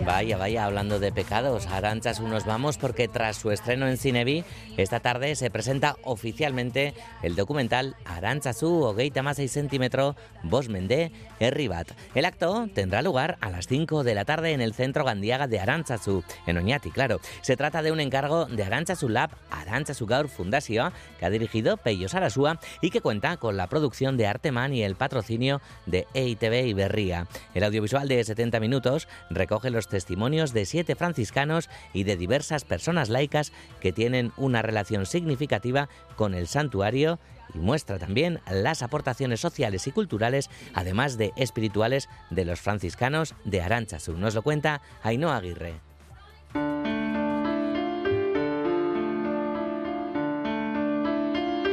Vaya, 0.07 0.37
vaya, 0.37 0.65
hablando 0.65 0.99
de 0.99 1.13
pecados, 1.13 1.67
Aranchas 1.67 2.21
nos 2.21 2.45
vamos 2.45 2.79
porque 2.79 3.09
tras 3.09 3.37
su 3.37 3.51
estreno 3.51 3.87
en 3.87 3.99
Cinevi, 3.99 4.45
esta 4.77 5.01
tarde 5.01 5.37
se 5.37 5.51
presenta 5.51 5.97
oficialmente 6.05 6.95
el 7.23 7.37
documental 7.37 7.97
Arantzazu 8.05 8.83
hogeita 8.85 9.23
más 9.23 9.37
6 9.37 9.53
centímetro 9.53 10.17
Bos 10.43 10.69
Mende 10.69 11.13
Herri 11.39 11.69
Bat. 11.69 11.93
El 12.15 12.25
acto 12.25 12.69
tendrá 12.75 13.03
lugar 13.03 13.39
a 13.41 13.51
las 13.51 13.67
5 13.67 14.05
de 14.05 14.15
la 14.15 14.25
tarde 14.25 14.53
en 14.53 14.61
el 14.61 14.75
Centro 14.75 15.05
Gandiaga 15.05 15.47
de 15.47 15.61
Arantzazu, 15.61 16.25
en 16.47 16.57
Oñati, 16.57 16.91
claro. 16.91 17.21
Se 17.43 17.57
trata 17.57 17.83
de 17.83 17.93
un 17.93 18.01
encargo 18.01 18.47
de 18.47 18.65
Arantzazu 18.65 19.09
Lab, 19.09 19.31
Arantzazu 19.51 20.07
Gaur 20.07 20.29
Fundazioa, 20.29 20.93
que 21.19 21.27
ha 21.27 21.31
dirigido 21.31 21.77
Peyo 21.77 22.09
Sarasúa 22.09 22.59
y 22.81 22.91
que 22.91 23.01
cuenta 23.01 23.37
con 23.37 23.57
la 23.57 23.69
producción 23.69 24.17
de 24.17 24.27
Y 24.71 24.83
el 24.83 24.97
patrocinio 24.97 25.61
de 25.87 26.07
EITB 26.15 26.67
y 26.67 26.75
Berría. 26.75 27.27
El 27.55 27.65
audiovisual 27.65 28.07
de 28.07 28.23
70 28.23 28.61
minutos 28.61 29.09
recoge 29.31 29.71
los 29.71 29.89
testimonios 29.89 30.53
de 30.53 30.67
siete 30.67 30.95
franciscanos 30.95 31.69
y 31.93 32.05
de 32.05 32.17
diversas 32.17 32.65
personas 32.65 33.09
laicas 33.09 33.53
que 33.81 33.93
tienen 33.93 34.33
una 34.37 34.63
relación 34.63 35.07
significativa 35.07 35.89
con 36.17 36.35
el 36.35 36.47
santuario 36.47 37.19
y 37.55 37.59
muestra 37.59 37.99
también 37.99 38.41
las 38.51 38.83
aportaciones 38.83 39.41
sociales 39.41 39.87
y 39.87 39.93
culturales, 39.93 40.51
además 40.75 41.19
de 41.19 41.33
espirituales, 41.37 42.09
de 42.31 42.45
los 42.45 42.61
franciscanos 42.61 43.35
de 43.45 43.63
Aránchazu. 43.63 44.17
Nos 44.17 44.35
lo 44.35 44.43
cuenta 44.43 44.83
Ainhoa 45.03 45.37
Aguirre. 45.37 45.81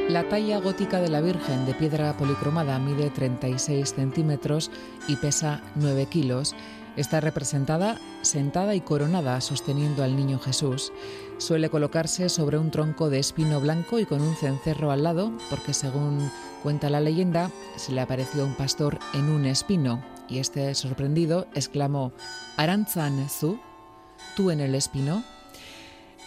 La 0.10 0.28
talla 0.28 0.60
gótica 0.60 0.99
de 0.99 1.07
la 1.07 1.22
Virgen 1.22 1.68
de 1.68 1.76
piedra 1.76 2.18
policromada 2.18 2.80
mide 2.80 3.12
36 3.12 3.93
centímetros 3.93 4.72
y 5.07 5.18
pesa 5.18 5.62
9 5.76 6.07
kilos. 6.07 6.55
Está 6.95 7.20
representada 7.20 7.99
sentada 8.24 8.74
y 8.74 8.82
coronada 8.82 9.39
sosteniendo 9.39 10.03
al 10.03 10.16
niño 10.16 10.39
Jesús. 10.39 10.91
Suele 11.38 11.70
colocarse 11.70 12.28
sobre 12.30 12.57
un 12.57 12.72
tronco 12.72 13.12
de 13.12 13.20
espino 13.20 13.62
blanco 13.62 13.99
y 13.99 14.07
con 14.07 14.24
un 14.24 14.36
cencerro 14.36 14.89
al 14.89 15.03
lado, 15.03 15.32
porque 15.47 15.76
según 15.76 16.32
cuenta 16.64 16.89
la 16.89 17.01
leyenda, 17.01 17.51
se 17.76 17.91
le 17.91 18.01
apareció 18.01 18.43
un 18.43 18.55
pastor 18.55 18.97
en 19.14 19.30
un 19.30 19.45
espino 19.45 20.03
y 20.28 20.39
este, 20.39 20.74
sorprendido, 20.74 21.45
exclamó: 21.53 22.14
Arantzan 22.57 23.30
zu, 23.30 23.60
tú 24.36 24.49
en 24.49 24.60
el 24.60 24.74
espino. 24.74 25.24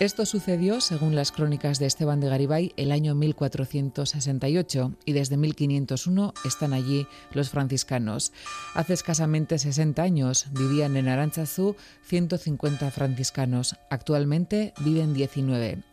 Esto 0.02 0.26
sucedió, 0.26 0.80
según 0.80 1.14
las 1.14 1.30
crónicas 1.30 1.78
de 1.78 1.86
Esteban 1.86 2.18
de 2.18 2.28
Garibay, 2.28 2.72
el 2.76 2.90
año 2.90 3.14
1468 3.14 4.96
y 5.04 5.12
desde 5.12 5.36
1501 5.36 6.34
están 6.44 6.72
allí 6.72 7.06
los 7.30 7.50
franciscanos. 7.50 8.32
Hace 8.74 8.94
escasamente 8.94 9.60
60 9.60 10.02
años 10.02 10.46
vivían 10.50 10.96
en 10.96 11.06
Aránchazu 11.06 11.76
150 12.02 12.90
franciscanos. 12.90 13.76
Actualmente 13.90 14.74
viven 14.80 15.14
19. 15.14 15.84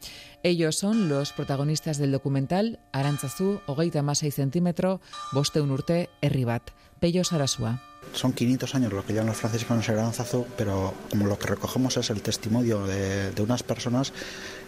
Ellos 0.41 0.77
son 0.77 1.09
los 1.09 1.33
protagonistas 1.33 1.97
del 1.97 2.13
documental 2.13 2.79
Aránchazu, 2.93 3.59
hogeita 3.65 4.01
más 4.01 4.19
6 4.19 4.35
centímetro, 4.35 5.01
bosteun 5.33 5.71
urte, 5.71 6.09
herri 6.21 6.45
bat. 6.45 6.63
Pello 6.99 7.23
Sarasua. 7.23 7.81
Son 8.13 8.31
500 8.31 8.73
años 8.75 8.93
lo 8.93 9.05
que 9.05 9.13
llevan 9.13 9.27
los 9.27 9.37
franciscanos 9.37 9.87
en 9.89 9.99
Aranzazu, 9.99 10.45
pero 10.57 10.93
como 11.09 11.27
lo 11.27 11.37
que 11.37 11.47
recogemos 11.47 11.97
es 11.97 12.09
el 12.09 12.21
testimonio 12.21 12.87
de, 12.87 13.31
de 13.31 13.41
unas 13.41 13.63
personas, 13.63 14.13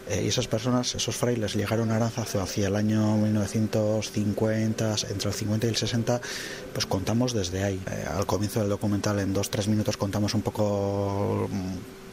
eh, 0.08 0.22
y 0.24 0.28
esas 0.28 0.46
personas, 0.46 0.94
esos 0.94 1.16
frailes, 1.16 1.54
llegaron 1.54 1.90
a 1.90 1.96
Aranzazu 1.96 2.40
hacia 2.40 2.68
el 2.68 2.76
año 2.76 3.16
1950, 3.16 4.94
entre 5.10 5.28
el 5.28 5.34
50 5.34 5.66
y 5.66 5.70
el 5.70 5.76
60, 5.76 6.20
pues 6.72 6.86
contamos 6.86 7.32
desde 7.32 7.64
ahí. 7.64 7.80
Eh, 7.90 8.06
al 8.14 8.26
comienzo 8.26 8.60
del 8.60 8.68
documental, 8.68 9.18
en 9.20 9.32
dos, 9.32 9.50
tres 9.50 9.68
minutos, 9.68 9.96
contamos 9.96 10.34
un 10.34 10.42
poco 10.42 11.48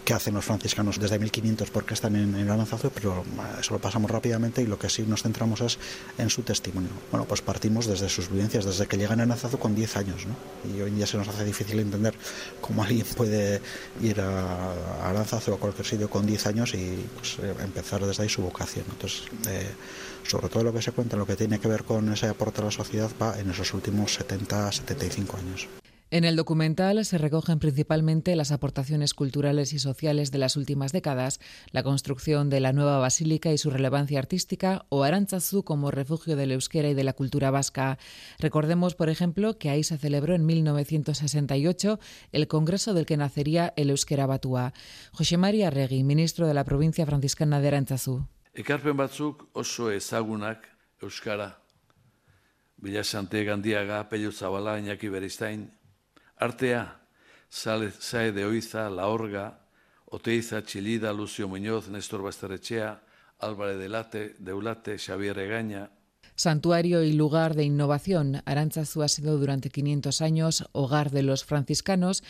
qué 0.04 0.14
hacen 0.14 0.34
los 0.34 0.46
franciscanos 0.46 1.00
desde 1.00 1.20
1500, 1.20 1.70
porque 1.70 1.94
están 1.94 2.16
en, 2.16 2.36
en 2.36 2.50
Aranzazu, 2.50 2.90
pero 2.90 3.24
eh, 3.24 3.60
eso 3.60 3.74
lo 3.74 3.80
pasamos 3.80 4.10
rápidamente 4.10 4.62
y 4.62 4.66
lo 4.66 4.78
que 4.78 4.90
sí 4.90 5.04
nos 5.04 5.24
centramos 5.24 5.62
es 5.62 5.78
en 6.18 6.30
su 6.30 6.44
testimonio. 6.44 6.90
Bueno, 7.12 7.26
pues 7.26 7.42
partimos 7.42 7.86
desde 7.86 8.10
sus 8.10 8.30
vivencias, 8.30 8.66
desde 8.66 8.88
que 8.88 8.98
llegan 8.98 9.20
a 9.20 9.24
Aranzazu 9.24 9.58
con 9.58 9.76
10 9.76 9.98
años, 9.98 10.26
¿no? 10.26 10.36
Y 10.74 10.82
hoy 10.82 10.90
en 10.90 10.98
día 10.98 11.08
se 11.08 11.18
nos 11.18 11.28
hace 11.28 11.46
difícil 11.46 11.80
entender 11.80 12.14
cómo 12.62 12.84
alguien 12.84 13.06
puede 13.16 13.62
ir 14.02 14.22
a 14.22 15.10
Aranzazu 15.10 15.52
o 15.52 15.56
a 15.56 15.60
cualquier 15.60 15.86
sitio 15.86 16.10
con 16.10 16.26
10 16.26 16.46
años 16.48 16.74
y 16.74 17.06
pues, 17.16 17.38
eh, 17.40 17.54
empezar 17.64 18.06
desde 18.06 18.24
ahí 18.24 18.30
su 18.30 18.42
vocación. 18.42 18.86
Entonces, 18.90 19.24
eh, 19.48 19.70
sobre 20.24 20.50
todo 20.50 20.64
lo 20.64 20.74
que 20.74 20.82
se 20.82 20.92
cuenta, 20.92 21.18
lo 21.18 21.26
que 21.26 21.36
tiene 21.36 21.60
que 21.60 21.68
ver 21.68 21.84
con 21.84 22.12
ese 22.12 22.28
aporte 22.28 22.62
a 22.62 22.66
la 22.66 22.72
sociedad, 22.72 23.10
va 23.22 23.40
en 23.40 23.50
esos 23.50 23.74
últimos 23.74 24.14
70, 24.14 24.72
75 24.72 25.38
años. 25.38 25.68
En 26.12 26.24
el 26.24 26.36
documental 26.36 27.06
se 27.06 27.20
recogen 27.20 27.60
principalmente 27.60 28.36
las 28.36 28.52
aportaciones 28.52 29.14
culturales 29.14 29.74
y 29.74 29.80
sociales 29.80 30.32
de 30.32 30.40
las 30.40 30.58
últimas 30.58 30.92
décadas, 30.92 31.40
la 31.72 31.84
construcción 31.84 32.50
de 32.50 32.60
la 32.60 32.74
nueva 32.74 32.98
basílica 32.98 33.52
y 33.52 33.60
su 33.60 33.70
relevancia 33.70 34.18
artística, 34.18 34.88
o 34.90 35.04
Arantzazu 35.04 35.64
como 35.64 35.92
refugio 35.92 36.36
del 36.36 36.52
euskera 36.52 36.90
y 36.90 36.96
de 36.96 37.04
la 37.04 37.14
cultura 37.14 37.52
vasca. 37.52 38.00
Recordemos, 38.40 38.96
por 38.96 39.10
ejemplo, 39.10 39.60
que 39.60 39.70
ahí 39.70 39.84
se 39.84 40.00
celebró 40.00 40.34
en 40.34 40.48
1968 40.48 42.00
el 42.32 42.48
congreso 42.48 42.96
del 42.96 43.06
que 43.06 43.18
nacería 43.18 43.72
el 43.76 43.92
euskera 43.92 44.26
batua. 44.26 44.74
José 45.12 45.38
María 45.38 45.70
Regui, 45.70 46.04
ministro 46.04 46.48
de 46.48 46.56
la 46.56 46.64
provincia 46.64 47.06
franciscana 47.06 47.62
de 47.62 47.68
Arantzazu. 47.68 48.26
Ekarpen 48.56 48.98
batzuk 48.98 49.48
oso 49.54 49.92
ezagunak 49.92 50.66
Euskara. 51.02 51.62
Sante 53.04 53.44
Gandiaga, 53.44 54.10
Pello 54.10 54.32
Zabala, 54.32 54.80
Iñaki 54.80 55.08
Beristain. 55.08 55.79
Artea, 56.40 57.02
Sae 57.50 58.32
de 58.32 58.46
Oiza, 58.46 58.90
La 58.90 59.08
Orga, 59.08 59.60
Oteiza, 60.06 60.64
Chilida, 60.64 61.12
Lucio 61.12 61.50
Muñoz, 61.50 61.90
Néstor 61.90 62.22
Basterrechea, 62.22 63.04
Álvarez 63.40 63.78
de 63.78 63.90
Late, 63.90 64.36
Deulate, 64.40 64.98
Xavier 64.98 65.38
Egaña, 65.38 65.92
Santuario 66.40 67.04
y 67.04 67.12
lugar 67.12 67.54
de 67.54 67.66
innovación, 67.66 68.42
Arantzazu 68.46 69.02
ha 69.02 69.10
sido 69.10 69.38
durante 69.38 69.70
500 69.70 70.22
años 70.22 70.70
hogar 70.72 71.12
de 71.12 71.22
los 71.22 71.44
franciscanos 71.44 72.24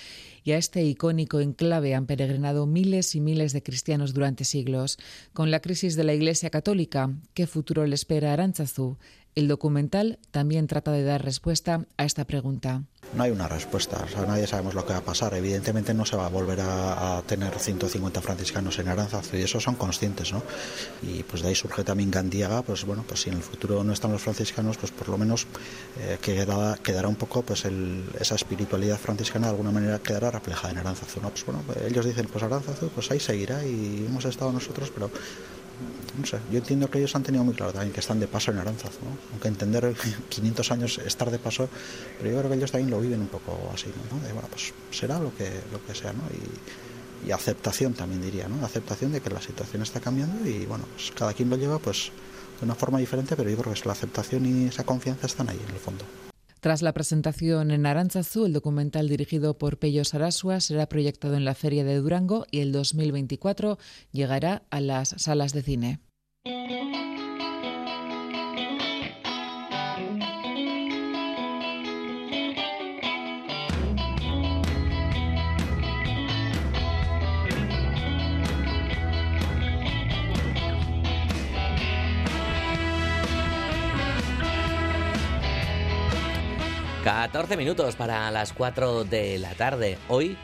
y 0.44 0.54
a 0.54 0.58
este 0.58 0.84
icónico 0.84 1.42
enclave 1.42 1.94
han 1.94 2.08
peregrinado 2.08 2.66
miles 2.66 3.14
y 3.14 3.22
miles 3.22 3.54
de 3.54 3.62
cristianos 3.62 4.16
durante 4.16 4.46
siglos. 4.46 4.98
Con 5.32 5.52
la 5.52 5.60
crisis 5.60 5.96
de 5.96 6.06
la 6.06 6.16
Iglesia 6.16 6.50
Católica, 6.50 7.14
¿qué 7.36 7.46
futuro 7.46 7.86
le 7.86 7.94
espera 7.94 8.34
a? 8.34 8.98
El 9.36 9.48
documental 9.48 10.20
también 10.32 10.68
trata 10.68 10.92
de 10.92 11.04
dar 11.04 11.24
respuesta 11.24 11.86
a 11.98 12.06
esta 12.06 12.26
pregunta. 12.26 12.84
no 13.14 13.24
hay 13.24 13.32
una 13.32 13.48
respuesta, 13.48 14.04
o 14.06 14.08
sea, 14.08 14.26
nadie 14.26 14.46
sabemos 14.46 14.74
lo 14.74 14.86
que 14.86 14.94
va 14.94 15.00
a 15.00 15.04
pasar. 15.04 15.34
Evidentemente 15.34 15.94
no 15.94 16.06
se 16.06 16.16
va 16.16 16.26
a 16.26 16.30
volver 16.30 16.60
a, 16.62 17.22
tener 17.26 17.58
150 17.58 18.22
franciscanos 18.22 18.78
en 18.80 18.88
Aranzazu 18.88 19.38
y 19.38 19.42
eso 19.42 19.60
son 19.60 19.76
conscientes, 19.76 20.32
¿no? 20.34 20.44
Y 21.02 21.24
pues 21.24 21.42
de 21.42 21.50
ahí 21.50 21.56
surge 21.56 21.84
también 21.84 22.12
Gandiaga, 22.12 22.62
pues 22.62 22.86
bueno, 22.86 23.04
pues 23.08 23.22
si 23.22 23.30
en 23.30 23.38
el 23.38 23.44
futuro 23.44 23.84
no 23.84 23.94
están 23.94 24.12
los 24.12 24.22
franciscanos, 24.22 24.78
pues 24.78 24.92
por 24.92 25.10
lo 25.10 25.18
menos 25.18 25.48
eh, 26.00 26.18
quedará, 26.22 26.78
quedará 26.84 27.08
un 27.08 27.16
poco 27.16 27.42
pues 27.42 27.66
esa 28.20 28.36
espiritualidad 28.36 28.98
franciscana 28.98 29.48
de 29.48 29.52
alguna 29.52 29.72
manera 29.72 30.00
quedará 30.00 30.32
reflejada 30.32 30.72
en 30.72 30.80
Aranzazu, 30.80 31.22
¿no? 31.22 31.30
Pues 31.30 31.46
bueno, 31.46 31.64
ellos 31.88 32.06
dicen, 32.06 32.28
pues 32.32 32.44
Aranzazu, 32.44 32.90
pues 32.90 33.10
ahí 33.12 33.20
seguirá 33.20 33.64
y 33.66 34.06
hemos 34.08 34.26
estado 34.26 34.52
nosotros, 34.52 34.92
pero 34.94 35.10
no 36.18 36.26
sé, 36.26 36.40
yo 36.52 36.58
entiendo 36.60 36.90
que 36.90 37.00
ellos 37.00 37.16
han 37.16 37.24
tenido 37.24 37.44
muy 37.44 37.54
claro 37.54 37.72
también 37.72 37.94
que 37.94 38.00
están 38.00 38.20
de 38.20 38.28
paso 38.28 38.52
en 38.52 38.58
Aranzazu, 38.58 39.00
¿no? 39.04 39.18
aunque 39.32 39.48
entender 39.48 39.94
500 40.30 40.72
años 40.72 40.98
estar 41.00 41.30
de 41.32 41.40
paso, 41.40 41.70
pero 42.18 42.32
yo 42.32 42.38
creo 42.40 42.50
que 42.50 42.58
ellos 42.58 42.72
también 42.72 42.92
lo 42.92 43.00
viven 43.00 43.22
un 43.22 43.28
poco 43.28 43.72
así, 43.74 43.88
¿no? 44.12 44.20
bueno, 44.34 44.48
pues 44.50 44.74
será 44.92 45.20
lo 45.20 45.36
que, 45.36 45.50
lo 45.72 45.86
que 45.86 45.96
sea, 45.96 46.14
¿no? 46.14 46.24
Y, 46.32 47.28
y 47.28 47.32
aceptación 47.32 47.94
también 47.94 48.22
diría, 48.22 48.48
¿no? 48.48 48.66
Aceptación 48.66 49.12
de 49.12 49.20
que 49.20 49.30
la 49.30 49.42
situación 49.42 49.84
está 49.84 50.00
cambiando 50.00 50.48
y 50.48 50.66
bueno, 50.66 50.86
pues 50.96 51.12
cada 51.12 51.34
quien 51.34 51.50
lo 51.50 51.58
lleva 51.58 51.78
pues 51.80 52.12
de 52.60 52.66
una 52.66 52.76
forma 52.76 53.00
diferente, 53.00 53.36
pero 53.36 53.50
yo 53.50 53.58
creo 53.58 53.74
que 53.74 53.80
es 53.80 53.86
la 53.86 53.94
aceptación 53.94 54.46
y 54.46 54.68
esa 54.68 54.84
confianza 54.86 55.28
están 55.28 55.50
ahí 55.50 55.60
en 55.68 55.74
el 55.74 55.80
fondo. 55.80 56.06
Tras 56.60 56.82
la 56.82 56.94
presentación 56.94 57.72
en 57.72 57.86
Aranzazu, 57.86 58.46
el 58.46 58.54
documental 58.54 59.08
dirigido 59.08 59.58
por 59.58 59.80
Pello 59.80 60.04
Sarasua 60.04 60.60
será 60.60 60.88
proyectado 60.88 61.36
en 61.36 61.46
la 61.46 61.56
Feria 61.56 61.86
de 61.86 61.96
Durango 61.96 62.46
y 62.52 62.60
el 62.60 62.74
2024 62.74 63.78
llegará 64.12 64.64
a 64.70 64.82
las 64.82 65.16
salas 65.18 65.54
de 65.54 65.62
cine. 65.64 66.00
14 87.10 87.58
minutos 87.58 87.96
para 87.96 88.30
las 88.30 88.54
4 88.54 89.04
de 89.04 89.40
la 89.40 89.56
tarde. 89.56 89.98
Hoy 90.10 90.38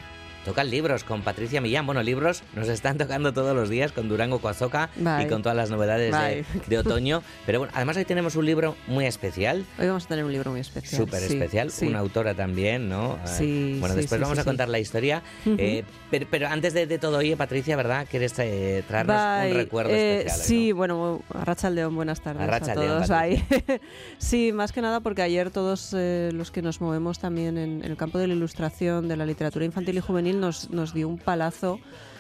tocan 0.46 0.70
libros 0.70 1.04
con 1.04 1.24
Patricia 1.24 1.60
Millán. 1.60 1.86
Bueno, 1.88 2.04
libros 2.04 2.44
nos 2.56 2.70
están 2.70 2.98
tocando 2.98 3.34
todos 3.34 3.56
los 3.56 3.68
días 3.68 3.92
con 3.92 4.08
Durango 4.08 4.40
Coazoca 4.40 4.92
y 4.96 5.26
con 5.26 5.42
todas 5.42 5.58
las 5.58 5.72
novedades 5.72 6.46
de, 6.68 6.78
otoño. 6.78 7.24
Pero 7.48 7.60
bueno, 7.60 7.74
además 7.76 7.98
hoy 7.98 8.06
tenemos 8.06 8.36
un 8.36 8.46
libro 8.46 8.76
muy 8.88 9.06
especial. 9.06 9.66
Hoy 9.80 9.88
vamos 9.88 10.06
a 10.06 10.08
tener 10.08 10.24
un 10.24 10.32
libro 10.32 10.52
muy 10.52 10.60
especial. 10.60 11.02
Súper 11.02 11.24
especial, 11.24 11.72
una 11.82 12.00
autora 12.00 12.36
también, 12.36 12.88
¿no? 12.88 13.16
Eh, 13.16 13.28
sí. 13.28 13.78
Bueno, 13.80 13.96
después 13.96 14.22
vamos 14.22 14.38
a 14.38 14.44
contar 14.44 14.70
la 14.70 14.80
historia. 14.80 15.24
Eh, 15.46 15.84
pero, 16.30 16.48
antes 16.48 16.74
de, 16.74 16.86
todo, 17.00 17.18
oye, 17.18 17.36
Patricia, 17.36 17.76
¿verdad? 17.76 18.06
¿Quieres 18.10 18.34
eh, 18.38 18.84
traernos 18.88 19.18
un 19.48 19.58
recuerdo 19.58 19.92
especial? 19.92 20.46
Sí, 20.46 20.72
bueno, 20.72 21.24
Arracha 21.34 21.72
León, 21.72 21.96
buenas 21.96 22.22
tardes 22.22 22.70
a 22.70 22.74
todos. 22.74 23.10
Ahí. 23.10 23.44
sí, 24.20 24.52
más 24.54 24.72
que 24.72 24.82
nada 24.82 25.00
porque 25.00 25.24
ayer 25.24 25.50
todos 25.50 25.94
los 25.94 26.52
que 26.52 26.62
nos 26.62 26.82
movemos 26.82 27.18
también 27.18 27.58
en 27.58 27.84
el 27.84 27.98
campo 27.98 28.20
de 28.20 28.28
la 28.28 28.36
ilustración, 28.36 29.08
de 29.08 29.18
la 29.18 29.26
literatura 29.26 29.66
infantil 29.66 29.98
y 29.98 30.02
juvenil, 30.02 30.35
nos, 30.40 30.94
dio 30.94 31.08
un 31.08 31.18
palazo 31.18 31.80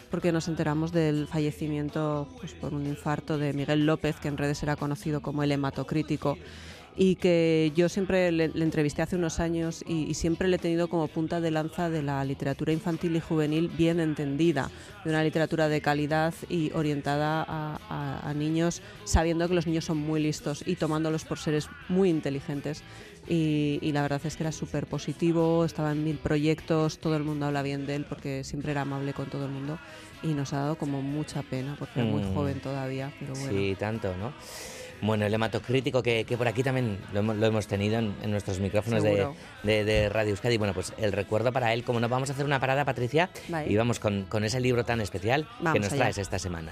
porque 0.10 0.32
nos 0.32 0.48
enteramos 0.48 0.92
del 0.92 1.28
fallecimiento 1.28 2.28
pues, 2.40 2.54
por 2.54 2.74
un 2.74 2.86
infarto 2.86 3.38
de 3.38 3.54
Miguel 3.54 3.86
López, 3.86 4.16
que 4.18 4.28
en 4.28 4.38
redes 4.38 4.64
era 4.64 4.76
conocido 4.76 5.22
como 5.22 5.44
el 5.44 5.52
hematocrítico 5.52 6.38
y 6.98 7.16
que 7.16 7.72
yo 7.76 7.90
siempre 7.90 8.32
le, 8.32 8.46
entrevisté 8.46 9.02
hace 9.02 9.16
unos 9.16 9.40
años 9.40 9.84
y, 9.86 10.14
siempre 10.14 10.48
le 10.48 10.56
he 10.56 10.60
tenido 10.60 10.88
como 10.88 11.08
punta 11.08 11.42
de 11.42 11.52
lanza 11.52 11.90
de 11.90 12.02
la 12.02 12.24
literatura 12.24 12.72
infantil 12.72 13.16
y 13.16 13.20
juvenil 13.20 13.68
bien 13.68 14.00
entendida, 14.00 14.72
de 15.04 15.10
una 15.10 15.24
literatura 15.24 15.68
de 15.68 15.82
calidad 15.82 16.34
y 16.50 16.72
orientada 16.74 17.46
a, 17.48 18.30
a 18.30 18.34
niños, 18.34 18.82
sabiendo 19.04 19.48
que 19.48 19.56
los 19.56 19.68
niños 19.68 19.86
son 19.86 19.98
muy 19.98 20.22
listos 20.22 20.64
y 20.66 20.76
tomándolos 20.76 21.26
por 21.26 21.38
seres 21.38 21.68
muy 21.90 22.10
inteligentes 22.10 22.84
y, 23.28 23.92
la 23.92 24.02
verdad 24.02 24.22
es 24.24 24.36
que 24.36 24.44
era 24.44 24.52
súper 24.52 24.86
positivo, 24.86 25.66
estaba 25.66 25.92
en 25.92 26.04
mil 26.04 26.18
proyectos, 26.18 27.00
todo 27.00 27.16
el 27.16 27.24
mundo 27.24 27.46
habla 27.48 27.62
bien 27.62 27.86
de 27.86 27.96
él 27.96 28.06
porque 28.08 28.44
siempre 28.44 28.72
era 28.72 28.82
amable 28.82 29.14
con 29.14 29.28
todo 29.28 29.46
el 29.46 29.52
mundo 29.52 29.80
y 30.24 30.28
nos 30.28 30.54
ha 30.54 30.58
dado 30.58 30.78
como 30.78 31.02
mucha 31.02 31.42
pena 31.44 31.76
porque 31.78 32.02
es 32.02 32.06
muy 32.06 32.24
mm. 32.24 32.34
joven 32.34 32.60
todavía, 32.60 33.12
pero 33.20 33.34
bueno. 33.34 33.52
Sí, 33.52 33.76
tanto, 33.80 34.16
¿no? 34.18 34.34
Bueno, 35.02 35.26
el 35.26 35.34
hematocrítico 35.34 36.02
que, 36.02 36.24
que 36.24 36.38
por 36.38 36.48
aquí 36.48 36.64
también 36.64 36.98
lo 37.14 37.20
hemos, 37.20 37.68
tenido 37.68 38.00
en, 38.00 38.32
nuestros 38.32 38.60
micrófonos 38.60 39.04
de, 39.04 39.28
de, 39.64 40.10
Radio 40.10 40.32
Euskadi. 40.32 40.58
Bueno, 40.58 40.74
pues 40.74 40.94
el 40.98 41.12
recuerdo 41.12 41.52
para 41.52 41.74
él, 41.74 41.84
como 41.84 42.00
no 42.00 42.08
vamos 42.08 42.30
a 42.30 42.34
hacer 42.34 42.46
una 42.46 42.60
parada, 42.60 42.86
Patricia, 42.86 43.30
y 43.68 43.76
vamos 43.76 44.00
con, 44.00 44.24
con, 44.24 44.44
ese 44.46 44.60
libro 44.60 44.86
tan 44.86 45.02
especial 45.02 45.48
que 45.74 45.80
nos 45.80 45.90
traes 45.90 46.18
esta 46.18 46.40
semana. 46.40 46.72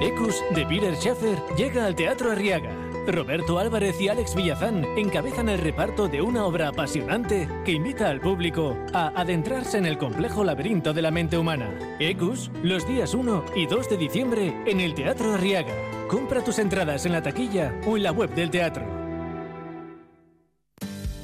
Ecus 0.00 0.44
de 0.54 0.64
Peter 0.64 0.94
Schaffer 0.94 1.36
llega 1.56 1.84
al 1.84 1.96
Teatro 1.96 2.30
Arriaga. 2.30 2.70
Roberto 3.08 3.58
Álvarez 3.58 4.00
y 4.00 4.06
Alex 4.08 4.36
Villazán 4.36 4.84
encabezan 4.96 5.48
el 5.48 5.58
reparto 5.58 6.06
de 6.06 6.22
una 6.22 6.44
obra 6.44 6.68
apasionante 6.68 7.48
que 7.64 7.72
invita 7.72 8.08
al 8.08 8.20
público 8.20 8.76
a 8.92 9.08
adentrarse 9.20 9.76
en 9.76 9.86
el 9.86 9.98
complejo 9.98 10.44
laberinto 10.44 10.92
de 10.92 11.02
la 11.02 11.10
mente 11.10 11.36
humana. 11.36 11.68
Ecus, 11.98 12.48
los 12.62 12.86
días 12.86 13.12
1 13.12 13.44
y 13.56 13.66
2 13.66 13.88
de 13.88 13.96
diciembre 13.96 14.54
en 14.66 14.78
el 14.78 14.94
Teatro 14.94 15.34
Arriaga. 15.34 15.74
Compra 16.06 16.44
tus 16.44 16.60
entradas 16.60 17.04
en 17.04 17.12
la 17.12 17.22
taquilla 17.22 17.74
o 17.84 17.96
en 17.96 18.04
la 18.04 18.12
web 18.12 18.32
del 18.34 18.50
teatro. 18.50 18.97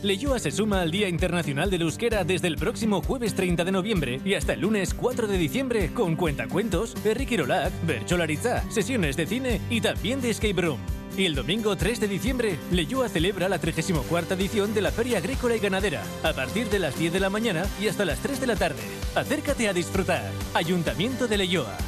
Leyoa 0.05 0.39
se 0.39 0.51
suma 0.51 0.83
al 0.83 0.91
Día 0.91 1.09
Internacional 1.09 1.71
del 1.71 1.81
Euskera 1.81 2.25
desde 2.25 2.49
el 2.49 2.57
próximo 2.57 3.01
jueves 3.01 3.35
30 3.35 3.65
de 3.65 3.73
noviembre 3.73 4.21
y 4.23 4.35
hasta 4.35 4.53
el 4.53 4.61
lunes 4.61 4.93
4 4.93 5.27
de 5.27 5.39
diciembre 5.39 5.95
con 5.95 6.15
cuentacuentos, 6.15 6.95
Enrique 7.07 7.31
Kirolak, 7.31 7.73
Bercholariza, 7.87 8.71
sesiones 8.71 9.17
de 9.17 9.27
cine 9.27 9.61
y 9.71 9.81
también 9.81 10.21
de 10.21 10.29
escape 10.29 10.61
room. 10.61 10.79
Y 11.17 11.25
el 11.25 11.35
domingo 11.35 11.75
3 11.75 12.01
de 12.01 12.09
diciembre, 12.09 12.59
Leyoa 12.71 13.09
celebra 13.09 13.49
la 13.49 13.59
34 13.59 14.37
edición 14.37 14.75
de 14.75 14.83
la 14.83 14.91
Feria 14.91 15.19
Agrícola 15.19 15.57
y 15.57 15.61
Ganadera, 15.61 16.03
a 16.23 16.35
partir 16.35 16.69
de 16.69 16.81
las 16.81 16.99
10 16.99 17.13
de 17.15 17.21
la 17.21 17.31
mañana 17.31 17.65
y 17.81 17.89
hasta 17.89 18.05
las 18.05 18.19
3 18.19 18.41
de 18.43 18.47
la 18.47 18.57
tarde. 18.57 18.83
Acércate 19.15 19.69
a 19.69 19.73
disfrutar. 19.73 20.31
Ayuntamiento 20.53 21.27
de 21.29 21.39
Leyoa. 21.39 21.79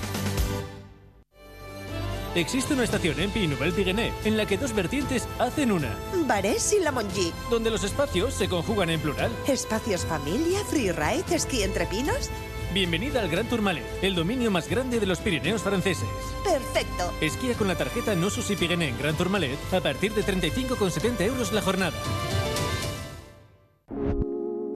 Existe 2.37 2.75
una 2.75 2.85
estación 2.85 3.19
en 3.19 3.31
Pinubel 3.31 3.75
Tiguené 3.75 4.13
en 4.27 4.37
la 4.37 4.45
que 4.45 4.59
dos 4.59 4.75
vertientes 4.75 5.27
hacen 5.39 5.73
una. 5.73 5.97
Barés 6.27 6.71
y 6.75 6.81
La 6.81 6.93
Monji. 6.93 7.33
Donde 7.49 7.71
los 7.71 7.83
espacios 7.83 8.35
se 8.35 8.47
conjugan 8.47 8.91
en 8.91 9.01
plural. 9.01 9.33
Espacios 9.47 10.05
familia, 10.05 10.63
freeride, 10.67 11.35
esquí 11.35 11.63
entre 11.63 11.87
pinos. 11.87 12.29
Bienvenida 12.75 13.23
al 13.23 13.31
Gran 13.31 13.49
Tourmalet, 13.49 13.87
el 14.03 14.15
dominio 14.15 14.51
más 14.51 14.69
grande 14.69 15.01
de 15.01 15.07
los 15.07 15.21
Pirineos 15.21 15.63
franceses. 15.63 16.09
Perfecto. 16.45 17.11
Esquía 17.23 17.55
con 17.55 17.69
la 17.69 17.75
tarjeta 17.75 18.15
No 18.15 18.29
Susi 18.29 18.55
Piguené 18.55 18.89
en 18.89 18.99
Gran 18.99 19.17
Tourmalet 19.17 19.59
a 19.73 19.81
partir 19.81 20.13
de 20.13 20.23
35,70 20.23 21.21
euros 21.23 21.53
la 21.53 21.63
jornada. 21.63 21.97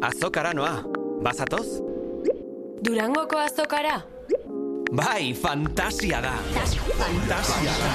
Azokara 0.01 0.55
noa. 0.55 0.87
Bazatoz? 1.21 1.83
Durangoko 2.81 3.37
azokara? 3.37 4.07
Bai, 4.91 5.35
fantasia 5.35 6.21
da. 6.21 6.33
Fantasia 6.99 7.73
da. 7.79 7.91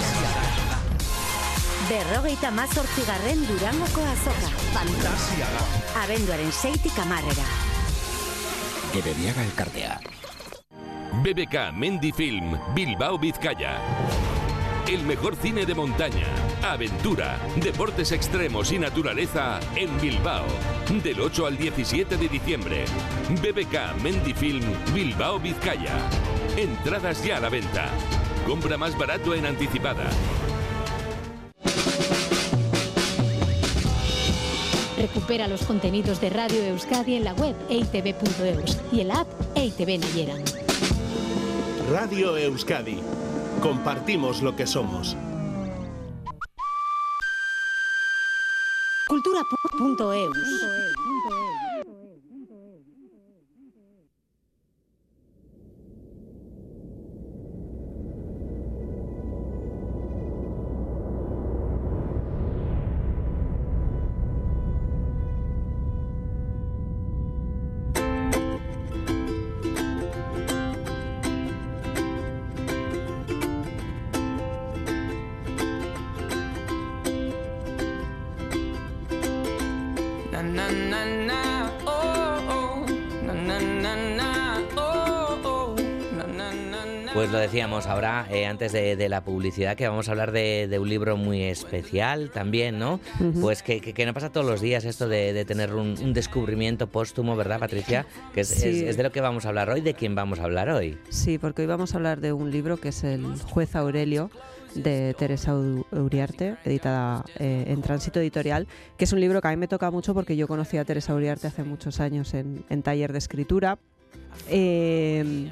Berrogeita 1.89 2.51
mazortzigarren 2.51 3.41
Durangoko 3.49 3.99
azoka. 3.99 4.47
Fantasia 4.71 5.49
da. 5.51 5.65
Abenduaren 6.05 6.53
seitik 6.55 6.95
amarrera. 7.03 7.43
Gebediaga 8.93 9.43
elkartea. 9.43 9.99
BBK 11.21 11.73
Mendy 11.75 12.13
Film, 12.13 12.55
Bilbao, 12.73 13.19
Vizcaya. 13.19 13.75
El 14.87 15.03
mejor 15.03 15.35
cine 15.35 15.65
de 15.65 15.75
montaña, 15.75 16.27
aventura, 16.63 17.39
deportes 17.57 18.13
extremos 18.13 18.71
y 18.71 18.79
naturaleza 18.79 19.59
en 19.75 19.99
Bilbao. 19.99 20.45
Del 21.03 21.19
8 21.19 21.45
al 21.47 21.57
17 21.57 22.15
de 22.15 22.29
diciembre. 22.29 22.85
BBK 23.41 24.01
Mendy 24.01 24.33
Film, 24.33 24.63
Bilbao, 24.93 25.39
Vizcaya. 25.39 25.97
Entradas 26.57 27.21
ya 27.21 27.35
a 27.35 27.39
la 27.41 27.49
venta. 27.49 27.89
Compra 28.47 28.77
más 28.77 28.97
barato 28.97 29.35
en 29.35 29.45
anticipada. 29.45 30.09
Recupera 34.97 35.49
los 35.49 35.63
contenidos 35.63 36.21
de 36.21 36.29
Radio 36.29 36.63
Euskadi 36.63 37.15
en 37.15 37.25
la 37.25 37.33
web 37.33 37.55
eitv.eus 37.69 38.77
y 38.93 39.01
en 39.01 39.09
la 39.09 39.15
app 39.15 39.27
EITV 39.55 39.99
Nayeran. 39.99 40.43
Radio 41.91 42.37
Euskadi. 42.37 43.01
Compartimos 43.61 44.41
lo 44.41 44.55
que 44.55 44.65
somos. 44.65 45.17
Cultura.eus. 49.09 50.37
decíamos 87.77 87.87
ahora, 87.87 88.27
eh, 88.31 88.45
antes 88.45 88.71
de, 88.71 88.95
de 88.95 89.09
la 89.09 89.21
publicidad, 89.23 89.75
que 89.75 89.87
vamos 89.87 90.07
a 90.07 90.11
hablar 90.11 90.31
de, 90.31 90.67
de 90.69 90.79
un 90.79 90.87
libro 90.89 91.17
muy 91.17 91.43
especial 91.43 92.31
también, 92.31 92.79
¿no? 92.79 92.99
Pues 93.41 93.63
que, 93.63 93.81
que- 93.81 93.93
que 93.93 94.05
no 94.05 94.13
pasa 94.13 94.31
todos 94.31 94.45
los 94.45 94.61
días 94.61 94.85
esto 94.85 95.07
de, 95.07 95.33
de 95.33 95.45
tener 95.45 95.73
un, 95.73 95.95
un 96.01 96.13
descubrimiento 96.13 96.87
póstumo, 96.87 97.35
¿verdad, 97.35 97.59
Patricia? 97.59 98.05
Que 98.33 98.41
es, 98.41 98.47
Sí. 98.49 98.69
es- 98.69 98.89
es 98.91 98.97
de 98.97 99.03
lo 99.03 99.11
que 99.11 99.21
vamos 99.21 99.45
a 99.45 99.49
hablar 99.49 99.69
hoy, 99.69 99.81
de 99.81 99.93
quién 99.93 100.15
vamos 100.15 100.39
a 100.39 100.43
hablar 100.43 100.69
hoy. 100.69 100.97
Sí, 101.09 101.37
porque 101.37 101.61
hoy 101.63 101.67
vamos 101.67 101.93
a 101.93 101.97
hablar 101.97 102.21
de 102.21 102.31
un 102.33 102.51
libro 102.51 102.77
que 102.77 102.89
es 102.89 103.03
El 103.03 103.25
juez 103.41 103.75
Aurelio 103.75 104.29
de 104.73 105.13
Teresa 105.17 105.53
Uriarte, 105.91 106.55
editada 106.65 107.23
eh, 107.39 107.65
en 107.67 107.81
Tránsito 107.81 108.19
Editorial, 108.19 108.67
que 108.97 109.05
es 109.05 109.13
un 109.13 109.19
libro 109.21 109.41
que 109.41 109.47
a 109.47 109.51
mí 109.51 109.57
me 109.57 109.67
toca 109.69 109.89
mucho 109.91 110.13
porque 110.13 110.35
yo 110.35 110.47
conocí 110.47 110.77
a 110.77 110.83
Teresa 110.85 111.13
Uriarte 111.13 111.47
hace 111.47 111.63
muchos 111.63 111.99
años 111.99 112.33
en, 112.33 112.63
en 112.69 112.83
taller 112.83 113.11
de 113.13 113.17
escritura. 113.19 113.77
Eh, 114.49 115.49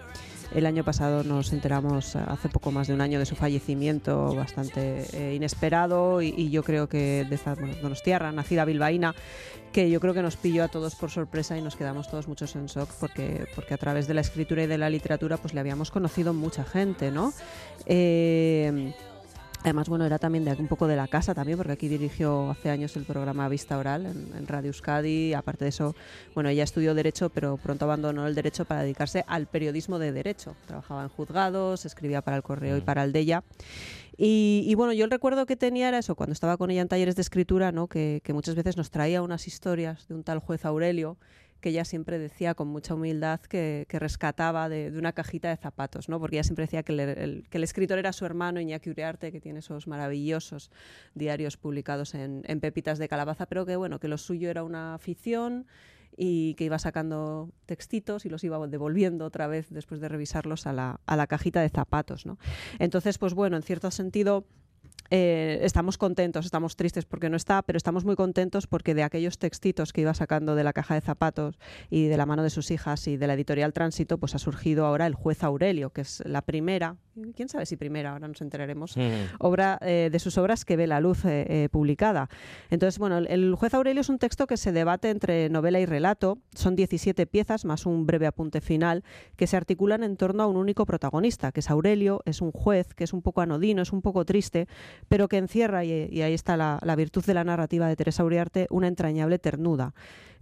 el 0.53 0.65
año 0.65 0.83
pasado 0.83 1.23
nos 1.23 1.53
enteramos, 1.53 2.15
hace 2.15 2.49
poco 2.49 2.71
más 2.71 2.87
de 2.87 2.93
un 2.93 3.01
año, 3.01 3.19
de 3.19 3.25
su 3.25 3.35
fallecimiento 3.35 4.35
bastante 4.35 5.05
eh, 5.13 5.35
inesperado 5.35 6.21
y, 6.21 6.33
y 6.37 6.49
yo 6.49 6.63
creo 6.63 6.87
que 6.87 7.25
de 7.27 7.35
esta 7.35 7.55
bueno, 7.55 7.75
donostiarra, 7.81 8.31
nacida 8.31 8.65
bilbaína, 8.65 9.15
que 9.71 9.89
yo 9.89 9.99
creo 9.99 10.13
que 10.13 10.21
nos 10.21 10.37
pilló 10.37 10.63
a 10.63 10.67
todos 10.67 10.95
por 10.95 11.09
sorpresa 11.09 11.57
y 11.57 11.61
nos 11.61 11.75
quedamos 11.75 12.09
todos 12.09 12.27
muchos 12.27 12.55
en 12.55 12.67
shock 12.67 12.89
porque, 12.99 13.47
porque 13.55 13.73
a 13.73 13.77
través 13.77 14.07
de 14.07 14.13
la 14.13 14.21
escritura 14.21 14.63
y 14.63 14.67
de 14.67 14.77
la 14.77 14.89
literatura 14.89 15.37
pues 15.37 15.53
le 15.53 15.59
habíamos 15.59 15.91
conocido 15.91 16.33
mucha 16.33 16.63
gente, 16.63 17.11
¿no? 17.11 17.33
Eh, 17.85 18.93
Además, 19.63 19.87
bueno, 19.87 20.05
era 20.05 20.19
también 20.19 20.43
de 20.43 20.51
un 20.51 20.67
poco 20.67 20.87
de 20.87 20.97
la 20.97 21.07
casa 21.07 21.33
también, 21.33 21.57
porque 21.57 21.71
aquí 21.71 21.87
dirigió 21.87 22.51
hace 22.51 22.69
años 22.69 22.97
el 22.97 23.05
programa 23.05 23.47
Vista 23.47 23.77
Oral 23.77 24.05
en, 24.05 24.29
en 24.37 24.45
Radio 24.45 24.67
Euskadi. 24.67 25.33
Aparte 25.33 25.63
de 25.63 25.69
eso, 25.69 25.95
bueno, 26.35 26.49
ella 26.49 26.63
estudió 26.63 26.93
Derecho, 26.93 27.29
pero 27.29 27.55
pronto 27.55 27.85
abandonó 27.85 28.27
el 28.27 28.35
Derecho 28.35 28.65
para 28.65 28.81
dedicarse 28.81 29.23
al 29.25 29.47
periodismo 29.47 29.99
de 29.99 30.11
Derecho. 30.11 30.53
Trabajaba 30.67 31.03
en 31.03 31.09
juzgados, 31.09 31.85
escribía 31.85 32.21
para 32.21 32.35
El 32.35 32.43
Correo 32.43 32.75
y 32.75 32.81
para 32.81 33.05
el 33.05 33.13
Deya. 33.13 33.41
Y, 34.17 34.65
y, 34.67 34.75
bueno, 34.75 34.91
yo 34.91 35.05
el 35.05 35.11
recuerdo 35.11 35.45
que 35.45 35.55
tenía 35.55 35.87
era 35.87 35.97
eso, 35.97 36.15
cuando 36.15 36.33
estaba 36.33 36.57
con 36.57 36.69
ella 36.69 36.81
en 36.81 36.87
talleres 36.89 37.15
de 37.15 37.21
escritura, 37.21 37.71
¿no? 37.71 37.87
que, 37.87 38.21
que 38.23 38.33
muchas 38.33 38.55
veces 38.55 38.75
nos 38.75 38.91
traía 38.91 39.21
unas 39.21 39.47
historias 39.47 40.07
de 40.07 40.13
un 40.13 40.23
tal 40.23 40.39
juez 40.39 40.65
Aurelio, 40.65 41.17
que 41.63 41.69
ella 41.69 41.85
siempre 41.85 42.19
decía 42.19 42.55
con 42.55 42.67
mucha 42.67 42.93
humildad 42.93 43.39
que, 43.39 43.87
rescataba 43.89 44.67
de, 44.67 44.91
una 44.97 45.13
cajita 45.13 45.47
de 45.47 45.55
zapatos, 45.55 46.09
¿no? 46.09 46.19
porque 46.19 46.35
ella 46.35 46.43
siempre 46.43 46.65
decía 46.65 46.83
que 46.83 46.91
el, 46.91 47.63
escritor 47.63 47.97
era 47.97 48.11
su 48.11 48.25
hermano 48.25 48.59
Iñaki 48.59 48.89
Uriarte, 48.89 49.31
que 49.31 49.39
tiene 49.39 49.59
esos 49.59 49.87
maravillosos 49.87 50.71
diarios 51.15 51.55
publicados 51.55 52.15
en, 52.15 52.43
en 52.47 52.59
Pepitas 52.59 52.99
de 52.99 53.07
Calabaza, 53.07 53.45
pero 53.45 53.65
que 53.65 53.77
bueno, 53.77 54.01
que 54.01 54.09
lo 54.09 54.17
suyo 54.17 54.49
era 54.49 54.65
una 54.65 54.93
afición 54.93 55.65
y 56.17 56.53
que 56.55 56.65
iba 56.65 56.77
sacando 56.79 57.49
textitos 57.65 58.25
y 58.25 58.29
los 58.29 58.43
iba 58.43 58.67
devolviendo 58.67 59.23
otra 59.23 59.47
vez 59.47 59.69
después 59.69 60.01
de 60.01 60.09
revisarlos 60.09 60.67
a 60.67 60.73
la, 60.73 60.99
a 61.05 61.15
la 61.15 61.27
cajita 61.27 61.61
de 61.61 61.69
zapatos. 61.69 62.25
¿no? 62.25 62.37
Entonces, 62.77 63.17
pues 63.17 63.33
bueno, 63.33 63.55
en 63.55 63.63
cierto 63.63 63.89
sentido 63.89 64.45
eh, 65.09 65.59
estamos 65.61 65.97
contentos, 65.97 66.45
estamos 66.45 66.75
tristes 66.75 67.05
porque 67.05 67.29
no 67.29 67.37
está, 67.37 67.61
pero 67.61 67.77
estamos 67.77 68.05
muy 68.05 68.15
contentos 68.15 68.67
porque 68.67 68.95
de 68.95 69.03
aquellos 69.03 69.37
textitos 69.37 69.93
que 69.93 70.01
iba 70.01 70.13
sacando 70.13 70.55
de 70.55 70.63
la 70.63 70.73
caja 70.73 70.95
de 70.95 71.01
zapatos 71.01 71.57
y 71.89 72.07
de 72.07 72.17
la 72.17 72.25
mano 72.25 72.43
de 72.43 72.49
sus 72.49 72.71
hijas 72.71 73.07
y 73.07 73.17
de 73.17 73.27
la 73.27 73.33
editorial 73.33 73.73
Tránsito, 73.73 74.17
pues 74.17 74.35
ha 74.35 74.39
surgido 74.39 74.85
ahora 74.85 75.07
el 75.07 75.13
juez 75.15 75.43
Aurelio, 75.43 75.91
que 75.91 76.01
es 76.01 76.23
la 76.25 76.41
primera, 76.41 76.95
quién 77.35 77.49
sabe 77.49 77.65
si 77.65 77.77
primera, 77.77 78.11
ahora 78.13 78.27
nos 78.27 78.41
enteraremos, 78.41 78.97
Mm. 78.97 79.35
obra 79.39 79.77
eh, 79.81 80.09
de 80.11 80.19
sus 80.19 80.37
obras 80.37 80.65
que 80.65 80.75
ve 80.75 80.87
la 80.87 80.99
luz 80.99 81.25
eh, 81.25 81.45
eh, 81.47 81.69
publicada. 81.69 82.29
Entonces, 82.69 82.99
bueno, 82.99 83.17
el, 83.17 83.27
el 83.27 83.55
juez 83.55 83.73
Aurelio 83.73 84.01
es 84.01 84.09
un 84.09 84.19
texto 84.19 84.47
que 84.47 84.57
se 84.57 84.71
debate 84.71 85.09
entre 85.09 85.49
novela 85.49 85.79
y 85.79 85.85
relato, 85.85 86.39
son 86.53 86.75
17 86.75 87.25
piezas 87.27 87.65
más 87.65 87.85
un 87.85 88.05
breve 88.05 88.27
apunte 88.27 88.61
final 88.61 89.03
que 89.35 89.47
se 89.47 89.57
articulan 89.57 90.03
en 90.03 90.17
torno 90.17 90.43
a 90.43 90.47
un 90.47 90.57
único 90.57 90.85
protagonista, 90.85 91.51
que 91.51 91.59
es 91.59 91.69
Aurelio, 91.69 92.21
es 92.25 92.41
un 92.41 92.51
juez 92.51 92.93
que 92.93 93.03
es 93.03 93.13
un 93.13 93.21
poco 93.21 93.41
anodino, 93.41 93.81
es 93.81 93.91
un 93.91 94.01
poco 94.01 94.25
triste, 94.25 94.67
pero 95.07 95.27
que 95.27 95.37
encierra, 95.37 95.83
y, 95.83 96.21
ahí 96.21 96.33
está 96.33 96.57
la, 96.57 96.95
virtud 96.95 97.23
de 97.25 97.33
la 97.33 97.43
narrativa 97.43 97.87
de 97.87 97.95
Teresa 97.95 98.23
Uriarte, 98.23 98.67
una 98.69 98.87
entrañable 98.87 99.39
ternura. 99.39 99.93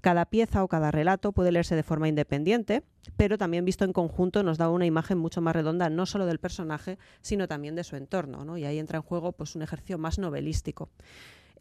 Cada 0.01 0.25
pieza 0.25 0.63
o 0.63 0.67
cada 0.67 0.89
relato 0.89 1.31
puede 1.31 1.51
leerse 1.51 1.75
de 1.75 1.83
forma 1.83 2.07
independiente, 2.07 2.83
pero 3.17 3.37
también 3.37 3.65
visto 3.65 3.85
en 3.85 3.93
conjunto 3.93 4.41
nos 4.41 4.57
da 4.57 4.69
una 4.69 4.87
imagen 4.87 5.19
mucho 5.19 5.41
más 5.41 5.55
redonda, 5.55 5.89
no 5.89 6.07
solo 6.07 6.25
del 6.25 6.39
personaje, 6.39 6.97
sino 7.21 7.47
también 7.47 7.75
de 7.75 7.83
su 7.83 7.95
entorno. 7.95 8.43
¿no? 8.43 8.57
Y 8.57 8.65
ahí 8.65 8.79
entra 8.79 8.97
en 8.97 9.03
juego 9.03 9.31
pues, 9.31 9.55
un 9.55 9.61
ejercicio 9.61 9.99
más 9.99 10.17
novelístico. 10.17 10.89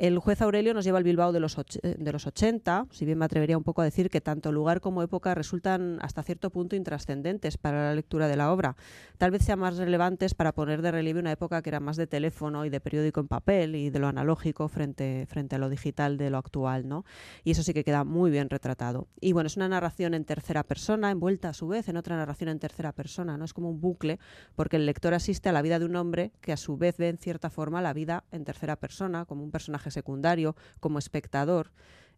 El 0.01 0.19
juez 0.19 0.41
Aurelio 0.41 0.73
nos 0.73 0.87
lleva 0.87 0.97
al 0.97 1.05
Bilbao 1.05 1.31
de 1.31 1.41
los, 1.41 1.59
eh, 1.59 1.95
de 1.99 2.11
los 2.11 2.27
80, 2.27 2.87
si 2.91 3.05
bien 3.05 3.19
me 3.19 3.27
atrevería 3.27 3.59
un 3.59 3.65
poco 3.65 3.83
a 3.83 3.85
decir 3.85 4.09
que 4.09 4.23
tanto 4.23 4.51
lugar 4.51 4.81
como 4.81 5.03
época 5.03 5.35
resultan 5.35 5.99
hasta 6.01 6.23
cierto 6.23 6.49
punto 6.49 6.75
intrascendentes 6.75 7.59
para 7.59 7.85
la 7.85 7.95
lectura 7.95 8.27
de 8.27 8.35
la 8.35 8.51
obra. 8.51 8.77
Tal 9.19 9.31
vez 9.31 9.45
sean 9.45 9.59
más 9.59 9.77
relevantes 9.77 10.33
para 10.33 10.53
poner 10.53 10.81
de 10.81 10.91
relieve 10.91 11.21
una 11.21 11.33
época 11.33 11.61
que 11.61 11.69
era 11.69 11.81
más 11.81 11.99
de 11.99 12.07
teléfono 12.07 12.65
y 12.65 12.71
de 12.71 12.81
periódico 12.81 13.21
en 13.21 13.29
papel 13.29 13.77
y 13.77 13.91
de 13.91 13.99
lo 13.99 14.09
analógico 14.09 14.69
frente, 14.69 15.27
frente 15.29 15.57
a 15.57 15.59
lo 15.59 15.69
digital 15.69 16.17
de 16.17 16.31
lo 16.31 16.39
actual. 16.39 16.89
¿no? 16.89 17.05
Y 17.45 17.51
eso 17.51 17.63
sí 17.63 17.75
que 17.75 17.85
queda 17.85 18.03
muy 18.03 18.31
bien 18.31 18.49
retratado. 18.49 19.07
Y 19.21 19.35
bueno, 19.35 19.49
es 19.49 19.59
una 19.59 19.69
narración 19.69 20.15
en 20.15 20.25
tercera 20.25 20.63
persona, 20.63 21.11
envuelta 21.11 21.51
a 21.51 21.53
su 21.53 21.69
vez 21.69 21.91
en 21.91 21.99
otra 21.99 22.17
narración 22.17 22.49
en 22.49 22.59
tercera 22.59 22.93
persona. 22.93 23.37
¿no? 23.37 23.45
Es 23.45 23.53
como 23.53 23.69
un 23.69 23.83
bucle, 23.83 24.19
porque 24.55 24.77
el 24.77 24.87
lector 24.87 25.13
asiste 25.13 25.51
a 25.51 25.53
la 25.53 25.61
vida 25.61 25.79
de 25.79 25.85
un 25.85 25.97
hombre 25.97 26.33
que 26.41 26.55
a 26.55 26.57
su 26.57 26.79
vez 26.79 26.97
ve 26.97 27.11
en 27.11 27.19
cierta 27.19 27.51
forma 27.51 27.83
la 27.83 27.93
vida 27.93 28.25
en 28.33 28.47
tercera 28.47 28.77
persona, 28.77 29.27
como 29.27 29.45
un 29.45 29.51
personaje 29.51 29.90
secundario, 29.91 30.57
como 30.81 30.99
espectador. 30.99 31.71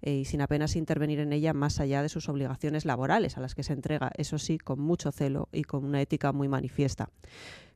eh, 0.03 0.17
y 0.17 0.25
sin 0.25 0.41
apenas 0.41 0.75
intervenir 0.75 1.21
en 1.21 1.33
ella 1.33 1.53
más 1.55 1.79
allá 1.79 2.03
de 2.03 2.09
sus 2.09 2.29
obligaciones 2.29 2.85
laborales 2.85 3.37
a 3.39 3.41
las 3.41 3.55
que 3.55 3.63
se 3.63 3.73
entrega, 3.73 4.11
eso 4.17 4.37
sí, 4.39 4.59
con 4.59 4.81
mucho 4.81 5.13
celo 5.13 5.49
y 5.53 5.63
con 5.63 5.85
una 5.85 6.01
ética 6.01 6.33
muy 6.33 6.49
manifiesta. 6.49 7.09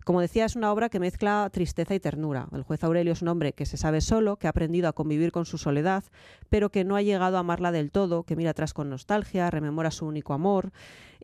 Como 0.07 0.21
decía, 0.21 0.45
es 0.45 0.55
una 0.55 0.71
obra 0.71 0.89
que 0.89 1.01
mezcla 1.01 1.51
tristeza 1.53 1.93
y 1.93 1.99
ternura. 1.99 2.47
El 2.53 2.63
juez 2.63 2.85
Aurelio 2.85 3.13
es 3.13 3.23
un 3.23 3.29
hombre 3.29 3.55
que 3.55 3.67
se 3.67 3.77
sabe 3.77 4.01
solo, 4.01 4.37
que 4.37 4.47
ha 4.47 4.51
aprendido 4.51 4.89
a 4.89 4.93
convivir 4.93 5.33
con 5.33 5.47
su 5.47 5.59
soledad, 5.59 6.05
pero 6.49 6.71
que 6.71 6.85
no 6.85 6.95
ha 6.95 7.03
llegado 7.03 7.39
a 7.39 7.41
amarla 7.41 7.73
del 7.73 7.91
todo, 7.91 8.23
que 8.23 8.37
mira 8.37 8.51
atrás 8.51 8.73
con 8.73 8.89
nostalgia, 8.89 9.51
rememora 9.51 9.91
su 9.91 10.07
único 10.07 10.33
amor 10.33 10.71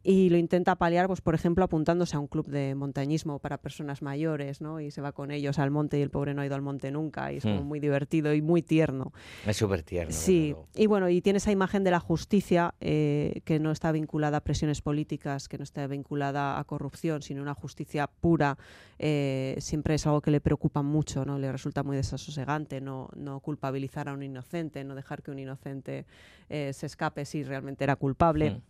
y 0.04 0.30
lo 0.30 0.36
intenta 0.36 0.74
paliar, 0.74 1.06
pues 1.06 1.20
por 1.20 1.36
ejemplo, 1.36 1.64
apuntándose 1.64 2.16
a 2.16 2.18
un 2.18 2.26
club 2.26 2.48
de 2.48 2.74
montañismo 2.74 3.38
para 3.38 3.58
personas 3.58 4.02
mayores, 4.02 4.60
¿no? 4.60 4.80
Y 4.80 4.90
se 4.90 5.00
va 5.00 5.12
con 5.12 5.30
ellos 5.30 5.60
al 5.60 5.70
monte 5.70 5.96
y 5.98 6.02
el 6.02 6.10
pobre 6.10 6.34
no 6.34 6.42
ha 6.42 6.46
ido 6.46 6.56
al 6.56 6.62
monte 6.62 6.90
nunca 6.90 7.32
y 7.32 7.36
es 7.36 7.44
como 7.44 7.62
Hmm. 7.62 7.68
muy 7.68 7.78
divertido 7.78 8.34
y 8.34 8.42
muy 8.42 8.62
tierno. 8.62 9.12
Es 9.46 9.58
súper 9.58 9.84
tierno. 9.84 10.12
Sí, 10.12 10.56
y 10.74 10.86
bueno, 10.86 11.08
y 11.08 11.20
tiene 11.20 11.36
esa 11.36 11.52
imagen 11.52 11.84
de 11.84 11.92
la 11.92 12.00
justicia 12.00 12.74
eh, 12.80 13.42
que 13.44 13.60
no 13.60 13.70
está 13.70 13.92
vinculada 13.92 14.38
a 14.38 14.40
presiones 14.40 14.82
políticas, 14.82 15.48
que 15.48 15.58
no 15.58 15.62
está 15.62 15.86
vinculada 15.86 16.58
a 16.58 16.64
corrupción, 16.64 17.22
sino 17.22 17.40
una 17.40 17.54
justicia 17.54 18.08
pura. 18.08 18.58
Eh, 18.98 19.56
siempre 19.58 19.94
es 19.94 20.06
algo 20.06 20.20
que 20.20 20.30
le 20.30 20.40
preocupa 20.40 20.82
mucho, 20.82 21.24
¿no? 21.24 21.38
Le 21.38 21.50
resulta 21.50 21.82
muy 21.82 21.96
desasosegante 21.96 22.80
no, 22.80 23.08
no 23.16 23.40
culpabilizar 23.40 24.08
a 24.08 24.12
un 24.12 24.22
inocente, 24.22 24.84
no 24.84 24.94
dejar 24.94 25.22
que 25.22 25.30
un 25.30 25.38
inocente 25.38 26.06
eh, 26.48 26.72
se 26.72 26.86
escape 26.86 27.24
si 27.24 27.42
realmente 27.42 27.84
era 27.84 27.96
culpable. 27.96 28.50
Mm. 28.50 28.62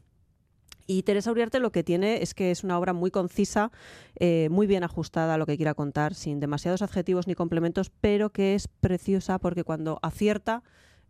Y 0.87 1.03
Teresa 1.05 1.31
Uriarte 1.31 1.61
lo 1.61 1.73
que 1.73 1.85
tiene 1.85 2.23
es 2.23 2.35
que 2.35 2.51
es 2.51 2.65
una 2.65 2.79
obra 2.79 2.93
muy 2.93 3.11
concisa, 3.11 3.71
eh, 4.19 4.49
muy 4.51 4.67
bien 4.67 4.85
ajustada 4.85 5.35
a 5.35 5.39
lo 5.39 5.47
que 5.47 5.57
quiera 5.57 5.75
contar, 5.75 6.15
sin 6.15 6.41
demasiados 6.41 6.83
adjetivos 6.83 7.27
ni 7.27 7.35
complementos, 7.35 7.91
pero 8.01 8.31
que 8.31 8.55
es 8.55 8.69
preciosa 8.69 9.39
porque 9.39 9.65
cuando 9.65 9.99
acierta 10.03 10.63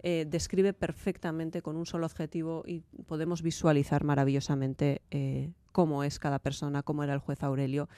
eh, 0.05 0.27
describe 0.29 0.73
perfectamente 0.73 1.63
con 1.63 1.77
un 1.77 1.87
solo 1.87 2.07
adjetivo 2.07 2.65
y 2.67 2.81
podemos 3.07 3.41
visualizar 3.41 4.05
maravillosamente 4.05 5.03
eh, 5.11 5.53
cómo 5.73 6.05
es 6.05 6.19
cada 6.19 6.39
persona, 6.39 6.83
cómo 6.83 7.03
era 7.03 7.13
el 7.15 7.19
juez 7.19 7.43
Aurelio. 7.43 7.89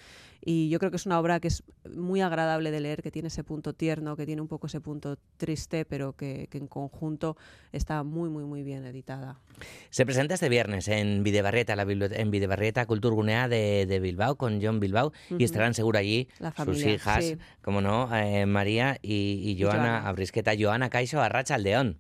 Y 0.47 0.69
yo 0.69 0.79
creo 0.79 0.91
que 0.91 0.97
es 0.97 1.07
una 1.07 1.19
obra 1.19 1.41
que 1.41 1.49
es 1.49 1.63
muy 1.91 2.21
agradable 2.21 2.71
de 2.71 2.79
leer, 2.81 3.03
que 3.03 3.11
tiene 3.11 3.29
ese 3.29 3.45
punto 3.45 3.73
tierno, 3.73 4.15
que 4.15 4.27
tiene 4.27 4.43
un 4.43 4.49
poco 4.49 4.67
ese 4.67 4.81
punto 4.81 5.17
triste, 5.39 5.85
pero 5.87 6.13
que, 6.15 6.49
que 6.51 6.59
en 6.59 6.67
conjunto 6.67 7.37
está 7.73 8.03
muy, 8.03 8.29
muy, 8.29 8.45
muy 8.45 8.63
bien 8.63 8.85
editada. 8.85 9.41
Se 9.89 10.05
presenta 10.05 10.35
este 10.35 10.49
viernes 10.51 10.87
en 10.89 11.23
Videbarrieta, 11.23 11.75
la 11.77 11.83
en 11.85 12.31
Videbarrieta 12.31 12.85
Culturgunea 12.87 13.49
de, 13.49 13.87
de 13.87 14.01
Bilbao, 14.01 14.37
con 14.37 14.61
John 14.63 14.81
Bilbao, 14.81 15.13
Ujú. 15.31 15.41
y 15.41 15.45
estarán 15.45 15.73
seguro 15.73 15.99
allí 15.99 16.29
La 16.39 16.51
sus 16.51 16.57
familia, 16.57 16.93
hijas, 16.95 17.25
sí. 17.25 17.39
como 17.63 17.81
no, 17.81 18.15
eh, 18.15 18.45
María 18.45 18.99
y, 19.01 19.41
y 19.45 19.61
Joana, 19.63 19.79
Joana. 19.79 20.09
Abrisqueta. 20.09 20.53
Joana 20.59 20.91
Caixo, 20.91 21.23
Arrachaldeón. 21.23 21.99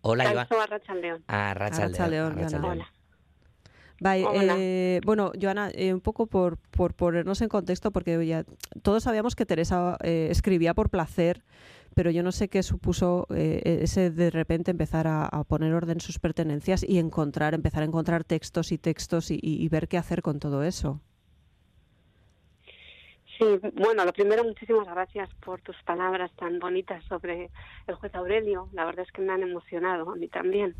Hola, 0.00 0.24
Joana. 0.24 0.48
Arrachaldeón. 0.62 1.24
Arratsaldeon, 1.26 2.32
Joana. 2.32 2.40
Arratsaldeon. 2.40 2.72
Hola. 2.72 2.92
Eh, 4.44 5.00
bueno, 5.04 5.32
Joana, 5.40 5.70
eh, 5.74 5.94
un 5.94 6.00
poco 6.00 6.26
por, 6.26 6.58
por 6.58 6.94
ponernos 6.94 7.40
en 7.40 7.48
contexto, 7.48 7.90
porque 7.90 8.26
ya 8.26 8.44
todos 8.82 9.02
sabíamos 9.04 9.34
que 9.34 9.46
Teresa 9.46 9.96
eh, 10.02 10.28
escribía 10.30 10.74
por 10.74 10.90
placer, 10.90 11.42
pero 11.94 12.10
yo 12.10 12.22
no 12.22 12.30
sé 12.30 12.48
qué 12.48 12.62
supuso 12.62 13.26
eh, 13.34 13.80
ese 13.82 14.10
de 14.10 14.30
repente 14.30 14.70
empezar 14.70 15.06
a, 15.06 15.24
a 15.24 15.44
poner 15.44 15.72
orden 15.72 15.96
en 15.96 16.00
sus 16.00 16.18
pertenencias 16.18 16.84
y 16.86 16.98
encontrar, 16.98 17.54
empezar 17.54 17.82
a 17.82 17.86
encontrar 17.86 18.22
textos 18.24 18.70
y 18.72 18.76
textos 18.78 19.30
y, 19.30 19.36
y- 19.42 19.62
y 19.64 19.68
ver 19.70 19.88
qué 19.88 19.96
hacer 19.96 20.20
con 20.20 20.38
todo 20.40 20.62
eso. 20.62 21.00
Sí, 23.38 23.44
bueno, 23.74 24.04
lo 24.04 24.12
primero, 24.12 24.44
muchísimas 24.44 24.86
gracias 24.86 25.28
por 25.44 25.60
tus 25.60 25.76
palabras 25.82 26.30
tan 26.36 26.58
bonitas 26.58 27.04
sobre 27.04 27.50
el 27.86 27.94
juez 27.96 28.14
Aurelio. 28.14 28.68
La 28.72 28.86
verdad 28.86 29.04
es 29.06 29.12
que 29.12 29.20
me 29.20 29.32
han 29.32 29.42
emocionado, 29.42 30.10
a 30.10 30.16
mí 30.16 30.28
también. 30.28 30.74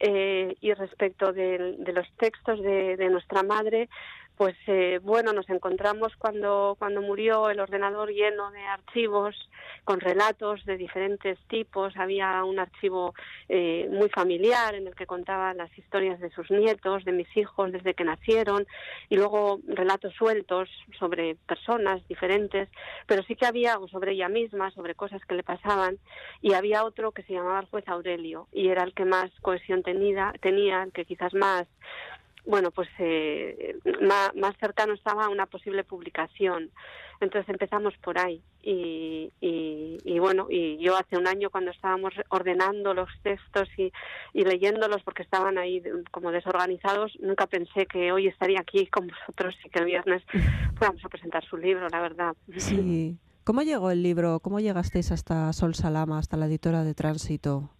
Eh, 0.00 0.56
y 0.60 0.72
respecto 0.74 1.32
de, 1.32 1.76
los 1.94 2.10
textos 2.16 2.60
de 2.60 3.08
nuestra 3.08 3.44
madre, 3.44 3.88
pues 4.36 4.56
eh, 4.66 4.98
bueno, 5.02 5.32
nos 5.32 5.48
encontramos 5.50 6.14
cuando, 6.16 6.76
cuando 6.78 7.02
murió 7.02 7.50
el 7.50 7.60
ordenador 7.60 8.10
lleno 8.10 8.50
de 8.50 8.62
archivos 8.62 9.36
con 9.84 10.00
relatos 10.00 10.64
de 10.64 10.76
diferentes 10.76 11.38
tipos. 11.48 11.96
Había 11.96 12.44
un 12.44 12.58
archivo 12.58 13.14
eh, 13.48 13.88
muy 13.90 14.08
familiar 14.08 14.74
en 14.74 14.86
el 14.86 14.94
que 14.94 15.06
contaba 15.06 15.54
las 15.54 15.76
historias 15.76 16.20
de 16.20 16.30
sus 16.30 16.50
nietos, 16.50 17.04
de 17.04 17.12
mis 17.12 17.36
hijos 17.36 17.72
desde 17.72 17.94
que 17.94 18.04
nacieron, 18.04 18.66
y 19.08 19.16
luego 19.16 19.60
relatos 19.66 20.14
sueltos 20.14 20.68
sobre 20.98 21.36
personas 21.46 22.06
diferentes, 22.08 22.68
pero 23.06 23.22
sí 23.24 23.36
que 23.36 23.46
había 23.46 23.78
sobre 23.90 24.12
ella 24.12 24.28
misma, 24.28 24.70
sobre 24.70 24.94
cosas 24.94 25.24
que 25.26 25.34
le 25.34 25.42
pasaban, 25.42 25.98
y 26.40 26.54
había 26.54 26.84
otro 26.84 27.12
que 27.12 27.22
se 27.24 27.32
llamaba 27.32 27.60
el 27.60 27.66
juez 27.66 27.88
Aurelio, 27.88 28.48
y 28.52 28.68
era 28.68 28.84
el 28.84 28.94
que 28.94 29.04
más 29.04 29.30
cohesión 29.40 29.82
tenía, 29.82 30.32
tenía 30.40 30.82
el 30.84 30.92
que 30.92 31.04
quizás 31.04 31.34
más 31.34 31.66
bueno, 32.44 32.70
pues 32.70 32.88
eh, 32.98 33.76
más, 34.00 34.34
más, 34.34 34.56
cercano 34.58 34.94
estaba 34.94 35.28
una 35.28 35.46
posible 35.46 35.84
publicación. 35.84 36.70
Entonces 37.20 37.48
empezamos 37.48 37.94
por 37.98 38.18
ahí. 38.18 38.42
Y, 38.62 39.32
y, 39.40 40.18
bueno, 40.18 40.48
y 40.50 40.78
yo 40.78 40.96
hace 40.96 41.16
un 41.16 41.28
año 41.28 41.50
cuando 41.50 41.70
estábamos 41.70 42.12
ordenando 42.30 42.94
los 42.94 43.08
textos 43.22 43.68
y, 43.76 43.92
y, 44.32 44.44
leyéndolos 44.44 45.02
porque 45.02 45.22
estaban 45.22 45.56
ahí 45.56 45.82
como 46.10 46.32
desorganizados, 46.32 47.12
nunca 47.20 47.46
pensé 47.46 47.86
que 47.86 48.10
hoy 48.10 48.26
estaría 48.26 48.60
aquí 48.60 48.86
con 48.86 49.06
vosotros 49.06 49.54
y 49.64 49.68
que 49.68 49.78
el 49.78 49.86
viernes 49.86 50.22
fuéramos 50.76 51.04
a 51.04 51.08
presentar 51.08 51.44
su 51.44 51.56
libro, 51.56 51.88
la 51.88 52.00
verdad. 52.00 52.34
Sí. 52.56 53.16
¿Cómo 53.44 53.62
llegó 53.62 53.90
el 53.90 54.02
libro? 54.02 54.40
¿Cómo 54.40 54.60
llegasteis 54.60 55.10
hasta 55.10 55.52
Sol 55.52 55.74
Salama, 55.74 56.18
hasta 56.18 56.36
la 56.36 56.46
editora 56.46 56.84
de 56.84 56.94
Tránsito? 56.94 57.70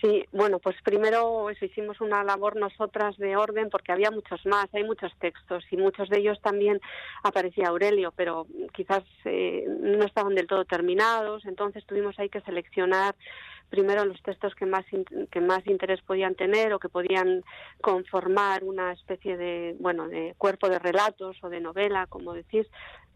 Sí, 0.00 0.24
bueno, 0.30 0.58
pues 0.58 0.76
primero 0.82 1.50
hicimos 1.50 2.00
una 2.02 2.22
labor 2.22 2.56
nosotras 2.56 3.16
de 3.16 3.36
orden 3.36 3.70
porque 3.70 3.92
había 3.92 4.10
muchos 4.10 4.44
más, 4.44 4.66
hay 4.74 4.84
muchos 4.84 5.10
textos 5.18 5.64
y 5.70 5.76
muchos 5.78 6.10
de 6.10 6.18
ellos 6.18 6.38
también 6.42 6.80
aparecía 7.22 7.68
Aurelio, 7.68 8.12
pero 8.14 8.46
quizás 8.74 9.04
eh, 9.24 9.64
no 9.66 10.04
estaban 10.04 10.34
del 10.34 10.46
todo 10.46 10.66
terminados, 10.66 11.46
entonces 11.46 11.86
tuvimos 11.86 12.18
ahí 12.18 12.28
que 12.28 12.42
seleccionar 12.42 13.14
primero 13.68 14.04
los 14.04 14.20
textos 14.22 14.54
que 14.54 14.66
más 14.66 14.84
que 15.30 15.40
más 15.40 15.66
interés 15.66 16.00
podían 16.02 16.34
tener 16.34 16.72
o 16.72 16.78
que 16.78 16.88
podían 16.88 17.42
conformar 17.80 18.64
una 18.64 18.92
especie 18.92 19.36
de 19.36 19.76
bueno 19.80 20.08
de 20.08 20.34
cuerpo 20.38 20.68
de 20.68 20.78
relatos 20.78 21.36
o 21.42 21.48
de 21.48 21.60
novela 21.60 22.06
como 22.06 22.32
decís 22.32 22.66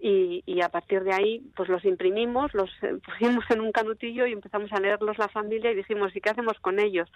y, 0.03 0.43
y, 0.47 0.63
a 0.63 0.71
partir 0.71 1.05
de 1.05 1.13
ahí 1.13 1.43
pues 1.55 1.69
los 1.69 1.85
imprimimos, 1.85 2.55
los 2.55 2.71
eh, 2.83 2.95
pusimos 3.05 3.45
en 3.51 3.61
un 3.61 3.71
canutillo 3.71 4.27
y 4.27 4.33
empezamos 4.33 4.73
a 4.73 4.81
leerlos 4.81 5.19
la 5.19 5.29
familia 5.29 5.71
y 5.71 5.75
dijimos, 5.75 6.17
¿y 6.17 6.23
qué 6.23 6.31
hacemos 6.31 6.59
con 6.61 6.81
ellos? 6.81 7.11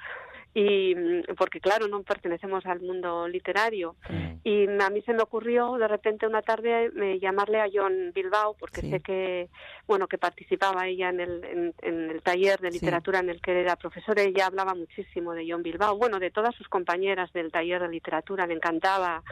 Y 0.52 0.94
mm, 0.94 1.34
porque 1.38 1.60
claro, 1.60 1.88
no 1.88 2.02
pertenecemos 2.02 2.66
al 2.66 2.80
mundo 2.80 3.26
literario. 3.26 3.96
Y 4.44 4.66
a 4.68 4.90
mí 4.90 5.00
se 5.02 5.14
me 5.14 5.22
ocurrió 5.22 5.76
de 5.78 5.88
repente 5.88 6.26
una 6.26 6.42
tarde 6.42 6.90
eh, 6.94 7.18
llamarle 7.18 7.60
a 7.60 7.68
John 7.72 8.12
Bilbao 8.14 8.54
porque 8.58 8.82
sé 8.82 9.00
que 9.00 9.48
bueno 9.86 10.06
que 10.06 10.18
participaba 10.18 10.86
ella 10.86 11.08
en 11.08 11.20
el, 11.20 11.72
en, 11.80 12.10
el 12.10 12.22
taller 12.22 12.60
de 12.60 12.70
literatura 12.70 13.22
en 13.24 13.30
el 13.30 13.40
que 13.40 13.60
era 13.60 13.76
profesora, 13.76 14.22
ella 14.22 14.46
hablaba 14.46 14.74
muchísimo 14.74 15.32
de 15.32 15.46
John 15.48 15.62
Bilbao, 15.62 15.96
bueno, 15.96 16.18
de 16.18 16.30
todas 16.30 16.54
sus 16.54 16.68
compañeras 16.68 17.32
del 17.32 17.50
taller 17.50 17.82
de 17.82 17.88
literatura, 17.88 18.46
le 18.46 18.54
encantaba 18.54 19.22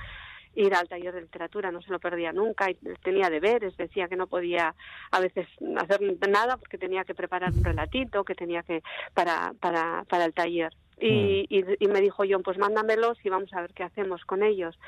ir 0.55 0.75
al 0.75 0.89
taller 0.89 1.15
de 1.15 1.23
literatura, 1.23 1.71
no 1.71 1.81
se 1.83 1.91
lo 1.91 1.99
perdía 1.99 2.33
nunca, 2.33 2.71
y 2.71 2.75
tenía 3.03 3.31
deberes, 3.31 3.77
decía 3.77 4.09
que 4.09 4.17
no 4.17 4.27
podía 4.27 4.75
a 5.11 5.21
veces 5.21 5.47
hacer 5.79 6.01
nada 6.29 6.57
porque 6.57 6.79
tenía 6.79 7.05
que 7.05 7.15
preparar 7.15 7.53
un 7.53 7.65
relatito, 7.65 8.25
que 8.25 8.35
tenía 8.35 8.63
que 8.63 8.83
para, 9.15 9.55
para, 9.61 10.05
para 10.09 10.25
el 10.25 10.35
taller. 10.35 10.73
Y, 11.03 11.49
mm. 11.51 11.75
y, 11.81 11.89
me 11.89 12.01
dijo 12.01 12.23
John, 12.29 12.45
pues 12.45 12.59
mándamelos 12.59 13.19
y 13.25 13.29
vamos 13.29 13.53
a 13.55 13.61
ver 13.61 13.73
qué 13.75 13.83
hacemos 13.83 14.25
con 14.25 14.45
ellos. 14.45 14.79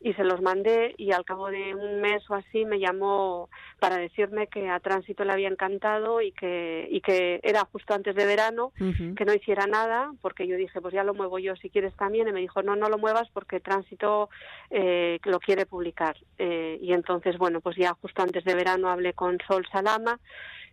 Y 0.00 0.12
se 0.14 0.24
los 0.24 0.42
mandé 0.42 0.94
y 0.98 1.12
al 1.12 1.24
cabo 1.24 1.48
de 1.48 1.74
un 1.74 2.00
mes 2.02 2.28
o 2.28 2.34
así 2.34 2.66
me 2.66 2.78
llamó 2.78 3.48
para 3.78 3.96
decirme 3.96 4.48
que 4.48 4.68
a 4.68 4.80
Tránsito 4.80 5.24
le 5.24 5.32
había 5.32 5.48
encantado 5.48 6.20
y 6.20 6.32
que, 6.32 6.88
y 6.90 7.00
que 7.00 7.40
era 7.42 7.64
justo 7.64 7.94
antes 7.94 8.14
de 8.14 8.26
verano, 8.26 8.72
que 9.16 9.24
no 9.24 9.32
hiciera 9.32 9.66
nada, 9.66 10.12
porque 10.20 10.46
yo 10.46 10.56
dije, 10.56 10.80
pues 10.80 10.92
ya 10.92 11.04
lo 11.04 11.14
muevo 11.14 11.38
yo 11.38 11.56
si 11.56 11.70
quieres 11.70 11.94
también. 11.94 12.28
Y 12.28 12.32
me 12.32 12.40
dijo, 12.40 12.62
no, 12.62 12.76
no 12.76 12.90
lo 12.90 12.98
muevas 12.98 13.28
porque 13.32 13.60
Tránsito 13.60 14.28
eh, 14.70 15.20
lo 15.24 15.40
quiere 15.40 15.64
publicar. 15.64 16.16
Eh, 16.38 16.78
y 16.82 16.92
entonces, 16.92 17.38
bueno, 17.38 17.60
pues 17.62 17.76
ya 17.76 17.94
justo 17.94 18.22
antes 18.22 18.44
de 18.44 18.54
verano 18.54 18.90
hablé 18.90 19.14
con 19.14 19.38
Sol 19.46 19.66
Salama, 19.72 20.20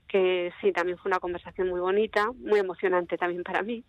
que 0.10 0.52
sí, 0.60 0.74
también 0.74 0.98
fue 0.98 1.10
una 1.10 1.20
conversación 1.20 1.70
muy 1.70 1.80
bonita, 1.80 2.32
muy 2.34 2.60
emocionante 2.60 3.18
también 3.18 3.44
para 3.44 3.62
mí 3.62 3.84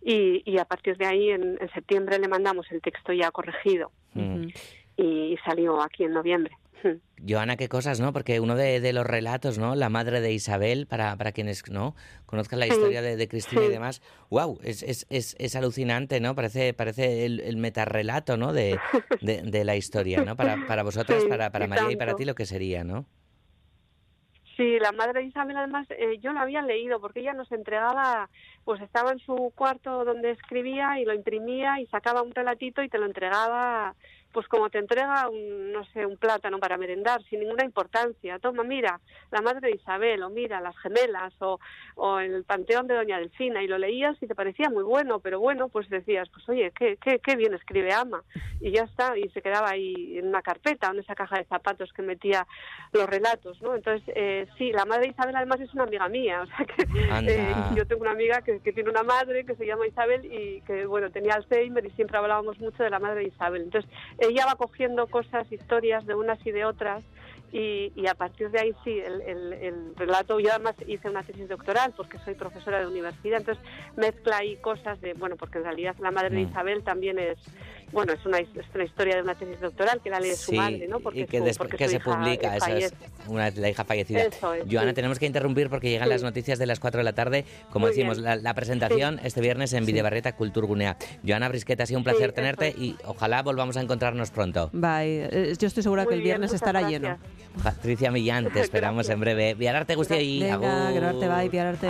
y, 0.00 0.42
y 0.50 0.58
a 0.58 0.64
partir 0.64 0.96
de 0.96 1.06
ahí 1.06 1.30
en, 1.30 1.58
en, 1.60 1.70
septiembre 1.72 2.18
le 2.18 2.28
mandamos 2.28 2.70
el 2.70 2.80
texto 2.80 3.12
ya 3.12 3.30
corregido 3.30 3.92
mm. 4.14 4.48
y 4.96 5.36
salió 5.44 5.80
aquí 5.82 6.04
en 6.04 6.12
noviembre. 6.12 6.56
Mm. 6.84 7.28
Joana, 7.28 7.56
qué 7.56 7.68
cosas, 7.68 8.00
¿no? 8.00 8.12
Porque 8.12 8.40
uno 8.40 8.56
de, 8.56 8.80
de, 8.80 8.92
los 8.92 9.06
relatos, 9.06 9.58
¿no? 9.58 9.74
La 9.76 9.88
madre 9.88 10.20
de 10.20 10.32
Isabel, 10.32 10.86
para, 10.86 11.16
para 11.16 11.32
quienes 11.32 11.68
no 11.70 11.94
conozcan 12.26 12.58
la 12.58 12.66
historia 12.66 13.00
de, 13.02 13.16
de 13.16 13.28
Cristina 13.28 13.62
y 13.64 13.68
demás, 13.68 14.02
wow, 14.30 14.58
es, 14.64 14.82
es, 14.82 15.06
es, 15.08 15.36
es, 15.38 15.54
alucinante, 15.54 16.20
¿no? 16.20 16.34
Parece, 16.34 16.74
parece 16.74 17.24
el, 17.24 17.40
el 17.40 17.56
metarrelato, 17.56 18.36
¿no? 18.36 18.52
De, 18.52 18.78
de, 19.20 19.42
de, 19.42 19.64
la 19.64 19.76
historia, 19.76 20.24
¿no? 20.24 20.36
Para, 20.36 20.66
para 20.66 20.82
vosotras, 20.82 21.24
para, 21.24 21.50
para 21.50 21.66
María 21.68 21.92
y 21.92 21.96
para 21.96 22.14
ti 22.14 22.24
lo 22.24 22.34
que 22.34 22.46
sería, 22.46 22.82
¿no? 22.82 23.06
Sí, 24.62 24.78
la 24.78 24.92
madre 24.92 25.22
de 25.22 25.26
Isabel 25.26 25.56
además 25.56 25.88
eh, 25.90 26.18
yo 26.20 26.32
lo 26.32 26.38
había 26.38 26.62
leído 26.62 27.00
porque 27.00 27.18
ella 27.18 27.32
nos 27.32 27.50
entregaba, 27.50 28.30
pues 28.62 28.80
estaba 28.80 29.10
en 29.10 29.18
su 29.18 29.52
cuarto 29.56 30.04
donde 30.04 30.30
escribía 30.30 31.00
y 31.00 31.04
lo 31.04 31.12
imprimía 31.14 31.80
y 31.80 31.86
sacaba 31.86 32.22
un 32.22 32.30
relatito 32.30 32.80
y 32.80 32.88
te 32.88 32.98
lo 32.98 33.06
entregaba 33.06 33.96
pues 34.32 34.48
como 34.48 34.70
te 34.70 34.78
entrega 34.78 35.28
un, 35.28 35.72
no 35.72 35.84
sé, 35.92 36.06
un 36.06 36.16
plátano 36.16 36.58
para 36.58 36.76
merendar, 36.76 37.22
sin 37.24 37.40
ninguna 37.40 37.64
importancia. 37.64 38.38
Toma, 38.38 38.62
mira, 38.62 39.00
la 39.30 39.40
madre 39.40 39.68
de 39.68 39.76
Isabel, 39.76 40.22
o 40.22 40.30
mira, 40.30 40.60
las 40.60 40.76
gemelas, 40.78 41.32
o, 41.40 41.58
o 41.96 42.18
el 42.18 42.44
panteón 42.44 42.86
de 42.86 42.94
Doña 42.94 43.18
Delfina, 43.18 43.62
y 43.62 43.66
lo 43.66 43.78
leías 43.78 44.16
y 44.22 44.26
te 44.26 44.34
parecía 44.34 44.70
muy 44.70 44.84
bueno, 44.84 45.20
pero 45.20 45.40
bueno, 45.40 45.68
pues 45.68 45.88
decías, 45.88 46.28
pues 46.30 46.48
oye, 46.48 46.72
qué, 46.78 46.96
qué, 46.96 47.18
qué 47.18 47.36
bien 47.36 47.54
escribe 47.54 47.92
Ama, 47.92 48.22
y 48.60 48.72
ya 48.72 48.84
está, 48.84 49.16
y 49.18 49.28
se 49.30 49.42
quedaba 49.42 49.70
ahí 49.70 50.18
en 50.18 50.28
una 50.28 50.42
carpeta, 50.42 50.90
en 50.90 51.00
esa 51.00 51.14
caja 51.14 51.38
de 51.38 51.44
zapatos 51.44 51.92
que 51.92 52.02
metía 52.02 52.46
los 52.92 53.08
relatos, 53.08 53.60
¿no? 53.62 53.74
Entonces, 53.74 54.02
eh, 54.14 54.46
sí, 54.56 54.72
la 54.72 54.84
madre 54.84 55.02
de 55.02 55.08
Isabel 55.10 55.36
además 55.36 55.60
es 55.60 55.72
una 55.74 55.84
amiga 55.84 56.08
mía, 56.08 56.42
o 56.42 56.46
sea 56.46 56.64
que 56.64 56.82
eh, 57.28 57.54
yo 57.76 57.86
tengo 57.86 58.02
una 58.02 58.12
amiga 58.12 58.42
que, 58.42 58.60
que 58.60 58.72
tiene 58.72 58.90
una 58.90 59.02
madre 59.02 59.44
que 59.44 59.54
se 59.56 59.66
llama 59.66 59.86
Isabel 59.86 60.24
y 60.24 60.60
que, 60.62 60.86
bueno, 60.86 61.10
tenía 61.10 61.34
Alzheimer 61.34 61.84
y 61.84 61.90
siempre 61.90 62.16
hablábamos 62.18 62.58
mucho 62.58 62.82
de 62.82 62.90
la 62.90 62.98
madre 62.98 63.20
de 63.20 63.28
Isabel. 63.28 63.62
Entonces, 63.62 63.90
ella 64.28 64.46
va 64.46 64.56
cogiendo 64.56 65.06
cosas, 65.06 65.50
historias 65.50 66.06
de 66.06 66.14
unas 66.14 66.44
y 66.46 66.52
de 66.52 66.64
otras 66.64 67.02
y, 67.52 67.92
y, 67.94 68.06
a 68.06 68.14
partir 68.14 68.50
de 68.50 68.60
ahí 68.60 68.74
sí, 68.82 68.98
el, 68.98 69.20
el, 69.20 69.52
el, 69.52 69.96
relato, 69.96 70.40
yo 70.40 70.50
además 70.50 70.74
hice 70.86 71.10
una 71.10 71.22
tesis 71.22 71.48
doctoral 71.48 71.92
porque 71.94 72.18
soy 72.20 72.34
profesora 72.34 72.80
de 72.80 72.86
universidad, 72.86 73.40
entonces 73.40 73.62
mezcla 73.94 74.38
ahí 74.38 74.56
cosas 74.56 74.98
de, 75.02 75.12
bueno, 75.12 75.36
porque 75.36 75.58
en 75.58 75.64
realidad 75.64 75.94
la 76.00 76.10
madre 76.10 76.30
de 76.30 76.46
mm. 76.46 76.48
Isabel 76.48 76.82
también 76.82 77.18
es, 77.18 77.36
bueno, 77.92 78.12
es 78.12 78.24
una, 78.26 78.38
es 78.38 78.48
una 78.74 78.84
historia 78.84 79.16
de 79.16 79.22
una 79.22 79.34
tesis 79.34 79.60
doctoral 79.60 80.00
que 80.02 80.10
la 80.10 80.18
ley 80.18 80.30
de 80.30 80.36
su 80.36 80.52
madre, 80.52 80.88
¿no? 80.88 81.00
Porque 81.00 81.20
y 81.20 81.26
que 81.26 81.40
después 81.40 81.70
que 81.70 81.88
se 81.88 82.00
publica, 82.00 82.56
esa 82.56 82.76
es 82.76 82.94
una, 83.26 83.50
la 83.50 83.68
hija 83.68 83.84
fallecida. 83.84 84.22
Eso 84.22 84.54
es, 84.54 84.64
Joana, 84.70 84.90
sí. 84.90 84.94
tenemos 84.94 85.18
que 85.18 85.26
interrumpir 85.26 85.68
porque 85.68 85.90
llegan 85.90 86.08
sí. 86.08 86.12
las 86.14 86.22
noticias 86.22 86.58
de 86.58 86.66
las 86.66 86.80
4 86.80 86.98
de 86.98 87.04
la 87.04 87.12
tarde, 87.12 87.44
como 87.70 87.86
Muy 87.86 87.94
decimos, 87.94 88.18
la, 88.18 88.36
la, 88.36 88.54
presentación 88.54 89.18
sí. 89.20 89.26
este 89.26 89.40
viernes 89.40 89.72
en 89.72 89.84
Videbarreta 89.84 90.34
Culturgunea. 90.34 90.96
Joana 91.26 91.48
Brisqueta, 91.48 91.82
ha 91.84 91.86
sido 91.86 91.98
un 91.98 92.04
placer 92.04 92.32
tenerte 92.32 92.70
y 92.70 92.96
ojalá 93.04 93.42
volvamos 93.42 93.76
a 93.76 93.80
encontrarnos 93.82 94.30
pronto. 94.30 94.70
Bye. 94.72 95.28
Eh, 95.30 95.54
yo 95.58 95.66
estoy 95.66 95.82
segura 95.82 96.04
Muy 96.04 96.10
que 96.10 96.14
el 96.16 96.22
viernes 96.22 96.50
bien, 96.50 96.56
estará 96.56 96.80
gracias. 96.80 97.02
lleno. 97.02 97.18
Patricia 97.62 98.10
Millán, 98.10 98.50
te 98.52 98.60
esperamos 98.60 99.08
en 99.08 99.20
breve. 99.20 99.54
Viararte 99.54 99.94
guzti 99.94 100.14
y 100.14 100.40
Venga, 100.40 100.54
agur. 100.54 100.92
gerarte 100.94 101.28
bai, 101.28 101.48
biararte. 101.48 101.88